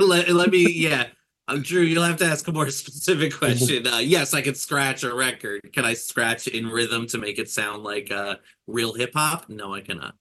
let, 0.00 0.28
let 0.30 0.50
me, 0.50 0.70
yeah. 0.70 1.08
I'm 1.46 1.62
Drew. 1.62 1.80
You'll 1.80 2.04
have 2.04 2.18
to 2.18 2.26
ask 2.26 2.46
a 2.48 2.52
more 2.52 2.70
specific 2.70 3.34
question. 3.34 3.86
Uh, 3.86 3.98
yes, 3.98 4.34
I 4.34 4.42
can 4.42 4.54
scratch 4.54 5.02
a 5.02 5.14
record. 5.14 5.60
Can 5.72 5.84
I 5.84 5.94
scratch 5.94 6.46
in 6.46 6.66
rhythm 6.66 7.06
to 7.08 7.18
make 7.18 7.38
it 7.38 7.50
sound 7.50 7.84
like 7.84 8.10
uh, 8.10 8.36
real 8.66 8.92
hip 8.92 9.12
hop? 9.14 9.48
No, 9.48 9.74
I 9.74 9.80
cannot. 9.80 10.14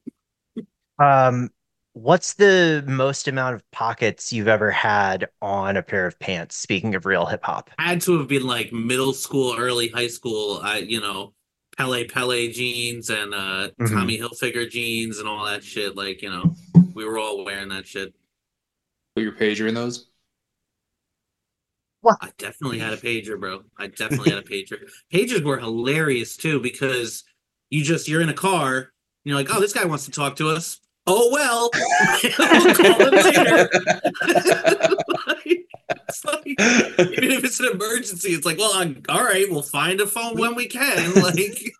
Um, 0.99 1.49
what's 1.97 2.35
the 2.35 2.83
most 2.87 3.27
amount 3.27 3.55
of 3.55 3.71
pockets 3.71 4.31
you've 4.31 4.47
ever 4.47 4.71
had 4.71 5.27
on 5.41 5.77
a 5.77 5.83
pair 5.83 6.05
of 6.05 6.17
pants? 6.19 6.55
Speaking 6.55 6.95
of 6.95 7.05
real 7.05 7.25
hip 7.25 7.43
hop. 7.43 7.69
Had 7.79 8.01
to 8.01 8.17
have 8.19 8.27
been 8.27 8.45
like 8.45 8.71
middle 8.71 9.13
school, 9.13 9.55
early 9.57 9.89
high 9.89 10.07
school. 10.07 10.59
I, 10.63 10.79
you 10.79 11.01
know, 11.01 11.33
Pelle 11.77 12.03
Pelle 12.05 12.49
jeans 12.51 13.09
and 13.09 13.33
uh, 13.33 13.69
Mhm. 13.79 13.91
Tommy 13.91 14.17
Hilfiger 14.17 14.69
jeans 14.69 15.19
and 15.19 15.27
all 15.27 15.45
that 15.45 15.63
shit. 15.63 15.95
Like, 15.95 16.21
you 16.21 16.29
know, 16.29 16.55
we 16.93 17.03
were 17.05 17.17
all 17.17 17.43
wearing 17.43 17.69
that 17.69 17.87
shit. 17.87 18.13
put 19.15 19.23
your 19.23 19.33
pager 19.33 19.67
in 19.67 19.73
those. 19.73 20.07
What? 22.01 22.17
I 22.21 22.29
definitely 22.37 22.77
had 22.79 22.93
a 22.93 22.97
pager, 22.97 23.39
bro. 23.39 23.63
I 23.77 23.87
definitely 23.87 24.29
had 24.29 24.39
a 24.39 24.43
pager. 24.43 24.77
Pagers 25.11 25.43
were 25.43 25.57
hilarious 25.57 26.37
too 26.37 26.59
because 26.59 27.23
you 27.71 27.83
just 27.83 28.07
you're 28.07 28.21
in 28.21 28.29
a 28.29 28.33
car, 28.35 28.77
and 28.77 28.87
you're 29.25 29.35
like, 29.35 29.47
oh, 29.49 29.59
this 29.59 29.73
guy 29.73 29.85
wants 29.85 30.05
to 30.05 30.11
talk 30.11 30.35
to 30.37 30.49
us. 30.49 30.79
Oh 31.09 31.29
well, 31.31 31.69
we'll 31.73 32.75
call 32.75 32.99
him 32.99 33.13
later. 33.13 33.69
Like, 35.25 35.65
it's 36.09 36.25
like, 36.25 36.45
even 36.45 37.31
if 37.31 37.43
it's 37.45 37.59
an 37.61 37.69
emergency, 37.71 38.31
it's 38.31 38.45
like, 38.45 38.57
well, 38.57 38.71
I'm, 38.75 39.01
all 39.07 39.23
right, 39.23 39.49
we'll 39.49 39.61
find 39.61 40.01
a 40.01 40.07
phone 40.07 40.37
when 40.37 40.53
we 40.53 40.67
can. 40.67 41.13
Like, 41.15 41.73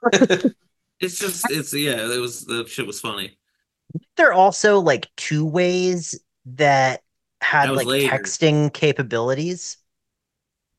it's 1.00 1.20
just, 1.20 1.46
it's 1.52 1.74
yeah, 1.74 2.10
it 2.10 2.22
was 2.22 2.46
the 2.46 2.66
shit 2.68 2.88
was 2.88 3.02
funny. 3.02 3.38
There 4.16 4.30
are 4.30 4.34
also 4.34 4.80
like 4.80 5.08
two 5.18 5.46
ways 5.46 6.20
that 6.46 7.02
had 7.42 7.70
That 7.70 7.76
like 7.76 7.86
later. 7.86 8.18
texting 8.18 8.74
capabilities. 8.74 9.78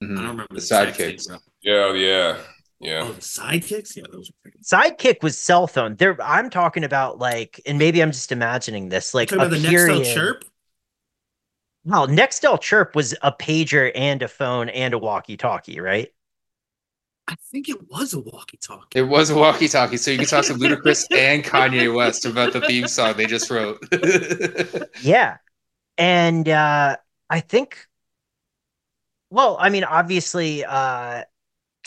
Mm-hmm. 0.03 0.19
I 0.19 0.21
don't 0.23 0.31
remember 0.31 0.55
the 0.55 0.61
texting, 0.61 1.15
sidekicks. 1.15 1.41
Yeah, 1.63 1.93
yeah, 1.93 2.39
yeah. 2.81 3.03
Oh, 3.05 3.12
the 3.12 3.20
sidekicks, 3.20 3.97
yeah, 3.97 4.05
those 4.11 4.31
were 4.31 4.37
pretty. 4.43 4.59
Sidekick 4.61 5.22
was 5.22 5.39
cell 5.39 5.66
phone. 5.66 5.97
There, 5.97 6.20
I'm 6.22 6.51
talking 6.51 6.85
about 6.85 7.18
like, 7.18 7.61
and 7.66 7.79
maybe 7.79 8.03
I'm 8.03 8.12
just 8.12 8.33
imagining 8.33 8.89
this, 8.89 9.14
like 9.14 9.33
a 9.33 9.37
about 9.37 9.51
the 9.51 9.59
period. 9.61 10.03
Nextel 10.03 10.14
chirp. 10.14 10.45
Well, 11.85 12.07
Nextel 12.07 12.61
Chirp 12.61 12.95
was 12.95 13.14
a 13.22 13.33
pager 13.33 13.91
and 13.95 14.22
a 14.22 14.29
phone 14.29 14.68
and 14.68 14.93
a 14.93 14.99
walkie-talkie, 14.99 15.81
right? 15.81 16.09
I 17.26 17.35
think 17.51 17.68
it 17.68 17.89
was 17.91 18.12
a 18.14 18.20
walkie-talkie. 18.20 18.99
It 18.99 19.03
was 19.03 19.31
a 19.31 19.35
walkie-talkie, 19.35 19.97
so 19.97 20.11
you 20.11 20.18
can 20.18 20.26
talk 20.26 20.45
to 20.47 20.55
Ludacris 20.55 21.07
and 21.16 21.43
Kanye 21.43 21.95
West 21.95 22.26
about 22.26 22.53
the 22.53 22.61
theme 22.62 22.89
song 22.89 23.14
they 23.16 23.26
just 23.26 23.51
wrote. 23.51 23.83
Yeah. 25.03 25.39
And 25.97 26.49
uh 26.49 26.97
I 27.31 27.41
think 27.41 27.87
well, 29.31 29.57
I 29.61 29.68
mean, 29.70 29.85
obviously 29.85 30.64
uh 30.64 31.24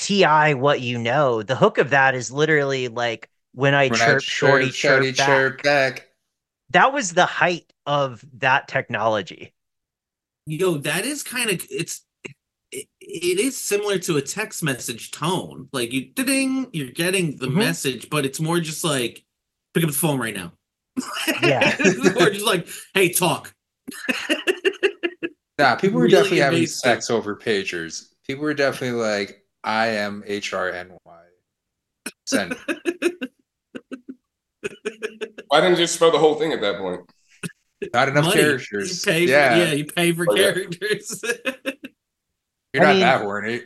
TI 0.02 0.54
what 0.54 0.82
you 0.82 0.98
know, 0.98 1.44
the 1.44 1.56
hook 1.56 1.78
of 1.78 1.92
that 1.92 2.16
is 2.16 2.32
literally 2.32 2.88
like 2.90 3.30
when 3.54 3.74
I 3.74 3.90
When 3.90 4.02
I 4.02 4.06
chirp 4.06 4.24
shorty 4.24 4.70
chirp, 4.72 5.04
shorty 5.04 5.12
back. 5.14 5.28
chirp 5.28 5.64
back. 5.64 6.08
That 6.72 6.94
was 6.94 7.14
the 7.14 7.26
height 7.26 7.72
of 7.86 8.24
that 8.40 8.68
technology. 8.68 9.54
Yo, 10.48 10.78
that 10.78 11.06
is 11.06 11.24
kind 11.24 11.50
of 11.50 11.66
it's 11.70 12.02
it, 12.72 12.88
it 13.02 13.40
is 13.40 13.58
similar 13.58 14.00
to 14.00 14.18
a 14.18 14.22
text 14.22 14.64
message 14.64 15.12
tone. 15.12 15.70
Like 15.74 15.92
you 15.94 16.06
ding, 16.14 16.68
you're 16.74 16.92
getting 16.92 17.38
the 17.38 17.48
Mhm. 17.48 17.56
message, 17.56 18.10
but 18.10 18.26
it's 18.26 18.40
more 18.40 18.60
just 18.60 18.84
like 18.84 19.24
pick 19.74 19.84
up 19.84 19.90
the 19.90 19.96
phone 19.96 20.20
right 20.20 20.36
now. 20.36 20.54
Yeah. 21.42 21.76
It's 21.80 22.16
more 22.20 22.30
just 22.30 22.46
like, 22.46 22.68
hey, 22.94 23.10
talk. 23.10 23.54
Nah, 25.58 25.76
people 25.76 25.98
were 26.00 26.04
Really 26.06 26.12
definitely 26.14 26.40
having 26.40 26.66
sex 26.68 27.10
over 27.10 27.36
pagers. 27.36 28.08
People 28.26 28.44
were 28.44 28.54
definitely 28.54 29.00
like, 29.00 29.44
I 29.64 29.88
am 29.88 30.24
HRNY. 30.28 30.98
Send. 32.26 32.56
Why 35.48 35.60
didn't 35.62 35.72
you 35.72 35.84
just 35.84 35.96
spell 35.96 36.12
the 36.12 36.18
whole 36.20 36.36
thing 36.36 36.54
at 36.54 36.62
that 36.62 36.78
point? 36.80 37.02
Not 37.94 38.10
enough 38.10 38.26
Money. 38.26 38.40
characters. 38.42 39.06
You 39.06 39.12
pay 39.12 39.26
for, 39.26 39.32
yeah. 39.32 39.56
yeah. 39.58 39.72
you 39.74 39.86
pay 39.86 40.12
for 40.14 40.26
Oh, 40.30 40.36
yeah. 40.36 40.52
characters. 40.54 41.22
You're 42.74 42.84
I 42.84 42.86
not 42.86 42.92
mean- 42.94 43.00
that 43.02 43.22
horny. 43.22 43.62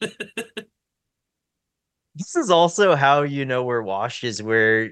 This 2.14 2.34
is 2.34 2.50
also 2.50 2.96
how 2.96 3.22
you 3.22 3.44
know 3.44 3.62
we're 3.62 3.80
washed 3.80 4.24
is 4.24 4.42
where 4.42 4.90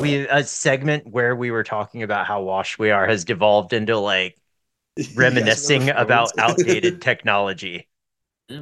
we 0.00 0.26
a 0.26 0.42
segment 0.42 1.06
where 1.06 1.36
we 1.36 1.52
were 1.52 1.62
talking 1.62 2.02
about 2.02 2.26
how 2.26 2.42
washed 2.42 2.76
we 2.80 2.90
are 2.90 3.06
has 3.06 3.24
devolved 3.24 3.72
into 3.72 3.96
like 3.98 4.36
reminiscing 5.14 5.90
about 5.90 6.36
outdated 6.38 7.00
technology. 7.02 7.88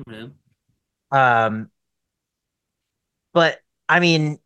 Man. 0.06 0.34
Um, 1.10 1.70
but 3.32 3.60
I 3.88 4.00
mean, 4.00 4.38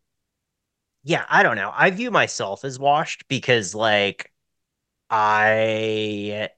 yeah, 1.03 1.25
I 1.29 1.43
don't 1.43 1.55
know. 1.55 1.71
I 1.73 1.91
view 1.91 2.11
myself 2.11 2.65
as 2.65 2.79
washed 2.79 3.27
because 3.27 3.75
like 3.75 4.31
I 5.09 6.49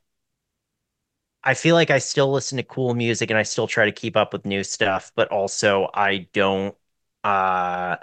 I 1.43 1.53
feel 1.53 1.75
like 1.75 1.89
I 1.91 1.99
still 1.99 2.31
listen 2.31 2.57
to 2.57 2.63
cool 2.63 2.93
music 2.93 3.29
and 3.29 3.39
I 3.39 3.43
still 3.43 3.67
try 3.67 3.85
to 3.85 3.91
keep 3.91 4.17
up 4.17 4.33
with 4.33 4.45
new 4.45 4.63
stuff, 4.63 5.11
but 5.15 5.29
also 5.31 5.89
I 5.93 6.27
don't 6.33 6.75
uh 7.23 7.97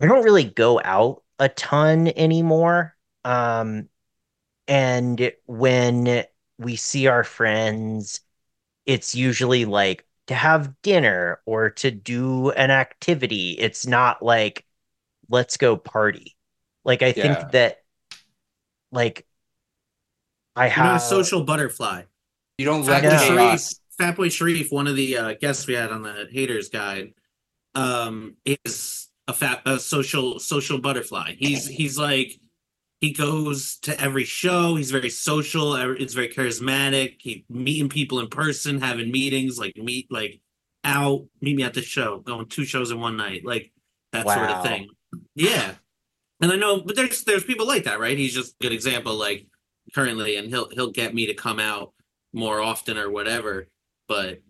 I 0.00 0.06
don't 0.06 0.24
really 0.24 0.44
go 0.44 0.80
out 0.82 1.22
a 1.38 1.48
ton 1.48 2.08
anymore. 2.08 2.96
Um 3.24 3.88
and 4.68 5.32
when 5.46 6.24
we 6.58 6.76
see 6.76 7.08
our 7.08 7.24
friends, 7.24 8.20
it's 8.86 9.14
usually 9.14 9.64
like 9.64 10.06
to 10.28 10.34
have 10.34 10.74
dinner 10.82 11.40
or 11.46 11.70
to 11.70 11.90
do 11.90 12.50
an 12.52 12.70
activity. 12.70 13.52
It's 13.58 13.86
not 13.86 14.22
like 14.22 14.64
let's 15.30 15.56
go 15.56 15.76
party. 15.76 16.36
Like 16.84 17.02
I 17.02 17.12
Yeah. 17.14 17.22
think 17.22 17.50
that 17.52 17.82
like 18.90 19.26
I 20.56 20.68
You're 20.74 20.84
not 20.84 20.96
a 20.96 21.00
have 21.00 21.00
social 21.00 21.44
butterfly. 21.44 22.04
You 22.58 22.64
don't 22.64 22.86
Fat 22.86 23.02
let 23.02 23.02
know. 23.02 23.10
Boy 23.10 23.10
the 23.10 23.16
Sharif, 23.16 23.62
chaos. 23.62 23.80
Fatboy 24.00 24.30
Sharif, 24.32 24.72
one 24.72 24.86
of 24.86 24.96
the 24.96 25.16
uh, 25.16 25.34
guests 25.40 25.66
we 25.66 25.74
had 25.74 25.90
on 25.90 26.02
the 26.02 26.28
Haters 26.30 26.68
Guide, 26.68 27.12
um, 27.74 28.36
is 28.44 29.08
a 29.28 29.32
fat 29.34 29.62
a 29.66 29.78
social 29.78 30.38
social 30.38 30.78
butterfly. 30.80 31.34
He's 31.38 31.66
he's 31.68 31.98
like 31.98 32.38
he 33.02 33.12
goes 33.12 33.78
to 33.78 34.00
every 34.00 34.22
show. 34.22 34.76
He's 34.76 34.92
very 34.92 35.10
social. 35.10 35.74
It's 35.74 36.14
very 36.14 36.28
charismatic. 36.28 37.16
He 37.18 37.44
meeting 37.50 37.88
people 37.88 38.20
in 38.20 38.28
person, 38.28 38.80
having 38.80 39.10
meetings, 39.10 39.58
like 39.58 39.76
meet 39.76 40.06
like 40.10 40.40
out, 40.84 41.26
meet 41.40 41.56
me 41.56 41.64
at 41.64 41.74
the 41.74 41.82
show, 41.82 42.20
going 42.20 42.46
two 42.46 42.64
shows 42.64 42.92
in 42.92 43.00
one 43.00 43.16
night, 43.16 43.44
like 43.44 43.72
that 44.12 44.28
sort 44.28 44.50
of 44.50 44.62
thing. 44.62 44.88
Yeah, 45.34 45.74
and 46.40 46.52
I 46.52 46.56
know, 46.56 46.80
but 46.80 46.94
there's 46.94 47.24
there's 47.24 47.42
people 47.42 47.66
like 47.66 47.84
that, 47.84 47.98
right? 47.98 48.16
He's 48.16 48.34
just 48.34 48.52
a 48.52 48.62
good 48.62 48.72
example, 48.72 49.16
like 49.16 49.48
currently, 49.92 50.36
and 50.36 50.48
he'll 50.48 50.70
he'll 50.70 50.92
get 50.92 51.12
me 51.12 51.26
to 51.26 51.34
come 51.34 51.58
out 51.58 51.92
more 52.32 52.60
often 52.60 52.98
or 52.98 53.10
whatever. 53.10 53.66
But 54.06 54.42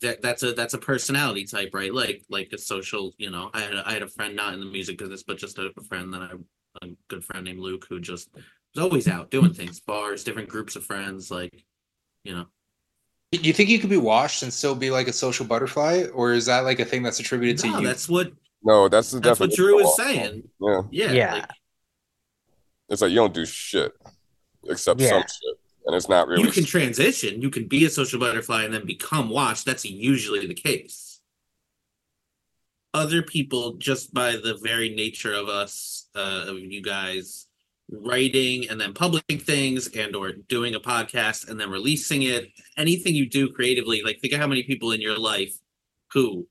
that 0.00 0.22
that's 0.22 0.44
a 0.44 0.52
that's 0.52 0.74
a 0.74 0.78
personality 0.78 1.44
type, 1.44 1.70
right? 1.74 1.92
Like 1.92 2.22
like 2.30 2.50
a 2.52 2.58
social, 2.58 3.14
you 3.18 3.30
know. 3.30 3.50
I 3.52 3.62
had 3.62 3.74
a, 3.74 3.82
I 3.84 3.92
had 3.94 4.02
a 4.02 4.08
friend 4.08 4.36
not 4.36 4.54
in 4.54 4.60
the 4.60 4.66
music 4.66 4.96
business, 4.96 5.24
but 5.24 5.38
just 5.38 5.58
a, 5.58 5.72
a 5.76 5.82
friend 5.82 6.14
that 6.14 6.22
I 6.22 6.30
a 6.82 6.88
good 7.08 7.24
friend 7.24 7.44
named 7.44 7.60
Luke 7.60 7.86
who 7.88 8.00
just 8.00 8.28
was 8.34 8.82
always 8.82 9.08
out 9.08 9.30
doing 9.30 9.52
things, 9.52 9.80
bars, 9.80 10.24
different 10.24 10.48
groups 10.48 10.76
of 10.76 10.84
friends, 10.84 11.30
like 11.30 11.64
you 12.24 12.34
know. 12.34 12.46
You 13.32 13.52
think 13.52 13.68
you 13.68 13.78
could 13.78 13.90
be 13.90 13.96
washed 13.96 14.42
and 14.44 14.52
still 14.52 14.74
be 14.74 14.90
like 14.90 15.08
a 15.08 15.12
social 15.12 15.44
butterfly, 15.46 16.04
or 16.14 16.32
is 16.32 16.46
that 16.46 16.60
like 16.60 16.78
a 16.80 16.84
thing 16.84 17.02
that's 17.02 17.18
attributed 17.20 17.58
to 17.58 17.68
you? 17.68 17.86
that's 17.86 18.08
what 18.08 18.32
No, 18.62 18.88
that's 18.88 19.10
the 19.10 19.20
that's 19.20 19.40
what 19.40 19.50
Drew 19.52 19.80
of 19.80 19.86
is 19.86 19.96
saying. 19.96 20.48
Yeah, 20.60 20.80
Yeah, 20.90 21.12
Yeah. 21.12 21.32
like, 21.34 21.50
it's 22.88 23.02
like 23.02 23.10
you 23.10 23.16
don't 23.16 23.34
do 23.34 23.44
shit 23.44 23.92
except 24.68 25.00
Yeah. 25.00 25.08
some 25.10 25.22
shit, 25.22 25.58
and 25.86 25.96
it's 25.96 26.08
not 26.08 26.28
really. 26.28 26.44
you 26.44 26.50
can 26.52 26.64
transition. 26.64 27.42
You 27.42 27.50
can 27.50 27.66
be 27.66 27.84
a 27.84 27.90
social 27.90 28.18
butterfly 28.20 28.64
and 28.64 28.72
then 28.72 28.86
become 28.86 29.28
washed. 29.28 29.64
That's 29.66 29.84
usually 29.84 30.46
the 30.46 30.54
case. 30.54 31.05
Other 32.96 33.20
people, 33.20 33.74
just 33.74 34.14
by 34.14 34.32
the 34.32 34.58
very 34.62 34.88
nature 34.88 35.34
of 35.34 35.50
us, 35.50 36.08
uh, 36.14 36.46
of 36.48 36.58
you 36.58 36.80
guys, 36.80 37.46
writing 37.90 38.70
and 38.70 38.80
then 38.80 38.94
publishing 38.94 39.38
things 39.38 39.86
and 39.88 40.16
or 40.16 40.32
doing 40.32 40.74
a 40.74 40.80
podcast 40.80 41.50
and 41.50 41.60
then 41.60 41.68
releasing 41.68 42.22
it. 42.22 42.48
Anything 42.78 43.14
you 43.14 43.28
do 43.28 43.52
creatively 43.52 44.00
like 44.02 44.18
think 44.20 44.32
of 44.32 44.40
how 44.40 44.46
many 44.46 44.62
people 44.62 44.92
in 44.92 45.02
your 45.02 45.18
life 45.18 45.54
who 46.14 46.48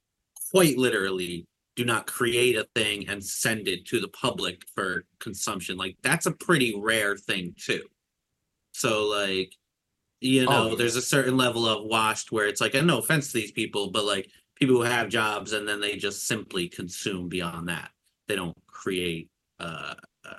quite 0.51 0.77
literally 0.77 1.47
do 1.75 1.83
not 1.83 2.05
create 2.05 2.55
a 2.55 2.67
thing 2.75 3.09
and 3.09 3.25
send 3.25 3.67
it 3.67 3.87
to 3.87 3.99
the 3.99 4.07
public 4.09 4.61
for 4.75 5.05
consumption. 5.17 5.77
Like 5.77 5.97
that's 6.03 6.27
a 6.27 6.31
pretty 6.31 6.75
rare 6.77 7.17
thing 7.17 7.55
too. 7.57 7.81
So 8.71 9.07
like 9.07 9.51
you 10.21 10.45
know 10.45 10.69
Oh, 10.69 10.75
there's 10.75 10.95
a 10.95 11.01
certain 11.01 11.37
level 11.37 11.67
of 11.67 11.85
washed 11.85 12.31
where 12.31 12.45
it's 12.45 12.61
like 12.61 12.75
and 12.75 12.85
no 12.85 12.99
offense 12.99 13.31
to 13.31 13.33
these 13.33 13.51
people 13.51 13.89
but 13.89 14.05
like 14.05 14.29
people 14.55 14.75
who 14.75 14.81
have 14.83 15.09
jobs 15.09 15.53
and 15.53 15.67
then 15.67 15.79
they 15.81 15.95
just 15.97 16.27
simply 16.27 16.67
consume 16.67 17.27
beyond 17.29 17.67
that 17.69 17.91
they 18.27 18.35
don't 18.35 18.55
create 18.67 19.29
uh, 19.59 19.93
uh 20.25 20.33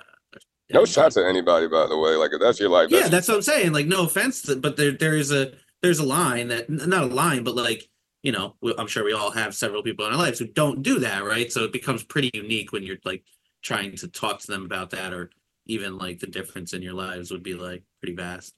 No 0.71 0.79
anything. 0.81 0.85
shots 0.93 1.17
at 1.17 1.25
anybody, 1.25 1.67
by 1.67 1.87
the 1.87 1.97
way. 1.97 2.15
Like 2.15 2.31
if 2.33 2.39
that's 2.41 2.59
your 2.59 2.69
life. 2.69 2.89
yeah 2.91 3.07
that's 3.07 3.27
what 3.27 3.35
i'm 3.35 3.41
saying 3.41 3.71
like 3.73 3.85
no 3.87 4.03
offense 4.05 4.41
to, 4.43 4.55
but 4.55 4.75
there 4.77 4.91
there 4.91 5.15
is 5.15 5.31
a 5.31 5.53
there's 5.81 5.99
a 5.99 6.05
line 6.05 6.47
that 6.49 6.69
not 6.69 7.03
a 7.03 7.13
line 7.23 7.43
but 7.43 7.55
like 7.55 7.87
you 8.23 8.31
know 8.31 8.55
we- 8.61 8.75
i'm 8.77 8.87
sure 8.87 9.03
we 9.05 9.13
all 9.13 9.31
have 9.31 9.55
several 9.55 9.83
people 9.83 10.05
in 10.05 10.11
our 10.11 10.17
lives 10.17 10.39
who 10.39 10.47
don't 10.47 10.81
do 10.83 10.99
that 10.99 11.23
right 11.23 11.51
so 11.51 11.63
it 11.63 11.71
becomes 11.71 12.03
pretty 12.03 12.31
unique 12.33 12.71
when 12.71 12.83
you're 12.83 12.97
like 13.05 13.23
trying 13.63 13.95
to 13.95 14.07
talk 14.07 14.39
to 14.39 14.47
them 14.47 14.65
about 14.65 14.89
that 14.89 15.13
or 15.13 15.29
even 15.67 15.97
like 15.97 16.19
the 16.19 16.27
difference 16.27 16.73
in 16.73 16.81
your 16.81 16.93
lives 16.93 17.29
would 17.31 17.43
be 17.43 17.53
like 17.53 17.83
pretty 18.01 18.15
vast 18.15 18.53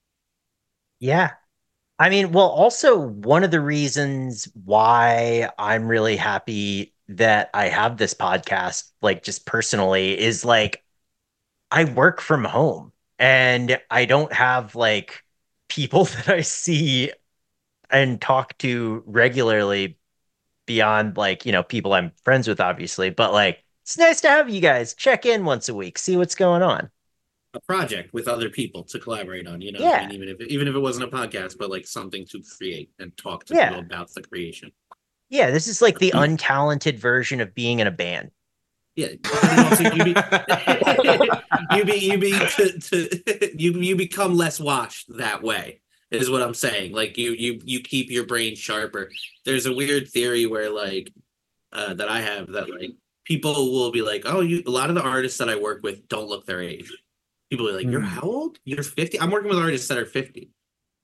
Yeah. 0.99 1.31
I 1.99 2.09
mean, 2.09 2.31
well, 2.31 2.47
also 2.47 2.97
one 2.97 3.43
of 3.43 3.51
the 3.51 3.59
reasons 3.61 4.47
why 4.65 5.49
I'm 5.59 5.87
really 5.87 6.15
happy 6.15 6.93
that 7.09 7.49
I 7.53 7.67
have 7.67 7.97
this 7.97 8.13
podcast, 8.13 8.91
like 9.01 9.23
just 9.23 9.45
personally, 9.45 10.17
is 10.17 10.45
like 10.45 10.83
I 11.71 11.85
work 11.85 12.21
from 12.21 12.45
home 12.45 12.93
and 13.19 13.79
I 13.91 14.05
don't 14.05 14.33
have 14.33 14.75
like 14.75 15.23
people 15.69 16.05
that 16.05 16.29
I 16.29 16.41
see 16.41 17.11
and 17.91 18.21
talk 18.21 18.57
to 18.59 19.03
regularly 19.07 19.97
beyond 20.67 21.17
like, 21.17 21.45
you 21.45 21.51
know, 21.53 21.63
people 21.63 21.93
I'm 21.93 22.11
friends 22.23 22.47
with, 22.47 22.61
obviously, 22.61 23.09
but 23.11 23.33
like 23.33 23.63
it's 23.83 23.97
nice 23.97 24.21
to 24.21 24.29
have 24.29 24.49
you 24.49 24.61
guys 24.61 24.93
check 24.93 25.25
in 25.25 25.45
once 25.45 25.69
a 25.69 25.75
week, 25.75 25.97
see 25.97 26.17
what's 26.17 26.35
going 26.35 26.61
on. 26.63 26.91
A 27.53 27.59
project 27.61 28.13
with 28.13 28.27
other 28.27 28.49
people 28.49 28.83
to 28.83 28.99
collaborate 28.99 29.47
on 29.47 29.59
you 29.61 29.71
know 29.71 29.79
Yeah. 29.79 30.01
I 30.01 30.07
mean, 30.07 30.11
even 30.15 30.29
if 30.29 30.41
even 30.41 30.67
if 30.67 30.75
it 30.75 30.79
wasn't 30.79 31.05
a 31.11 31.15
podcast 31.15 31.57
but 31.57 31.69
like 31.69 31.87
something 31.87 32.25
to 32.27 32.41
create 32.57 32.91
and 32.99 33.15
talk 33.17 33.45
to 33.45 33.55
Yeah. 33.55 33.69
people 33.69 33.85
about 33.85 34.13
the 34.13 34.21
creation. 34.21 34.71
Yeah, 35.29 35.51
this 35.51 35.67
is 35.67 35.81
like 35.81 35.99
the 35.99 36.11
untalented 36.11 36.97
version 36.97 37.39
of 37.41 37.53
being 37.53 37.79
in 37.79 37.87
a 37.87 37.91
band. 37.91 38.31
yeah. 38.95 39.09
Also 39.69 39.83
you 39.95 40.03
be 40.03 40.15
you 41.75 41.85
be 41.85 41.93
you 41.97 42.17
be 42.17 42.31
to, 42.31 42.79
to, 42.79 43.61
you 43.61 43.73
you 43.79 43.95
become 43.95 44.35
less 44.35 44.59
washed 44.59 45.05
that 45.17 45.41
way 45.43 45.81
is 46.11 46.29
what 46.29 46.41
i'm 46.41 46.53
saying. 46.55 46.91
Like 46.93 47.17
you 47.17 47.31
you 47.33 47.59
you 47.63 47.79
keep 47.81 48.09
your 48.09 48.25
brain 48.25 48.55
sharper. 48.55 49.11
There's 49.45 49.65
a 49.67 49.73
weird 49.73 50.07
theory 50.09 50.45
where 50.47 50.69
like 50.71 51.11
uh 51.71 51.93
that 51.95 52.09
i 52.09 52.19
have 52.21 52.47
that 52.53 52.67
like 52.69 52.91
people 53.25 53.53
will 53.71 53.91
be 53.91 54.01
like 54.01 54.23
oh 54.25 54.41
you 54.41 54.63
a 54.65 54.71
lot 54.71 54.89
of 54.89 54.95
the 54.95 55.03
artists 55.03 55.37
that 55.37 55.49
i 55.49 55.55
work 55.55 55.83
with 55.83 56.07
don't 56.07 56.27
look 56.27 56.47
their 56.47 56.61
age 56.63 56.91
people 57.49 57.67
are 57.67 57.73
like 57.73 57.85
you're 57.87 58.01
Hmm. 58.01 58.07
how 58.07 58.21
old 58.21 58.59
you're 58.65 58.83
50 58.83 59.19
i'm 59.19 59.31
working 59.31 59.49
with 59.49 59.59
artists 59.59 59.87
that 59.87 59.97
are 59.97 60.05
50 60.05 60.51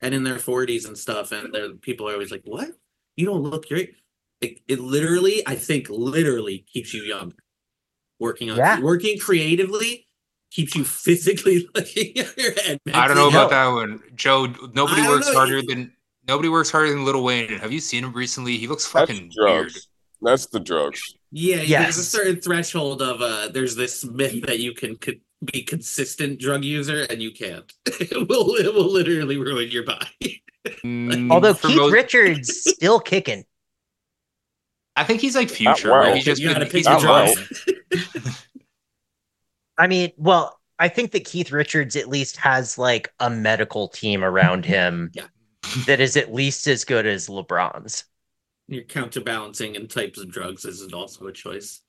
and 0.02 0.14
in 0.14 0.24
their 0.24 0.36
40s 0.36 0.88
and 0.88 0.98
stuff 0.98 1.32
and 1.32 1.54
they're 1.54 1.74
people 1.74 2.08
are 2.10 2.14
always 2.14 2.32
like 2.32 2.44
what 2.46 2.70
you 3.18 3.26
don't 3.26 3.44
look 3.44 3.68
great." 3.68 3.96
it, 4.42 4.60
it 4.68 4.80
literally 4.80 5.42
i 5.48 5.56
think 5.56 5.90
literally 5.90 6.66
keeps 6.72 6.94
you 6.94 7.04
young. 7.04 7.34
working 8.20 8.50
on 8.52 8.58
Yeah. 8.58 8.80
working 8.82 9.18
creatively 9.20 10.06
keeps 10.52 10.76
you 10.76 10.84
physically 10.86 11.68
looking 11.76 12.18
at 12.18 12.38
your 12.38 12.54
head. 12.54 12.80
I 12.94 13.08
don't 13.08 13.18
know 13.18 13.30
mentally 13.30 13.46
about 13.46 13.50
that 13.50 13.68
one, 13.68 14.02
Joe. 14.16 14.46
Nobody 14.74 15.02
I 15.02 15.10
works 15.10 15.28
know, 15.28 15.34
harder 15.34 15.62
than 15.62 15.92
nobody 16.28 16.48
works 16.48 16.70
harder 16.72 16.92
than 16.92 17.04
Lil 17.04 17.22
Wayne. 17.24 17.50
Have 17.60 17.74
you 17.74 17.82
seen 17.82 18.04
him 18.06 18.14
recently? 18.14 18.56
He 18.58 18.68
looks 18.68 18.84
That's 18.90 19.10
fucking 19.12 19.32
drugs. 19.36 19.74
weird. 19.74 19.84
That's 20.22 20.46
the 20.46 20.62
drugs. 20.62 21.02
Yeah, 21.32 21.82
there's 21.84 21.98
a 21.98 22.04
certain 22.06 22.40
threshold 22.40 23.02
of 23.02 23.22
uh 23.22 23.50
there's 23.50 23.76
this 23.76 24.06
myth 24.06 24.44
that 24.46 24.60
you 24.60 24.74
can 24.74 24.96
co- 24.96 25.20
be 25.44 25.62
consistent 25.64 26.40
drug 26.40 26.64
user 26.64 27.06
and 27.10 27.22
you 27.22 27.32
can't. 27.32 27.72
it 27.86 28.28
will 28.30 28.56
it 28.56 28.74
will 28.74 28.92
literally 28.92 29.38
ruin 29.38 29.70
your 29.70 29.84
body. 29.84 30.44
Mm, 30.84 31.32
Although 31.32 31.54
Keith 31.54 31.76
most- 31.78 31.92
Richards 31.94 32.64
still 32.74 33.00
kicking. 33.00 33.46
I 34.96 35.04
think 35.04 35.20
he's 35.22 35.36
like 35.36 35.50
future. 35.50 35.92
well. 35.92 36.00
right? 36.00 36.16
He's 36.16 36.24
just 36.26 36.42
you 36.42 36.48
been, 36.48 36.54
gotta 36.56 36.66
pick 36.66 36.74
he's 36.78 36.86
your 36.88 36.98
been 37.00 37.08
well. 37.08 37.34
drugs. 37.36 38.48
I 39.78 39.88
mean, 39.88 40.12
well, 40.18 40.60
I 40.80 40.88
think 40.88 41.12
that 41.12 41.26
Keith 41.26 41.52
Richards 41.52 41.96
at 41.96 42.08
least 42.08 42.38
has 42.38 42.78
like 42.78 43.12
a 43.20 43.30
medical 43.30 43.88
team 43.90 44.24
around 44.24 44.66
him 44.66 45.12
Yeah. 45.14 45.28
that 45.86 46.00
is 46.00 46.16
at 46.18 46.34
least 46.34 46.68
as 46.68 46.86
good 46.86 47.06
as 47.06 47.28
LeBron's. 47.28 48.06
Your 48.68 48.84
counterbalancing 48.84 49.76
and 49.76 49.90
types 49.90 50.20
of 50.20 50.32
drugs 50.32 50.66
is 50.66 50.82
also 50.94 51.28
a 51.28 51.32
choice. 51.32 51.82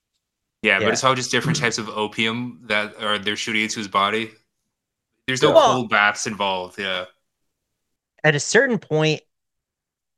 Yeah, 0.61 0.79
Yeah. 0.79 0.85
but 0.85 0.93
it's 0.93 1.03
all 1.03 1.15
just 1.15 1.31
different 1.31 1.57
types 1.59 1.77
of 1.77 1.89
opium 1.89 2.61
that 2.65 3.01
are 3.01 3.17
they're 3.19 3.35
shooting 3.35 3.63
into 3.63 3.79
his 3.79 3.87
body. 3.87 4.31
There's 5.27 5.41
no 5.41 5.51
Well- 5.51 5.73
cold 5.73 5.89
baths 5.89 6.25
involved. 6.27 6.79
Yeah. 6.79 7.05
At 8.23 8.35
a 8.35 8.39
certain 8.39 8.79
point, 8.79 9.21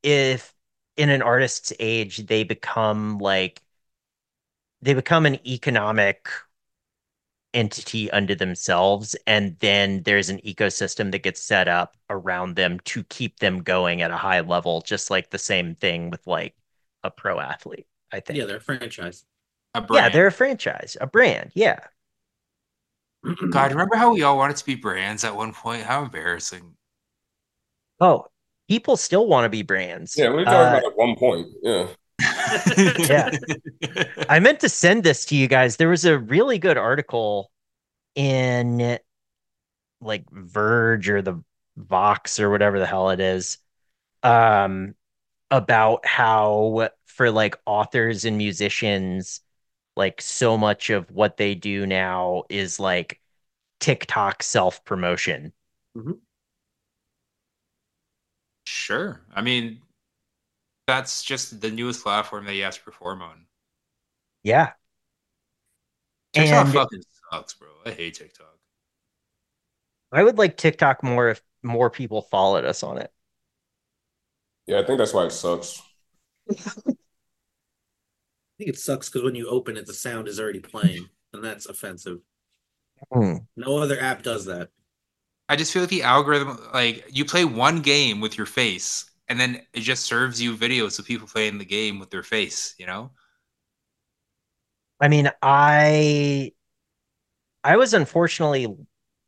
if 0.04 0.54
in 0.96 1.10
an 1.10 1.22
artist's 1.22 1.74
age 1.80 2.18
they 2.28 2.44
become 2.44 3.18
like 3.20 3.62
they 4.82 4.94
become 4.94 5.26
an 5.26 5.46
economic 5.46 6.30
entity 7.54 8.10
unto 8.12 8.36
themselves, 8.36 9.16
and 9.28 9.58
then 9.60 10.04
there's 10.04 10.30
an 10.30 10.40
ecosystem 10.42 11.12
that 11.12 11.24
gets 11.24 11.42
set 11.42 11.68
up 11.68 11.98
around 12.10 12.56
them 12.56 12.80
to 12.86 13.04
keep 13.06 13.40
them 13.40 13.62
going 13.64 14.02
at 14.02 14.12
a 14.12 14.18
high 14.18 14.40
level, 14.42 14.82
just 14.82 15.10
like 15.10 15.30
the 15.32 15.40
same 15.40 15.76
thing 15.76 16.10
with 16.12 16.26
like 16.28 16.56
a 17.04 17.10
pro 17.12 17.40
athlete, 17.40 17.88
I 18.12 18.20
think. 18.20 18.38
Yeah, 18.40 18.46
they're 18.46 18.58
a 18.58 18.62
franchise. 18.62 19.26
A 19.76 19.86
yeah, 19.92 20.10
they're 20.10 20.28
a 20.28 20.32
franchise, 20.32 20.98
a 21.00 21.08
brand. 21.08 21.52
Yeah. 21.54 21.80
God, 23.52 23.72
remember 23.72 23.96
how 23.96 24.14
we 24.14 24.24
all 24.24 24.38
wanted 24.38 24.58
to 24.58 24.66
be 24.66 24.76
brands 24.76 25.24
at 25.24 25.36
one 25.36 25.54
point? 25.54 25.84
How 25.84 26.04
embarrassing. 26.04 26.76
Oh, 28.00 28.28
people 28.68 28.98
still 28.98 29.28
want 29.28 29.46
to 29.46 29.50
be 29.50 29.62
brands. 29.62 30.16
Yeah, 30.18 30.30
we 30.30 30.38
were 30.38 30.46
talking 30.46 30.60
Uh, 30.60 30.78
about 30.78 30.86
at 30.86 30.98
one 30.98 31.16
point. 31.16 31.48
Yeah. 31.62 31.88
Yeah. 32.98 33.32
I 34.28 34.40
meant 34.40 34.60
to 34.62 34.70
send 34.70 35.04
this 35.04 35.26
to 35.26 35.36
you 35.36 35.48
guys. 35.48 35.78
There 35.78 35.90
was 35.90 36.06
a 36.06 36.18
really 36.18 36.60
good 36.60 36.78
article 36.78 37.52
in 38.16 39.00
like 40.02 40.30
Verge 40.32 41.10
or 41.10 41.22
the 41.22 41.42
Vox 41.78 42.40
or 42.40 42.50
whatever 42.50 42.80
the 42.80 42.86
hell 42.86 43.10
it 43.10 43.20
is 43.22 43.58
um 44.24 44.94
about 45.50 46.06
how 46.06 46.90
for 47.06 47.32
like 47.32 47.58
authors 47.66 48.26
and 48.26 48.38
musicians 48.38 49.40
like 50.00 50.22
so 50.22 50.58
much 50.58 50.90
of 50.90 51.12
what 51.12 51.38
they 51.38 51.54
do 51.54 51.86
now 51.86 52.44
is 52.50 52.80
like 52.80 53.20
TikTok 53.80 54.42
self-promotion. 54.42 55.54
Mm-hmm. 55.96 56.14
Sure. 58.64 59.22
I 59.36 59.42
mean, 59.42 59.82
that's 60.88 61.22
just 61.22 61.60
the 61.62 61.70
newest 61.70 62.02
platform 62.02 62.46
that 62.46 62.56
you 62.56 62.64
have 62.64 62.76
to 62.76 62.82
perform 62.82 63.22
on. 63.22 63.46
Yeah. 64.42 64.72
TikTok 66.34 66.66
And- 66.66 66.74
fucking 66.74 67.04
sucks, 67.32 67.54
bro. 67.54 67.68
I 67.86 67.92
hate 67.92 68.16
TikTok. 68.16 68.56
I 70.12 70.24
would 70.24 70.38
like 70.38 70.58
TikTok 70.58 71.04
more 71.04 71.30
if 71.30 71.42
more 71.62 71.90
people 71.90 72.22
followed 72.24 72.66
us 72.66 72.82
on 72.84 72.98
it. 72.98 73.12
Yeah, 74.66 74.80
I 74.80 74.86
think 74.86 74.98
that's 74.98 75.14
why 75.14 75.26
it 75.26 75.32
sucks. 75.32 75.82
I 78.60 78.64
think 78.66 78.76
it 78.76 78.80
sucks 78.80 79.08
because 79.08 79.24
when 79.24 79.36
you 79.36 79.48
open 79.48 79.78
it, 79.78 79.86
the 79.86 79.94
sound 79.94 80.28
is 80.28 80.38
already 80.38 80.60
playing, 80.60 81.08
and 81.32 81.42
that's 81.42 81.66
offensive. 81.68 82.20
Hmm. 83.14 83.36
No 83.56 83.78
other 83.78 83.98
app 84.02 84.22
does 84.22 84.44
that. 84.46 84.70
I 85.48 85.56
just 85.56 85.72
feel 85.72 85.84
like 85.84 85.90
the 85.90 86.04
algorithm, 86.04 86.60
like 86.74 87.06
you 87.10 87.24
play 87.24 87.46
one 87.46 87.82
game 87.82 88.20
with 88.20 88.38
your 88.38 88.46
face, 88.46 89.10
and 89.30 89.40
then 89.40 89.62
it 89.74 89.80
just 89.80 90.04
serves 90.04 90.42
you 90.42 90.58
videos 90.58 91.00
of 91.00 91.06
people 91.06 91.26
playing 91.26 91.58
the 91.58 91.64
game 91.64 92.00
with 92.00 92.10
their 92.10 92.22
face. 92.22 92.76
You 92.78 92.86
know? 92.88 93.12
I 95.00 95.08
mean, 95.08 95.32
I 95.42 96.52
I 97.64 97.78
was 97.78 97.94
unfortunately 97.94 98.68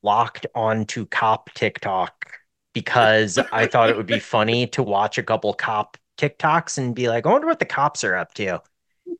locked 0.03 0.45
onto 0.55 1.05
cop 1.05 1.53
TikTok 1.53 2.33
because 2.73 3.37
I 3.53 3.65
thought 3.65 3.89
it 3.89 3.95
would 3.95 4.05
be 4.07 4.19
funny 4.33 4.67
to 4.67 4.83
watch 4.83 5.17
a 5.17 5.23
couple 5.23 5.53
cop 5.53 5.97
TikToks 6.17 6.77
and 6.77 6.93
be 6.93 7.07
like, 7.07 7.25
I 7.25 7.29
wonder 7.29 7.47
what 7.47 7.59
the 7.59 7.65
cops 7.65 8.03
are 8.03 8.17
up 8.17 8.33
to. 8.33 8.61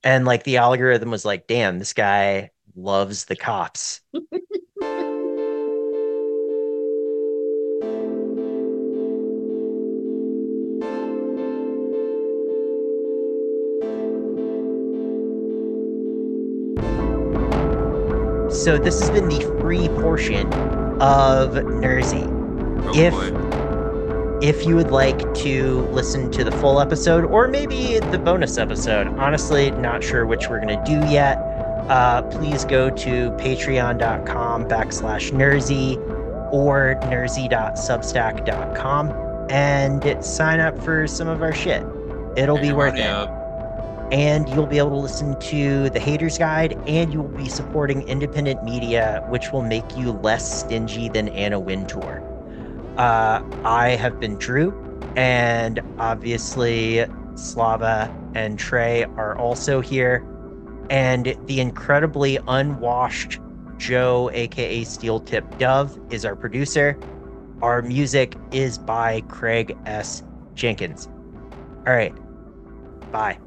And 0.04 0.26
like 0.26 0.44
the 0.44 0.58
algorithm 0.58 1.12
was 1.12 1.26
like, 1.26 1.48
damn, 1.48 1.80
this 1.80 1.94
guy 1.94 2.52
loves 2.76 3.26
the 3.26 3.36
cops. 3.36 4.02
so 18.52 18.78
this 18.78 19.00
has 19.00 19.10
been 19.10 19.28
the 19.30 19.42
free 19.60 19.88
portion 19.88 20.46
of 21.02 21.54
Nersey. 21.54 22.28
Oh, 22.86 22.92
If- 22.94 23.14
boy. 23.14 23.71
If 24.42 24.66
you 24.66 24.76
would 24.76 24.90
like 24.90 25.20
to 25.36 25.82
listen 25.92 26.32
to 26.32 26.44
the 26.44 26.52
full 26.52 26.82
episode 26.82 27.26
or 27.26 27.48
maybe 27.48 28.00
the 28.00 28.18
bonus 28.18 28.58
episode, 28.58 29.06
honestly, 29.20 29.70
not 29.70 30.04
sure 30.04 30.26
which 30.26 30.50
we're 30.50 30.60
going 30.60 30.84
to 30.84 30.84
do 30.84 30.94
yet, 31.12 31.38
uh, 31.90 32.24
please 32.24 32.66
go 32.66 32.90
to 32.90 33.30
patreon.com 33.32 34.66
backslash 34.66 35.32
Nersey 35.32 35.98
or 36.52 36.96
nersey.substack.com 37.04 39.48
and 39.52 40.26
sign 40.26 40.60
up 40.60 40.84
for 40.84 41.06
some 41.06 41.28
of 41.28 41.44
our 41.44 41.54
shit. 41.54 41.84
It'll 42.36 42.56
Get 42.56 42.64
be 42.64 42.72
worth 42.72 42.96
it. 42.96 43.02
up. 43.02 43.30
And 44.12 44.50
you'll 44.50 44.66
be 44.66 44.80
able 44.80 44.90
to 44.90 44.96
listen 44.96 45.40
to 45.40 45.92
the 45.92 46.00
Haters 46.00 46.40
Guide 46.40 46.80
and 46.88 47.14
you 47.14 47.22
will 47.22 47.38
be 47.38 47.48
supporting 47.48 48.02
independent 48.08 48.64
media, 48.64 49.24
which 49.30 49.52
will 49.52 49.62
make 49.62 49.96
you 49.96 50.14
less 50.14 50.62
stingy 50.62 51.10
than 51.10 51.30
Anna 51.30 51.60
Wintour. 51.60 52.24
Uh, 53.02 53.42
I 53.64 53.96
have 53.96 54.20
been 54.20 54.36
Drew, 54.36 54.72
and 55.16 55.80
obviously 55.98 57.04
Slava 57.34 58.16
and 58.36 58.60
Trey 58.60 59.06
are 59.18 59.36
also 59.40 59.82
here. 59.82 60.24
And 60.92 61.36
the 61.48 61.62
incredibly 61.62 62.38
unwashed 62.48 63.40
Joe, 63.78 64.30
aka 64.32 64.84
Steel 64.84 65.20
Tipped 65.20 65.58
Dove, 65.58 66.00
is 66.12 66.26
our 66.26 66.36
producer. 66.36 66.96
Our 67.64 67.82
music 67.82 68.36
is 68.52 68.78
by 68.78 69.22
Craig 69.22 69.76
S. 69.88 70.22
Jenkins. 70.54 71.08
All 71.88 71.94
right. 71.94 72.14
Bye. 73.12 73.40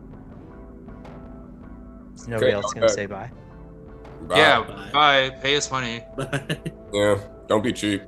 Is 2.17 2.27
nobody 2.27 2.47
Okay, 2.47 2.55
else 2.57 2.75
going 2.75 2.89
to 2.89 2.93
okay. 2.93 3.03
say 3.03 3.07
bye? 3.07 3.31
Bye. 4.23 4.37
Yeah, 4.37 4.63
Bye. 4.63 4.91
bye. 5.31 5.31
Pay 5.41 5.57
us 5.57 5.71
money. 5.71 6.03
Yeah. 6.93 7.19
Don't 7.49 7.63
be 7.63 7.73
cheap. 7.73 8.03